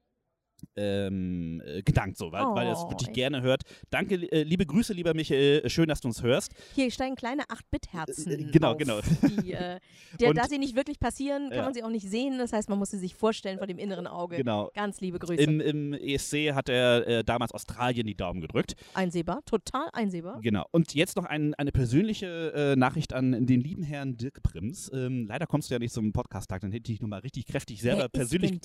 ähm, 0.77 1.62
äh, 1.64 1.83
gedankt, 1.83 2.16
so, 2.16 2.33
weil, 2.33 2.44
weil 2.55 2.66
er 2.66 2.72
es 2.72 2.79
Oh, 2.81 2.90
wirklich 2.90 3.09
ey. 3.09 3.14
gerne 3.14 3.42
hört. 3.42 3.62
Danke, 3.90 4.14
äh, 4.14 4.42
liebe 4.42 4.66
Grüße, 4.66 4.92
lieber 4.92 5.14
Michael. 5.14 5.68
Schön, 5.68 5.88
dass 5.88 6.01
du 6.01 6.09
uns 6.09 6.22
hörst. 6.22 6.53
Hier 6.75 6.90
steigen 6.90 7.14
kleine 7.14 7.42
8-Bit-Herzen. 7.44 8.33
Äh, 8.33 8.51
genau, 8.51 8.72
auf, 8.72 8.77
genau. 8.79 9.01
Die, 9.42 9.53
äh, 9.53 9.79
der, 10.20 10.29
Und- 10.31 10.38
da 10.38 10.44
sie 10.48 10.59
nicht 10.59 10.75
wirklich 10.77 10.98
passieren, 10.98 11.48
kann 11.51 11.59
Ja. 11.59 11.64
man 11.64 11.75
sie 11.75 11.83
auch 11.83 11.90
nicht 11.90 12.09
sehen. 12.09 12.38
Das 12.38 12.53
heißt, 12.53 12.68
man 12.68 12.79
muss 12.79 12.90
sie 12.90 12.98
sich 12.98 13.14
vorstellen 13.14 13.59
vor 13.59 13.66
dem 13.66 13.79
inneren 13.79 14.07
Auge. 14.07 14.37
Genau. 14.37 14.70
Ganz 14.75 15.01
liebe 15.01 15.18
Grüße. 15.18 15.40
Im, 15.42 15.61
Im 15.61 15.92
ESC 15.94 16.53
hat 16.55 16.68
er 16.68 17.07
äh, 17.07 17.25
damals 17.25 17.53
Australien 17.53 18.07
die 18.07 18.14
Daumen 18.16 18.40
gedrückt. 18.40 18.75
einsehbar, 18.94 19.40
total 19.44 19.88
einsehbar. 19.92 20.40
Genau. 20.40 20.66
Und 20.70 20.94
jetzt 20.94 21.16
noch 21.16 21.25
ein, 21.25 21.55
eine 21.55 21.72
persönliche 21.72 22.53
äh, 22.55 22.77
Nachricht 22.77 23.12
an 23.12 23.46
den 23.46 23.61
lieben 23.61 23.83
Herrn 23.83 24.16
Dirk 24.16 24.42
Prims. 24.42 24.90
Ähm, 24.94 25.27
leider 25.27 25.46
kommst 25.46 25.70
du 25.70 25.75
ja 25.75 25.79
nicht 25.79 25.92
zum 25.92 26.12
Podcast-Tag, 26.12 26.61
dann 26.62 26.72
hätte 26.72 26.90
ich 26.92 27.01
nochmal 27.01 27.20
richtig 27.20 27.46
kräftig 27.46 27.81
selber 27.83 28.03
Wer 28.03 28.09
persönlich? 28.09 28.61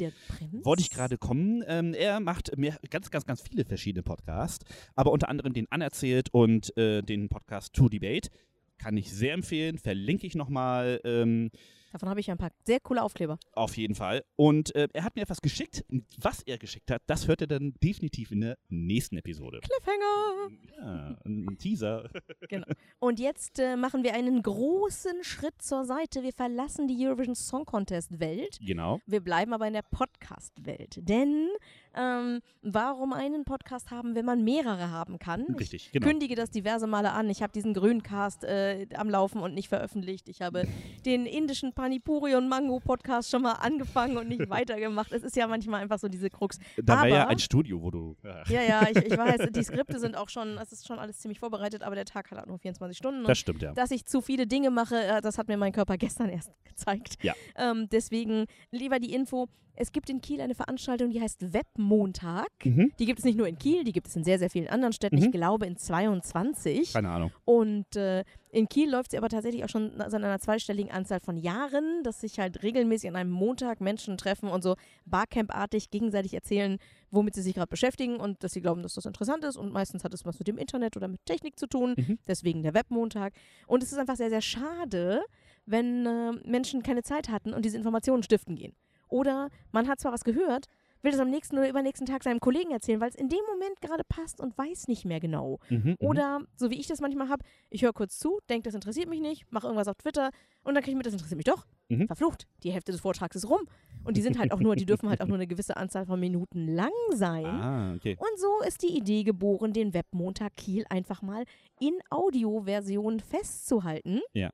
Wollte 0.63 0.81
ich 0.81 0.89
gerade 0.89 1.17
kommen. 1.17 1.63
Ähm, 1.67 1.86
er 1.93 2.19
macht 2.19 2.57
mehr, 2.57 2.77
ganz, 2.89 3.11
ganz, 3.11 3.25
ganz 3.25 3.41
viele 3.41 3.65
verschiedene 3.65 4.03
Podcasts, 4.03 4.65
aber 4.95 5.11
unter 5.11 5.29
anderem 5.29 5.53
den 5.53 5.71
Anerzählt 5.71 6.29
und 6.33 6.75
äh, 6.77 7.01
den 7.01 7.29
Podcast 7.29 7.73
To 7.73 7.89
Debate. 7.89 8.29
Kann 8.77 8.95
ich 8.95 9.11
sehr 9.11 9.33
empfehlen, 9.33 9.79
verlinke 9.79 10.27
ich 10.27 10.35
nochmal 10.35 11.01
ähm, 11.03 11.49
Davon 11.91 12.09
habe 12.09 12.19
ich 12.19 12.27
ja 12.27 12.35
ein 12.35 12.37
paar 12.37 12.51
sehr 12.65 12.79
coole 12.79 13.01
Aufkleber. 13.03 13.39
auf 13.53 13.77
jeden 13.77 13.95
Fall. 13.95 14.23
Und 14.35 14.75
äh, 14.75 14.87
er 14.93 15.03
hat 15.03 15.15
mir 15.15 15.21
etwas 15.23 15.41
geschickt. 15.41 15.85
Was 16.19 16.41
er 16.43 16.57
geschickt 16.57 16.91
hat, 16.91 17.01
das 17.07 17.27
hört 17.27 17.41
er 17.41 17.47
dann 17.47 17.73
definitiv 17.83 18.31
in 18.31 18.41
der 18.41 18.57
nächsten 18.69 19.17
Episode. 19.17 19.59
Cliffhanger! 19.61 20.49
Ja, 20.79 21.17
ein 21.25 21.57
Teaser. 21.57 22.09
Und 22.99 23.19
jetzt 23.19 23.59
äh, 23.59 23.75
machen 23.75 24.03
wir 24.03 24.13
einen 24.13 24.41
großen 24.41 25.23
Schritt 25.23 25.61
zur 25.61 25.85
Seite. 25.85 26.23
Wir 26.23 26.33
verlassen 26.33 26.87
die 26.87 27.05
Eurovision 27.05 27.35
Song 27.35 27.65
Contest 27.65 28.19
Welt. 28.19 28.59
Genau. 28.61 28.99
Wir 29.05 29.21
bleiben 29.21 29.53
aber 29.53 29.67
in 29.67 29.73
der 29.73 29.83
Podcast-Welt. 29.83 30.99
Denn 31.01 31.49
ähm, 31.97 32.41
warum 32.61 33.13
einen 33.13 33.43
Podcast 33.43 33.91
haben, 33.91 34.15
wenn 34.15 34.25
man 34.25 34.43
mehrere 34.43 34.91
haben 34.91 35.19
kann. 35.19 35.43
Richtig, 35.57 35.87
Ich 35.87 35.91
genau. 35.91 36.07
kündige 36.07 36.35
das 36.35 36.51
diverse 36.51 36.87
Male 36.87 37.11
an. 37.11 37.29
Ich 37.29 37.41
habe 37.41 37.53
diesen 37.53 37.73
Grüncast 37.73 38.43
äh, 38.43 38.87
am 38.95 39.09
Laufen 39.09 39.41
und 39.41 39.53
nicht 39.53 39.69
veröffentlicht. 39.69 40.29
Ich 40.29 40.41
habe 40.41 40.67
den 41.05 41.25
indischen 41.25 41.73
Panipuri 41.73 42.35
und 42.35 42.49
Mango 42.49 42.79
Podcast 42.79 43.31
schon 43.31 43.41
mal 43.41 43.53
angefangen 43.53 44.17
und 44.17 44.27
nicht 44.27 44.49
weitergemacht. 44.49 45.11
Es 45.11 45.23
ist 45.23 45.35
ja 45.35 45.47
manchmal 45.47 45.81
einfach 45.81 45.99
so 45.99 46.07
diese 46.07 46.29
Krux. 46.29 46.59
Da 46.77 47.03
wäre 47.03 47.09
ja 47.09 47.27
ein 47.27 47.39
Studio, 47.39 47.81
wo 47.81 47.91
du. 47.91 48.15
Ach, 48.23 48.49
Ja, 48.49 48.61
ja, 48.61 48.87
ich, 48.89 48.97
ich 48.97 49.17
weiß, 49.17 49.49
die 49.51 49.63
Skripte 49.63 49.99
sind 49.99 50.15
auch 50.15 50.29
schon, 50.29 50.57
es 50.57 50.71
ist 50.71 50.87
schon 50.87 50.99
alles 50.99 51.19
ziemlich 51.19 51.39
vorbereitet, 51.39 51.83
aber 51.83 51.95
der 51.95 52.05
Tag 52.05 52.31
hat 52.31 52.37
halt 52.37 52.47
nur 52.47 52.59
24 52.59 52.97
Stunden. 52.97 53.21
Und 53.21 53.27
das 53.29 53.37
stimmt, 53.37 53.61
ja. 53.61 53.73
dass 53.73 53.91
ich 53.91 54.05
zu 54.05 54.21
viele 54.21 54.47
Dinge 54.47 54.69
mache, 54.69 54.95
äh, 54.95 55.21
das 55.21 55.37
hat 55.37 55.47
mir 55.47 55.57
mein 55.57 55.71
Körper 55.71 55.97
gestern 55.97 56.29
erst 56.29 56.51
gezeigt. 56.65 57.17
Ja. 57.23 57.33
Ähm, 57.55 57.87
deswegen 57.89 58.45
lieber 58.71 58.99
die 58.99 59.13
Info. 59.13 59.47
Es 59.79 59.91
gibt 59.91 60.09
in 60.09 60.21
Kiel 60.21 60.41
eine 60.41 60.55
Veranstaltung, 60.55 61.11
die 61.11 61.21
heißt 61.21 61.53
Webmontag. 61.53 62.49
Mhm. 62.63 62.91
Die 62.97 63.05
gibt 63.05 63.19
es 63.19 63.25
nicht 63.25 63.37
nur 63.37 63.47
in 63.47 63.59
Kiel, 63.59 63.83
die 63.83 63.91
gibt 63.91 64.07
es 64.07 64.15
in 64.15 64.23
sehr, 64.23 64.39
sehr 64.39 64.49
vielen 64.49 64.67
anderen 64.67 64.91
Städten. 64.91 65.17
Mhm. 65.17 65.25
Ich 65.25 65.31
glaube 65.31 65.67
in 65.67 65.77
22. 65.77 66.93
Keine 66.93 67.09
Ahnung. 67.09 67.31
Und 67.45 67.95
äh, 67.95 68.23
in 68.49 68.67
Kiel 68.67 68.89
läuft 68.89 69.11
sie 69.11 69.19
aber 69.19 69.29
tatsächlich 69.29 69.63
auch 69.63 69.69
schon 69.69 69.91
seit 69.95 70.15
einer 70.15 70.39
zweistelligen 70.39 70.91
Anzahl 70.91 71.19
von 71.19 71.37
Jahren, 71.37 72.01
dass 72.03 72.21
sich 72.21 72.39
halt 72.39 72.63
regelmäßig 72.63 73.07
an 73.11 73.15
einem 73.15 73.29
Montag 73.29 73.79
Menschen 73.79 74.17
treffen 74.17 74.49
und 74.49 74.63
so 74.63 74.75
Barcamp-artig 75.05 75.91
gegenseitig 75.91 76.33
erzählen, 76.33 76.79
womit 77.11 77.35
sie 77.35 77.43
sich 77.43 77.53
gerade 77.53 77.69
beschäftigen 77.69 78.17
und 78.17 78.43
dass 78.43 78.53
sie 78.53 78.61
glauben, 78.61 78.81
dass 78.81 78.95
das 78.95 79.05
interessant 79.05 79.43
ist. 79.43 79.57
Und 79.57 79.71
meistens 79.71 80.03
hat 80.03 80.13
es 80.15 80.25
was 80.25 80.39
mit 80.39 80.47
dem 80.47 80.57
Internet 80.57 80.97
oder 80.97 81.07
mit 81.07 81.23
Technik 81.27 81.59
zu 81.59 81.67
tun. 81.67 81.93
Mhm. 81.95 82.17
Deswegen 82.27 82.63
der 82.63 82.73
Webmontag. 82.73 83.33
Und 83.67 83.83
es 83.83 83.91
ist 83.91 83.99
einfach 83.99 84.15
sehr, 84.15 84.29
sehr 84.29 84.41
schade, 84.41 85.21
wenn 85.67 86.07
äh, 86.07 86.31
Menschen 86.45 86.81
keine 86.81 87.03
Zeit 87.03 87.29
hatten 87.29 87.53
und 87.53 87.63
diese 87.63 87.77
Informationen 87.77 88.23
stiften 88.23 88.55
gehen. 88.55 88.73
Oder 89.09 89.49
man 89.71 89.87
hat 89.87 89.99
zwar 89.99 90.13
was 90.13 90.23
gehört, 90.23 90.67
will 91.01 91.11
das 91.11 91.19
am 91.19 91.29
nächsten 91.29 91.57
oder 91.57 91.69
übernächsten 91.69 92.05
Tag 92.05 92.23
seinem 92.23 92.39
Kollegen 92.39 92.71
erzählen, 92.71 92.99
weil 92.99 93.09
es 93.09 93.15
in 93.15 93.29
dem 93.29 93.39
Moment 93.49 93.79
gerade 93.81 94.03
passt 94.07 94.41
und 94.41 94.57
weiß 94.57 94.87
nicht 94.87 95.05
mehr 95.05 95.19
genau. 95.19 95.59
Mhm, 95.69 95.77
mhm. 95.77 95.95
Oder, 95.99 96.41
so 96.55 96.69
wie 96.69 96.79
ich 96.79 96.87
das 96.87 96.99
manchmal 96.99 97.29
habe, 97.29 97.43
ich 97.69 97.83
höre 97.83 97.93
kurz 97.93 98.17
zu, 98.17 98.39
denke, 98.49 98.63
das 98.63 98.75
interessiert 98.75 99.09
mich 99.09 99.21
nicht, 99.21 99.45
mache 99.51 99.67
irgendwas 99.67 99.87
auf 99.87 99.95
Twitter 99.95 100.31
und 100.63 100.75
dann 100.75 100.83
kriege 100.83 100.91
ich 100.91 100.97
mit, 100.97 101.05
das 101.05 101.13
interessiert 101.13 101.37
mich 101.37 101.45
doch. 101.45 101.65
Mhm. 101.89 102.07
Verflucht, 102.07 102.47
die 102.63 102.71
Hälfte 102.71 102.91
des 102.91 103.01
Vortrags 103.01 103.35
ist 103.35 103.49
rum. 103.49 103.61
Und 104.03 104.15
die 104.15 104.21
sind 104.21 104.39
halt 104.39 104.51
auch 104.53 104.59
nur, 104.59 104.75
die 104.75 104.85
dürfen 104.85 105.09
halt 105.09 105.21
auch 105.21 105.27
nur 105.27 105.35
eine 105.35 105.47
gewisse 105.47 105.75
Anzahl 105.75 106.05
von 106.05 106.19
Minuten 106.19 106.67
lang 106.67 106.91
sein. 107.13 107.45
Ah, 107.45 107.93
okay. 107.93 108.15
Und 108.17 108.39
so 108.39 108.61
ist 108.65 108.81
die 108.81 108.95
Idee 108.97 109.23
geboren, 109.23 109.73
den 109.73 109.93
Webmontag 109.93 110.55
Kiel 110.55 110.85
einfach 110.89 111.21
mal 111.21 111.43
in 111.79 111.93
Audioversion 112.09 113.19
festzuhalten. 113.19 114.21
Ja. 114.33 114.49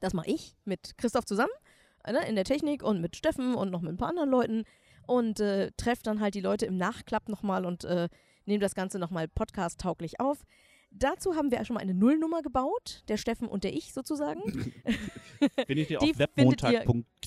Das 0.00 0.14
mache 0.14 0.30
ich 0.30 0.56
mit 0.64 0.96
Christoph 0.96 1.24
zusammen, 1.26 1.52
ne, 2.12 2.26
in 2.28 2.34
der 2.34 2.44
Technik 2.44 2.82
und 2.82 3.00
mit 3.00 3.16
Steffen 3.16 3.54
und 3.54 3.70
noch 3.70 3.80
mit 3.82 3.92
ein 3.92 3.96
paar 3.96 4.08
anderen 4.10 4.30
Leuten. 4.30 4.64
Und 5.06 5.40
äh, 5.40 5.70
treffe 5.78 6.02
dann 6.02 6.20
halt 6.20 6.34
die 6.34 6.40
Leute 6.42 6.66
im 6.66 6.76
Nachklapp 6.76 7.28
nochmal 7.30 7.64
und 7.64 7.84
äh, 7.84 8.08
nehme 8.44 8.60
das 8.60 8.74
Ganze 8.74 8.98
nochmal 8.98 9.26
podcast-tauglich 9.28 10.20
auf. 10.20 10.44
Dazu 10.90 11.34
haben 11.36 11.50
wir 11.50 11.62
schon 11.66 11.74
mal 11.74 11.80
eine 11.80 11.92
Nullnummer 11.92 12.40
gebaut, 12.40 13.02
der 13.08 13.18
Steffen 13.18 13.46
und 13.46 13.62
der 13.62 13.74
ich 13.74 13.92
sozusagen. 13.92 14.40
Findet 15.66 15.90
ihr 15.90 15.98
auf 16.00 16.08
ihr- 16.08 16.18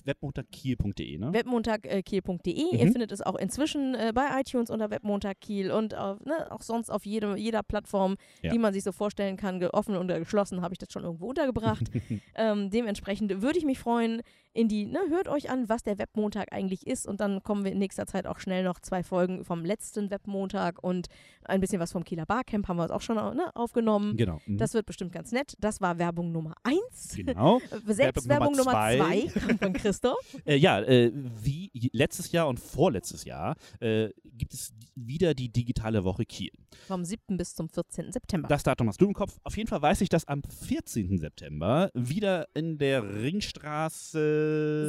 webmontagkiel.de, 0.06 1.18
ne? 1.18 1.34
webmontagkiel.de. 1.34 2.54
Ihr 2.78 2.86
Mhm. 2.86 2.92
findet 2.92 3.12
es 3.12 3.22
auch 3.22 3.36
inzwischen 3.36 3.96
äh, 3.96 4.12
bei 4.16 4.28
iTunes 4.40 4.70
unter 4.70 4.90
Webmontag 4.90 5.40
Kiel 5.42 5.72
und 5.72 5.96
auf, 5.96 6.20
ne, 6.26 6.52
auch 6.52 6.62
sonst 6.62 6.90
auf 6.90 7.06
jedem, 7.06 7.36
jeder 7.38 7.64
Plattform, 7.64 8.16
Ja. 8.42 8.52
die 8.52 8.60
man 8.60 8.74
sich 8.74 8.84
so 8.84 8.92
vorstellen 8.92 9.38
kann. 9.38 9.64
Offen 9.64 9.96
oder 9.96 10.20
geschlossen 10.20 10.62
habe 10.62 10.74
ich 10.74 10.80
das 10.80 10.92
schon 10.92 11.04
irgendwo 11.04 11.28
untergebracht. 11.30 11.84
ähm, 12.36 12.70
dementsprechend 12.72 13.42
würde 13.42 13.60
ich 13.60 13.66
mich 13.66 13.80
freuen, 13.80 14.22
in 14.54 14.68
die, 14.68 14.86
ne, 14.86 15.00
hört 15.10 15.28
euch 15.28 15.50
an, 15.50 15.70
was 15.70 15.84
der 15.84 15.98
Webmontag 15.98 16.52
eigentlich 16.52 16.86
ist 16.86 17.08
und 17.08 17.22
dann 17.22 17.42
kommen 17.44 17.64
wir 17.64 17.72
in 17.72 17.80
nächster 17.80 18.06
Zeit 18.06 18.28
auch 18.28 18.40
schnell 18.40 18.64
noch 18.64 18.80
zwei 18.80 19.04
Folgen 19.04 19.46
vom 19.46 19.64
letzten 19.64 20.12
Webmontag 20.12 20.84
und 20.84 21.08
ein 21.46 21.62
bisschen 21.62 21.80
was 21.80 21.92
vom 21.92 22.04
Kieler 22.04 22.26
Barcamp 22.26 22.68
haben 22.68 22.78
wir 22.78 22.84
uns 22.84 22.92
auch 22.92 23.02
schon 23.02 23.16
ne, 23.16 23.52
aufgenommen. 23.56 24.18
genau. 24.18 24.40
Mhm. 24.46 24.58
Das 24.58 24.74
wird 24.74 24.86
bestimmt 24.86 25.12
ganz 25.14 25.32
nett. 25.32 25.56
Das 25.60 25.82
war 25.82 25.98
Werbung 25.98 26.32
Nummer 26.32 26.56
eins. 26.64 27.14
genau. 27.16 27.60
Selbst 27.88 28.28
Werbung 28.28 28.58
Werbung 28.58 28.58
Nummer 28.58 28.72
Nummer 28.72 29.08
zwei. 29.08 29.58
von 29.60 29.74
Christoph. 29.74 30.18
Äh, 30.46 30.56
ja, 30.56 30.82
äh, 30.82 31.12
wie 31.14 31.70
letztes 31.94 32.32
Jahr 32.32 32.48
und 32.48 32.60
vorletztes 32.60 33.26
Jahr 33.26 33.56
äh, 33.80 34.10
gibt 34.26 34.54
es 34.54 34.74
wieder 34.96 35.36
die 35.36 35.50
digitale 35.50 36.04
Woche 36.04 36.26
Kiel. 36.26 36.52
Vom 36.88 37.06
7. 37.06 37.38
bis 37.38 37.54
zum 37.54 37.70
14. 37.70 38.12
September. 38.12 38.48
Das 38.48 38.64
Datum 38.64 38.88
hast 38.88 39.00
du 39.00 39.06
im 39.06 39.14
Kopf. 39.14 39.38
Auf 39.44 39.56
jeden 39.56 39.70
Fall 39.70 39.82
weiß 39.82 40.02
ich, 40.02 40.10
dass 40.10 40.28
am 40.28 40.42
14. 40.42 41.20
September 41.20 41.92
wieder 41.94 42.48
in 42.56 42.80
der 42.80 43.04
Ringstraße 43.04 44.41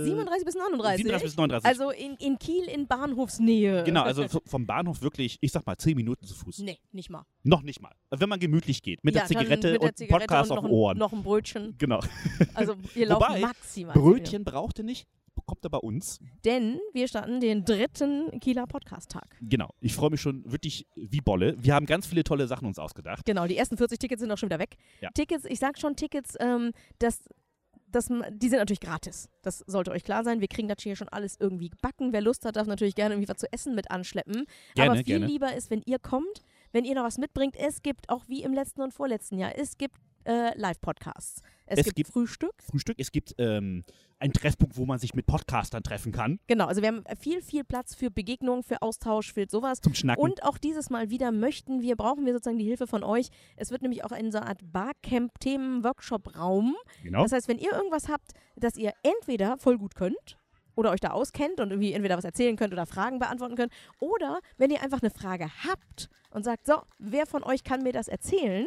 37 0.05 0.45
bis 0.45 0.55
39. 0.55 0.97
37 0.99 1.25
bis 1.25 1.37
39. 1.37 1.69
Also 1.69 1.91
in, 1.91 2.15
in 2.17 2.39
Kiel 2.39 2.65
in 2.65 2.87
Bahnhofsnähe. 2.87 3.85
genau, 3.85 4.03
also 4.03 4.27
vom 4.47 4.67
Bahnhof 4.67 5.03
wirklich, 5.03 5.39
ich 5.41 5.53
sag 5.53 5.67
mal, 5.67 5.77
10 5.77 5.97
Minuten 5.97 6.27
zu 6.27 6.35
Fuß. 6.35 6.59
Nee, 6.61 6.79
nicht 6.93 7.11
mal. 7.11 7.25
Noch 7.43 7.63
nicht 7.63 7.81
mal. 7.81 7.93
Wenn 8.11 8.29
man 8.29 8.41
gemütlich 8.41 8.83
geht. 8.83 9.05
Mit 9.05 9.15
Ja, 9.15 9.21
der 9.23 9.29
Zigarette 9.29 9.73
mit 9.73 9.83
der 9.83 9.89
und 9.89 9.97
Zigarette 9.99 10.27
Podcast 10.27 10.51
und 10.51 10.59
auf 10.59 10.65
den 10.65 10.71
ein- 10.71 10.75
Ohren. 10.75 10.99
Noch 10.99 11.13
ein 11.13 11.23
Brötchen. 11.23 11.75
Genau. 11.79 12.01
Also 12.55 12.75
ihr 12.95 13.07
lauft 13.07 13.23
Wobei, 13.29 13.41
maximal. 13.41 13.95
Brötchen 13.95 14.45
braucht 14.45 14.79
ihr 14.79 14.85
nicht, 14.85 15.07
bekommt 15.35 15.65
ihr 15.65 15.71
bei 15.71 15.79
uns. 15.79 16.19
Denn 16.45 16.79
wir 16.93 17.09
starten 17.09 17.41
den 17.41 17.65
dritten 17.65 18.39
Kieler 18.41 18.67
Podcast-Tag. 18.67 19.37
Genau. 19.41 19.71
Ich 19.81 19.95
freue 19.95 20.11
mich 20.11 20.21
schon 20.21 20.43
wirklich 20.51 20.87
wie 20.97 21.21
Bolle. 21.21 21.55
Wir 21.59 21.75
haben 21.75 21.87
ganz 21.87 22.07
viele 22.07 22.25
tolle 22.25 22.47
Sachen 22.47 22.67
uns 22.67 22.79
ausgedacht. 22.79 23.25
Genau, 23.25 23.47
die 23.47 23.57
ersten 23.57 23.77
40 23.77 23.99
Tickets 23.99 24.21
sind 24.21 24.31
auch 24.31 24.39
schon 24.39 24.49
wieder 24.49 24.59
weg. 24.59 24.77
Ja. 25.01 25.11
Tickets, 25.15 25.45
ich 25.47 25.59
sag 25.59 25.79
schon 25.79 25.97
Tickets, 25.97 26.35
ähm, 26.41 26.73
das, 26.99 27.21
das, 27.93 28.07
die 28.07 28.49
sind 28.49 28.59
natürlich 28.59 28.81
gratis. 28.81 29.29
Das 29.43 29.65
sollte 29.67 29.91
euch 29.91 30.05
klar 30.05 30.25
sein. 30.25 30.41
Wir 30.41 30.49
kriegen 30.49 30.69
das 30.69 30.79
hier 30.83 30.97
schon 30.97 31.09
alles 31.09 31.37
irgendwie 31.39 31.71
gebacken. 31.71 32.13
Wer 32.13 32.21
Lust 32.21 32.45
hat, 32.45 32.57
darf 32.57 32.67
natürlich 32.67 32.95
gerne 32.95 33.15
irgendwie 33.15 33.29
was 33.29 33.39
zu 33.39 33.53
essen 33.53 33.75
mit 33.75 33.91
anschleppen. 33.91 34.47
Gerne, 34.75 34.91
Aber 34.91 34.97
viel 34.97 35.05
gerne. 35.05 35.27
lieber 35.27 35.55
ist, 35.55 35.71
wenn 35.71 35.83
ihr 35.85 35.99
kommt, 35.99 36.43
wenn 36.73 36.85
ihr 36.85 36.95
noch 36.95 37.05
was 37.05 37.19
mitbringt. 37.19 37.57
Es 37.57 37.83
gibt 37.83 38.09
auch 38.09 38.29
wie 38.29 38.43
im 38.43 38.53
letzten 38.53 38.83
und 38.83 38.93
vorletzten 38.93 39.39
Jahr, 39.39 39.53
es 39.57 39.79
gibt 39.79 39.97
äh, 40.25 40.57
Live-Podcasts. 40.59 41.43
Es, 41.67 41.79
Es 41.79 41.85
gibt, 41.87 41.97
gibt- 41.97 42.13
Frühstück. 42.13 42.53
Frühstück. 42.63 42.97
Es 42.99 43.13
gibt 43.13 43.35
ähm, 43.39 43.85
einen 44.19 44.33
Treffpunkt, 44.33 44.77
wo 44.77 44.85
man 44.87 44.99
sich 44.99 45.15
mit 45.15 45.27
Podcastern 45.27 45.83
treffen 45.83 46.13
kann. 46.13 46.39
Genau, 46.47 46.67
also 46.67 46.81
wir 46.83 46.89
haben 46.89 47.05
viel, 47.19 47.41
viel 47.43 47.65
Platz 47.65 47.95
für 47.95 48.11
Begegnungen, 48.11 48.63
für 48.63 48.83
Austausch, 48.83 49.33
für 49.33 49.47
sowas. 49.49 49.81
Zum 49.81 49.95
Schnacken. 49.95 50.23
Und 50.23 50.43
auch 50.45 50.59
dieses 50.59 50.91
Mal 50.91 51.11
wieder 51.11 51.33
möchten 51.33 51.81
wir, 51.83 51.97
brauchen 51.97 52.27
wir 52.27 52.33
sozusagen 52.35 52.59
die 52.59 52.65
Hilfe 52.65 52.87
von 52.87 53.03
euch. 53.05 53.29
Es 53.57 53.71
wird 53.71 53.83
nämlich 53.83 54.05
auch 54.05 54.13
in 54.13 54.31
so 54.31 54.39
einer 54.39 54.49
Art 54.49 54.61
Barcamp-Themen-Workshop-Raum. 55.53 56.77
genau. 57.03 57.23
Das 57.23 57.33
heißt, 57.33 57.49
wenn 57.49 57.59
ihr 57.59 57.73
irgendwas 57.73 58.09
habt, 58.09 58.33
das 58.57 58.77
ihr 58.77 58.93
entweder 59.03 59.57
voll 59.59 59.79
gut 59.79 59.95
könnt 59.95 60.39
oder 60.75 60.91
euch 60.91 61.01
da 61.01 61.11
auskennt 61.11 61.61
und 61.61 61.71
irgendwie 61.71 61.93
entweder 61.93 62.17
was 62.17 62.25
erzählen 62.25 62.57
könnt 62.57 62.73
oder 62.73 62.87
Fragen 62.87 63.19
beantworten 63.19 63.57
könnt, 63.57 63.73
oder 63.99 64.41
wenn 64.57 64.71
ihr 64.71 64.83
einfach 64.83 65.03
eine 65.03 65.11
Frage 65.11 65.49
habt 65.65 66.09
und 66.31 66.45
sagt, 66.45 66.67
so, 66.67 66.81
wer 66.99 67.27
von 67.27 67.43
euch 67.45 67.63
kann 67.65 67.83
mir 67.83 67.93
das 67.93 68.09
erzählen, 68.09 68.67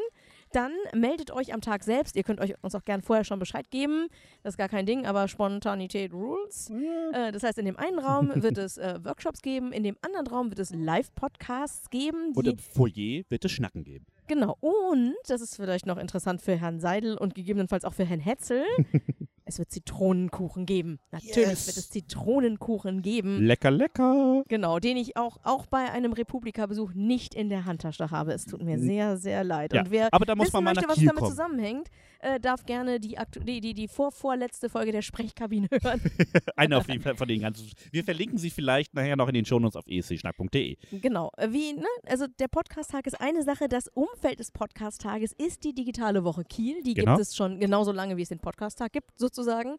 dann 0.56 0.72
meldet 0.94 1.32
euch 1.32 1.54
am 1.54 1.62
Tag 1.62 1.84
selbst. 1.84 2.16
Ihr 2.16 2.24
könnt 2.24 2.40
euch 2.40 2.54
uns 2.62 2.76
auch 2.76 2.86
gern 2.86 3.02
vorher 3.02 3.26
schon 3.26 3.40
Bescheid 3.40 3.70
geben. 3.70 4.08
Das 4.44 4.54
ist 4.54 4.58
gar 4.58 4.70
kein 4.70 4.86
Ding, 4.86 5.06
aber 5.06 5.28
Spontanität 5.28 6.14
rules. 6.14 6.72
Äh, 7.14 7.32
das 7.32 7.44
heißt, 7.44 7.58
in 7.58 7.66
dem 7.66 7.78
einen 7.78 8.00
Raum 8.00 8.32
wird 8.36 8.58
es 8.58 8.78
äh, 8.78 9.00
Workshops 9.04 9.42
geben, 9.42 9.72
in 9.72 9.84
dem 9.84 9.98
anderen 10.02 10.28
Raum 10.28 10.50
wird 10.50 10.60
es 10.60 10.72
Live-Podcasts 10.72 11.90
geben, 11.90 12.32
Und 12.36 12.48
im 12.48 12.58
Foyer 12.58 13.24
wird 13.30 13.44
es 13.44 13.52
Schnacken 13.52 13.84
geben. 13.84 14.06
Genau. 14.28 14.58
Und, 14.60 15.14
das 15.28 15.42
ist 15.42 15.56
vielleicht 15.56 15.86
noch 15.86 15.98
interessant 15.98 16.42
für 16.42 16.56
Herrn 16.58 16.80
Seidel 16.80 17.18
und 17.18 17.36
gegebenenfalls 17.36 17.86
auch 17.86 17.94
für 17.94 18.06
Herrn 18.06 18.20
Hetzel, 18.20 18.64
es 19.46 19.60
wird 19.60 19.70
Zitronenkuchen 19.72 20.66
geben. 20.66 21.00
Natürlich 21.12 21.36
Yes. 21.50 21.68
wird 21.68 21.78
es 21.78 21.90
Zitronenkuchen 21.92 23.02
geben. 23.02 23.44
Lecker, 23.44 23.70
lecker. 23.72 24.44
Genau, 24.48 24.80
den 24.80 24.98
ich 24.98 25.18
auch, 25.18 25.38
auch 25.44 25.66
bei 25.68 25.92
einem 25.92 26.14
Republika-Besuch 26.14 26.94
nicht 26.96 27.36
in 27.36 27.50
der 27.50 27.66
Handtasche 27.66 28.10
habe. 28.12 28.34
Es 28.34 28.46
tut 28.46 28.62
mir 28.64 28.80
sehr, 28.80 29.18
sehr 29.18 29.44
leid. 29.44 29.74
Ja, 29.74 29.82
Und 29.82 29.92
wer 29.92 30.10
aber 30.12 30.26
da 30.26 30.36
muss 30.36 30.48
wissen 30.48 30.56
man 30.58 30.64
mal 30.64 30.74
möchte, 30.76 30.90
was 30.90 30.96
Kiel 30.98 31.08
damit 31.08 31.20
kommen. 31.20 31.32
zusammenhängt, 31.32 31.90
äh, 32.20 32.40
darf 32.40 32.66
gerne 32.66 33.00
die, 33.00 33.16
die, 33.46 33.62
die, 33.62 33.74
die 33.76 33.88
vor 33.88 34.12
vorletzte 34.12 34.70
Folge 34.70 34.92
der 34.92 35.04
Sprechkabine 35.04 35.68
hören. 35.84 36.02
Eine 36.56 36.78
auf 36.78 36.88
jeden 36.90 37.02
Fall 37.04 37.16
von 37.16 37.28
den 37.28 37.42
ganzen. 37.42 37.70
Wir 37.92 38.04
verlinken 38.04 38.38
sie 38.40 38.50
vielleicht 38.50 38.96
nachher 38.96 39.16
noch 39.16 39.28
in 39.28 39.36
den 39.36 39.46
Shownotes 39.46 39.76
auf 39.76 39.86
escschnack.de. 39.88 40.78
Genau. 41.02 41.32
Äh, 41.38 41.50
Wie, 41.52 41.74
ne? 41.74 41.86
Also 42.08 42.26
der 42.40 42.48
Podcast-Tag 42.48 43.06
ist 43.06 43.20
eine 43.22 43.44
Sache. 43.44 43.68
Das 43.70 43.88
Umfeld 44.16 44.40
des 44.40 44.52
Podcast-Tages 44.52 45.34
ist 45.34 45.66
die 45.66 45.74
digitale 45.74 46.24
Woche 46.24 46.46
Kiel. 46.46 46.82
Die 46.84 46.94
Genau. 46.94 47.16
gibt 47.18 47.22
es 47.28 47.36
schon 47.36 47.60
genauso 47.60 47.92
lange, 47.92 48.16
wie 48.16 48.22
es 48.22 48.30
den 48.30 48.40
Podcast-Tag 48.40 48.94
gibt, 48.94 49.20
sozusagen. 49.20 49.76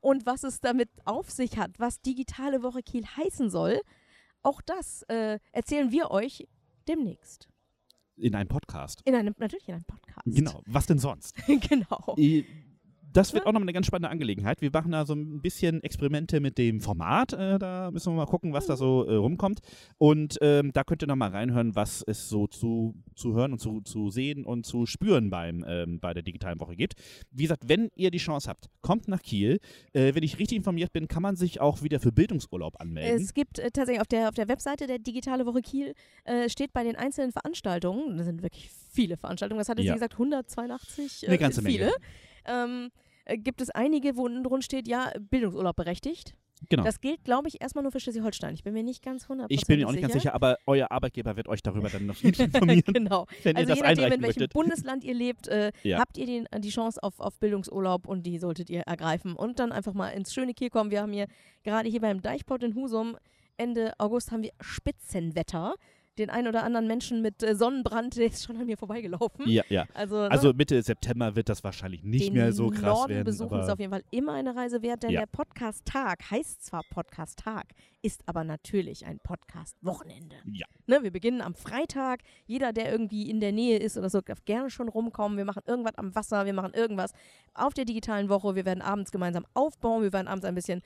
Und 0.00 0.26
was 0.26 0.44
es 0.44 0.60
damit 0.60 0.90
auf 1.06 1.30
sich 1.30 1.56
hat, 1.56 1.70
was 1.78 2.02
digitale 2.02 2.62
Woche 2.62 2.82
Kiel 2.82 3.06
heißen 3.06 3.48
soll, 3.48 3.80
auch 4.42 4.60
das 4.60 5.04
äh, 5.08 5.38
erzählen 5.52 5.90
wir 5.90 6.10
euch 6.10 6.46
demnächst. 6.86 7.48
In 8.16 8.34
einem 8.34 8.48
Podcast. 8.48 9.00
In 9.06 9.14
einem, 9.14 9.34
natürlich 9.38 9.66
in 9.68 9.76
einem 9.76 9.84
Podcast. 9.84 10.26
Genau. 10.26 10.60
Was 10.66 10.84
denn 10.86 10.98
sonst? 10.98 11.34
genau. 11.46 12.14
Das 13.12 13.32
wird 13.32 13.44
auch 13.44 13.52
nochmal 13.52 13.62
eine 13.62 13.72
ganz 13.72 13.86
spannende 13.86 14.10
Angelegenheit. 14.10 14.60
Wir 14.60 14.70
machen 14.72 14.92
da 14.92 15.04
so 15.06 15.14
ein 15.14 15.40
bisschen 15.40 15.82
Experimente 15.82 16.40
mit 16.40 16.58
dem 16.58 16.80
Format. 16.80 17.32
Äh, 17.32 17.58
da 17.58 17.90
müssen 17.90 18.12
wir 18.12 18.16
mal 18.16 18.26
gucken, 18.26 18.52
was 18.52 18.66
da 18.66 18.76
so 18.76 19.04
äh, 19.04 19.14
rumkommt. 19.14 19.60
Und 19.98 20.38
ähm, 20.40 20.72
da 20.72 20.84
könnt 20.84 21.02
ihr 21.02 21.06
nochmal 21.08 21.30
reinhören, 21.30 21.74
was 21.74 22.02
es 22.06 22.28
so 22.28 22.46
zu, 22.46 22.94
zu 23.14 23.34
hören 23.34 23.52
und 23.52 23.58
zu, 23.60 23.80
zu 23.80 24.10
sehen 24.10 24.44
und 24.44 24.66
zu 24.66 24.86
spüren 24.86 25.30
beim, 25.30 25.64
ähm, 25.66 26.00
bei 26.00 26.12
der 26.14 26.22
digitalen 26.22 26.60
Woche 26.60 26.76
gibt. 26.76 26.94
Wie 27.30 27.42
gesagt, 27.44 27.68
wenn 27.68 27.88
ihr 27.94 28.10
die 28.10 28.18
Chance 28.18 28.48
habt, 28.48 28.66
kommt 28.82 29.08
nach 29.08 29.22
Kiel. 29.22 29.58
Äh, 29.92 30.14
wenn 30.14 30.22
ich 30.22 30.38
richtig 30.38 30.56
informiert 30.58 30.92
bin, 30.92 31.08
kann 31.08 31.22
man 31.22 31.36
sich 31.36 31.60
auch 31.60 31.82
wieder 31.82 32.00
für 32.00 32.12
Bildungsurlaub 32.12 32.80
anmelden. 32.80 33.22
Es 33.22 33.34
gibt 33.34 33.58
äh, 33.58 33.70
tatsächlich 33.70 34.00
auf 34.00 34.06
der, 34.08 34.28
auf 34.28 34.34
der 34.34 34.48
Webseite 34.48 34.86
der 34.86 34.98
Digitale 34.98 35.46
Woche 35.46 35.62
Kiel 35.62 35.94
äh, 36.24 36.48
steht 36.48 36.72
bei 36.72 36.84
den 36.84 36.96
einzelnen 36.96 37.32
Veranstaltungen, 37.32 38.16
das 38.16 38.26
sind 38.26 38.42
wirklich 38.42 38.70
viele 38.90 39.16
Veranstaltungen, 39.16 39.58
das 39.58 39.68
hatte 39.68 39.82
Ja. 39.82 39.92
sie 39.92 39.96
gesagt, 39.96 40.14
182 40.14 41.22
äh, 41.24 41.26
Eine 41.28 41.38
ganze 41.38 41.62
viele. 41.62 41.86
Menge. 41.86 41.96
Ähm, 42.48 42.90
äh, 43.24 43.36
gibt 43.38 43.60
es 43.60 43.70
einige, 43.70 44.16
wo 44.16 44.24
unten 44.24 44.42
drin 44.42 44.62
steht, 44.62 44.88
ja, 44.88 45.12
Bildungsurlaub 45.18 45.76
berechtigt. 45.76 46.34
Genau. 46.70 46.82
Das 46.82 47.00
gilt, 47.00 47.22
glaube 47.22 47.46
ich, 47.46 47.60
erstmal 47.60 47.82
nur 47.82 47.92
für 47.92 48.00
Schleswig-Holstein. 48.00 48.52
Ich 48.54 48.64
bin 48.64 48.74
mir 48.74 48.82
nicht 48.82 49.00
ganz 49.00 49.26
100% 49.26 49.46
Ich 49.50 49.64
bin 49.66 49.78
mir 49.78 49.86
auch 49.86 49.92
nicht 49.92 50.00
ganz 50.00 50.12
sicher, 50.14 50.34
aber 50.34 50.58
euer 50.66 50.90
Arbeitgeber 50.90 51.36
wird 51.36 51.46
euch 51.46 51.62
darüber 51.62 51.88
dann 51.88 52.06
noch 52.06 52.20
informieren, 52.24 52.82
genau. 52.92 53.26
wenn 53.44 53.56
Also 53.56 53.70
ihr 53.70 53.76
je 53.76 53.80
das 53.80 53.80
nachdem, 53.80 53.84
einreichen 53.84 54.12
in 54.14 54.22
welchem 54.22 54.22
möchtet. 54.40 54.52
Bundesland 54.54 55.04
ihr 55.04 55.14
lebt, 55.14 55.46
äh, 55.46 55.70
Ja. 55.84 56.00
habt 56.00 56.18
ihr 56.18 56.26
den, 56.26 56.46
äh, 56.46 56.58
die 56.58 56.70
Chance 56.70 57.00
auf, 57.00 57.20
auf 57.20 57.38
Bildungsurlaub 57.38 58.08
und 58.08 58.24
die 58.24 58.38
solltet 58.38 58.70
ihr 58.70 58.80
ergreifen. 58.80 59.36
Und 59.36 59.60
dann 59.60 59.70
einfach 59.70 59.94
mal 59.94 60.08
ins 60.08 60.34
schöne 60.34 60.52
Kiel 60.52 60.70
kommen. 60.70 60.90
Wir 60.90 61.02
haben 61.02 61.12
hier 61.12 61.28
gerade 61.62 61.88
hier 61.88 62.00
beim 62.00 62.22
Deichport 62.22 62.64
in 62.64 62.74
Husum 62.74 63.16
Ende 63.56 63.92
August 63.98 64.30
haben 64.32 64.42
wir 64.42 64.52
Spitzenwetter. 64.60 65.74
Den 66.18 66.30
einen 66.30 66.48
oder 66.48 66.64
anderen 66.64 66.86
Menschen 66.86 67.22
mit 67.22 67.42
äh, 67.42 67.54
Sonnenbrand, 67.54 68.16
der 68.16 68.26
ist 68.26 68.44
schon 68.44 68.56
an 68.56 68.66
mir 68.66 68.76
vorbeigelaufen. 68.76 69.48
Ja, 69.48 69.62
ja. 69.68 69.86
Also, 69.94 70.16
ne, 70.22 70.30
Also 70.30 70.52
Mitte 70.52 70.82
September 70.82 71.36
wird 71.36 71.48
das 71.48 71.62
wahrscheinlich 71.64 72.02
nicht 72.02 72.26
den 72.28 72.34
mehr 72.34 72.52
so 72.52 72.68
krass 72.70 72.82
Norden 72.82 73.14
werden. 73.14 73.24
besuchen 73.24 73.60
ist 73.60 73.68
auf 73.70 73.78
jeden 73.78 73.92
Fall 73.92 74.02
immer 74.10 74.32
eine 74.34 74.54
Reise 74.56 74.82
wert, 74.82 75.02
denn 75.04 75.10
Ja. 75.10 75.20
der 75.20 75.26
Podcast-Tag 75.26 76.30
heißt 76.30 76.64
zwar 76.64 76.82
Podcast-Tag, 76.90 77.66
ist 78.02 78.22
aber 78.26 78.44
natürlich 78.44 79.06
ein 79.06 79.18
Podcast-Wochenende. 79.20 80.36
Ja. 80.52 80.66
Ne, 80.86 81.02
wir 81.02 81.10
beginnen 81.10 81.40
am 81.40 81.54
Freitag. 81.54 82.20
Jeder, 82.46 82.72
der 82.72 82.90
irgendwie 82.90 83.28
in 83.30 83.40
der 83.40 83.52
Nähe 83.52 83.78
ist 83.78 83.96
oder 83.96 84.10
so, 84.10 84.20
darf 84.20 84.44
gerne 84.44 84.70
schon 84.70 84.88
rumkommen. 84.88 85.36
Wir 85.38 85.44
machen 85.44 85.62
irgendwas 85.66 85.94
am 85.96 86.14
Wasser, 86.14 86.46
wir 86.46 86.52
machen 86.52 86.72
irgendwas 86.74 87.12
auf 87.54 87.74
der 87.74 87.84
digitalen 87.84 88.28
Woche. 88.28 88.54
Wir 88.54 88.64
werden 88.64 88.82
abends 88.82 89.10
gemeinsam 89.12 89.46
aufbauen, 89.54 90.02
wir 90.02 90.12
werden 90.12 90.28
abends 90.28 90.44
ein 90.44 90.54
bisschen 90.54 90.82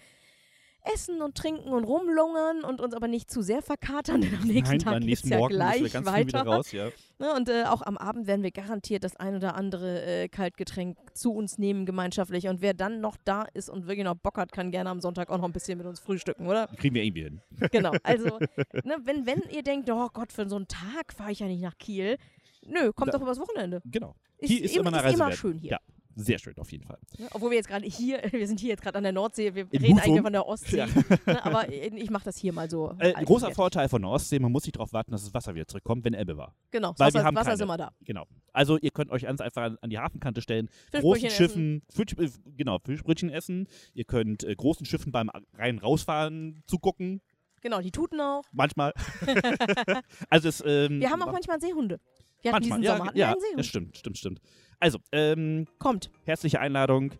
essen 0.95 1.22
und 1.22 1.37
trinken 1.37 1.68
und 1.70 1.85
rumlungern 1.85 2.64
und 2.64 2.80
uns 2.80 2.95
aber 2.95 3.07
nicht 3.09 3.30
zu 3.30 3.41
sehr 3.43 3.62
verkatern, 3.62 4.20
denn 4.20 4.35
am 4.35 4.47
nächsten 4.49 4.70
Nein, 4.70 4.78
Tag 4.80 4.95
am 4.95 5.03
nächsten 5.03 5.28
ja 5.28 5.39
Morgen 5.39 5.53
wir 5.55 5.57
gleich 5.59 5.93
ganz 5.93 6.07
weiter. 6.07 6.43
raus, 6.43 6.72
ja. 6.72 6.89
Ne, 7.18 7.33
und 7.35 7.49
äh, 7.49 7.64
auch 7.64 7.83
am 7.83 7.97
Abend 7.97 8.26
werden 8.26 8.43
wir 8.43 8.51
garantiert 8.51 9.05
das 9.05 9.14
ein 9.16 9.37
oder 9.37 9.55
andere 9.55 10.03
äh, 10.05 10.28
Kaltgetränk 10.28 10.99
zu 11.14 11.33
uns 11.33 11.57
nehmen, 11.59 11.87
gemeinschaftlich. 11.87 12.49
Und 12.49 12.61
wer 12.62 12.74
dann 12.74 13.01
noch 13.01 13.16
da 13.24 13.43
ist 13.55 13.70
und 13.70 13.87
wirklich 13.87 14.05
noch 14.05 14.16
Bock 14.16 14.39
hat, 14.39 14.51
kann 14.51 14.70
gerne 14.72 14.91
am 14.91 15.01
Sonntag 15.01 15.30
auch 15.30 15.39
noch 15.39 15.45
ein 15.45 15.53
bisschen 15.53 15.78
mit 15.78 15.87
uns 15.87 16.01
frühstücken, 16.01 16.47
oder? 16.49 16.66
Kriegen 16.76 16.95
wir 16.97 17.05
irgendwie 17.05 17.22
hin. 17.24 17.41
Genau. 17.70 17.93
Also, 18.03 18.39
ne, 18.85 18.97
wenn, 19.05 19.24
wenn 19.26 19.43
ihr 19.51 19.62
denkt, 19.62 19.89
oh 19.91 20.09
Gott, 20.12 20.33
für 20.33 20.49
so 20.49 20.57
einen 20.57 20.66
Tag 20.68 21.12
fahre 21.16 21.30
ich 21.30 21.39
ja 21.39 21.47
nicht 21.47 21.62
nach 21.62 21.78
Kiel. 21.78 22.18
Nö, 22.66 22.93
kommt 22.93 23.09
Da- 23.09 23.18
doch 23.18 23.22
übers 23.22 23.39
Wochenende. 23.39 23.80
Genau. 23.85 24.14
Ist, 24.39 24.49
Kiel 24.49 24.64
ist 24.64 24.76
immer 24.76 24.89
eine 24.89 24.99
ist 24.99 25.05
Reise 25.05 25.14
immer 25.16 25.33
schön 25.33 25.59
hier. 25.59 25.70
Ja, 25.72 25.78
sehr 26.14 26.38
schön 26.38 26.56
auf 26.58 26.70
jeden 26.72 26.84
Fall. 26.84 26.98
Ne? 27.18 27.28
Obwohl 27.32 27.50
wir 27.50 27.56
jetzt 27.56 27.68
gerade 27.68 27.86
hier, 27.86 28.22
wir 28.32 28.46
sind 28.46 28.60
hier 28.60 28.70
jetzt 28.70 28.82
gerade 28.82 28.98
an 28.98 29.04
der 29.04 29.12
Nordsee, 29.12 29.54
wir 29.54 29.66
In 29.70 29.82
reden 29.82 29.96
Husum? 29.96 29.98
eigentlich 29.98 30.22
von 30.22 30.32
der 30.32 30.46
Ostsee. 30.46 30.76
Ja. 30.78 30.86
Ne, 31.26 31.44
aber 31.44 31.72
ich 31.72 32.10
mache 32.10 32.24
das 32.24 32.36
hier 32.36 32.52
mal 32.52 32.68
so. 32.68 32.94
Äh, 32.98 33.12
großer. 33.24 33.52
Vorteil 33.52 33.88
von 33.88 34.02
der 34.02 34.10
Ostsee, 34.10 34.38
man 34.38 34.50
muss 34.50 34.64
nicht 34.64 34.76
darauf 34.76 34.92
warten, 34.92 35.12
dass 35.12 35.22
das 35.22 35.34
Wasser 35.34 35.54
wieder 35.54 35.66
zurückkommt, 35.66 36.04
wenn 36.04 36.14
Ebbe 36.14 36.36
war. 36.36 36.54
Genau, 36.70 36.90
das 36.90 36.98
Weil 36.98 37.06
Wasser, 37.08 37.18
wir 37.18 37.24
haben 37.24 37.36
Wasser 37.36 37.52
ist 37.52 37.60
immer 37.60 37.76
da. 37.76 37.92
Genau. 38.04 38.26
Also 38.52 38.78
ihr 38.78 38.90
könnt 38.90 39.10
euch 39.10 39.22
ganz 39.22 39.40
einfach 39.40 39.62
an, 39.62 39.78
an 39.80 39.90
die 39.90 39.98
Hafenkante 39.98 40.42
stellen, 40.42 40.68
großen 40.92 41.30
Schiffen, 41.30 41.82
Fisch, 41.90 42.14
äh, 42.18 42.28
genau, 42.56 42.78
Fischbrötchen 42.78 43.30
essen. 43.30 43.68
Ihr 43.94 44.04
könnt 44.04 44.42
äh, 44.44 44.54
großen 44.54 44.86
Schiffen 44.86 45.12
beim 45.12 45.30
rein 45.54 45.78
rausfahren 45.78 46.62
zugucken, 46.66 47.20
Genau, 47.62 47.80
die 47.80 47.92
tuten 47.92 48.20
auch. 48.20 48.42
manchmal. 48.52 48.92
also 50.28 50.48
es, 50.48 50.62
ähm, 50.66 51.00
Wir 51.00 51.10
haben 51.10 51.22
auch 51.22 51.32
manchmal 51.32 51.60
Seehunde. 51.60 52.00
Wir 52.42 52.52
hatten 52.52 52.68
manchmal, 52.68 52.80
diesen 52.80 52.82
ja, 52.82 52.96
Sommer 52.96 53.06
hatten 53.08 53.18
ja, 53.18 53.26
wir 53.28 53.32
einen 53.32 53.40
Seehund. 53.40 53.66
stimmt, 53.66 53.96
stimmt, 53.96 54.18
stimmt. 54.18 54.40
Also, 54.83 54.99
ähm, 55.12 55.66
Kommt. 55.78 56.11
herzliche 56.24 56.59
Einladung. 56.59 57.12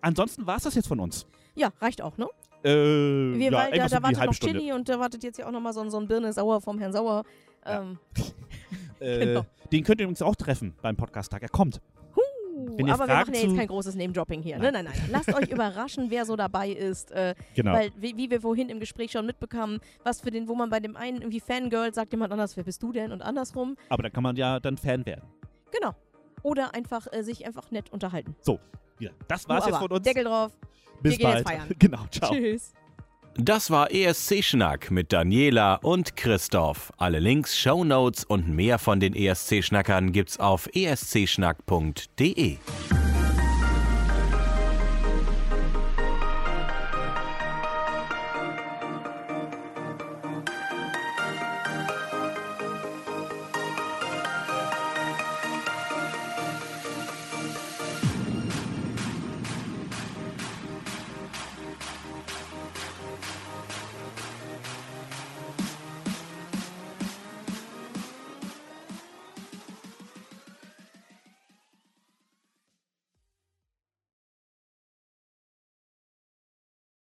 Ansonsten 0.00 0.46
war 0.46 0.56
es 0.56 0.62
das 0.62 0.74
jetzt 0.76 0.86
von 0.86 1.00
uns. 1.00 1.26
Ja, 1.56 1.70
reicht 1.80 2.00
auch, 2.00 2.16
ne? 2.16 2.26
Äh, 2.62 2.68
Wir, 3.38 3.50
ja, 3.50 3.58
weil 3.58 3.78
da, 3.78 3.88
da 3.88 3.96
um 3.98 4.02
wartet 4.04 4.24
noch. 4.26 4.34
Chili 4.34 4.72
und 4.72 4.88
da 4.88 5.00
wartet 5.00 5.24
jetzt 5.24 5.38
ja 5.38 5.46
auch 5.48 5.50
nochmal 5.50 5.72
so, 5.72 5.80
ein- 5.80 5.90
so 5.90 5.98
ein 5.98 6.06
Birne 6.06 6.32
Sauer 6.32 6.60
vom 6.60 6.78
Herrn 6.78 6.92
Sauer. 6.92 7.24
Ja. 7.66 7.82
Ähm, 7.82 7.98
Äh, 9.00 9.18
Genau. 9.26 9.46
Den 9.72 9.84
könnt 9.84 10.00
ihr 10.00 10.04
übrigens 10.04 10.22
auch 10.22 10.34
treffen 10.34 10.74
beim 10.82 10.96
Podcast-Tag. 10.96 11.42
Er 11.42 11.48
kommt. 11.48 11.80
Wenn 12.76 12.90
aber 12.90 13.06
wir 13.06 13.14
machen 13.14 13.34
ja 13.34 13.40
jetzt 13.42 13.56
kein 13.56 13.68
großes 13.68 13.94
Name-Dropping 13.94 14.42
hier. 14.42 14.58
Ne? 14.58 14.72
Nein, 14.72 14.84
nein, 14.84 14.92
nein. 14.92 15.10
Lasst 15.12 15.32
euch 15.32 15.48
überraschen, 15.52 16.10
wer 16.10 16.24
so 16.24 16.34
dabei 16.34 16.70
ist. 16.70 17.12
Äh, 17.12 17.36
Genau. 17.54 17.72
Weil, 17.74 17.90
wie, 17.96 18.16
wie 18.16 18.28
wir 18.30 18.40
vorhin 18.40 18.68
im 18.68 18.80
Gespräch 18.80 19.12
schon 19.12 19.24
mitbekamen, 19.26 19.78
was 20.02 20.20
für 20.20 20.32
den, 20.32 20.48
wo 20.48 20.56
man 20.56 20.68
bei 20.68 20.80
dem 20.80 20.96
einen 20.96 21.18
irgendwie 21.22 21.38
Fangirl 21.40 21.94
sagt, 21.94 22.10
jemand 22.12 22.32
anders, 22.32 22.56
wer 22.56 22.64
bist 22.64 22.82
du 22.82 22.90
denn? 22.92 23.12
Und 23.12 23.22
andersrum. 23.22 23.76
Aber 23.88 24.02
dann 24.02 24.12
kann 24.12 24.24
man 24.24 24.34
ja 24.34 24.58
dann 24.58 24.76
Fan 24.76 25.06
werden. 25.06 25.22
Genau. 25.70 25.94
Oder 26.42 26.74
einfach 26.74 27.06
äh, 27.12 27.22
sich 27.22 27.46
einfach 27.46 27.70
nett 27.70 27.92
unterhalten. 27.92 28.34
Ja, 28.98 29.10
das 29.28 29.48
war's 29.48 29.64
Du 29.64 29.70
jetzt 29.70 29.78
von 29.78 29.92
uns. 29.92 30.02
Deckel 30.02 30.24
drauf. 30.24 30.52
Bis 31.00 31.12
wir 31.12 31.18
gehen 31.18 31.28
jetzt 31.36 31.44
bald. 31.44 31.58
feiern. 31.60 31.74
Genau, 31.78 32.06
ciao. 32.10 32.32
Tschüss. 32.32 32.72
Das 33.40 33.70
war 33.70 33.92
ESC 33.92 34.42
Schnack 34.42 34.90
mit 34.90 35.12
Daniela 35.12 35.76
und 35.76 36.16
Christoph. 36.16 36.92
Alle 36.96 37.20
Links, 37.20 37.56
Shownotes 37.56 38.24
und 38.24 38.48
mehr 38.48 38.80
von 38.80 38.98
den 38.98 39.14
ESC 39.14 39.62
Schnackern 39.62 40.10
gibt's 40.10 40.40
auf 40.40 40.68
escschnack.de. 40.74 42.56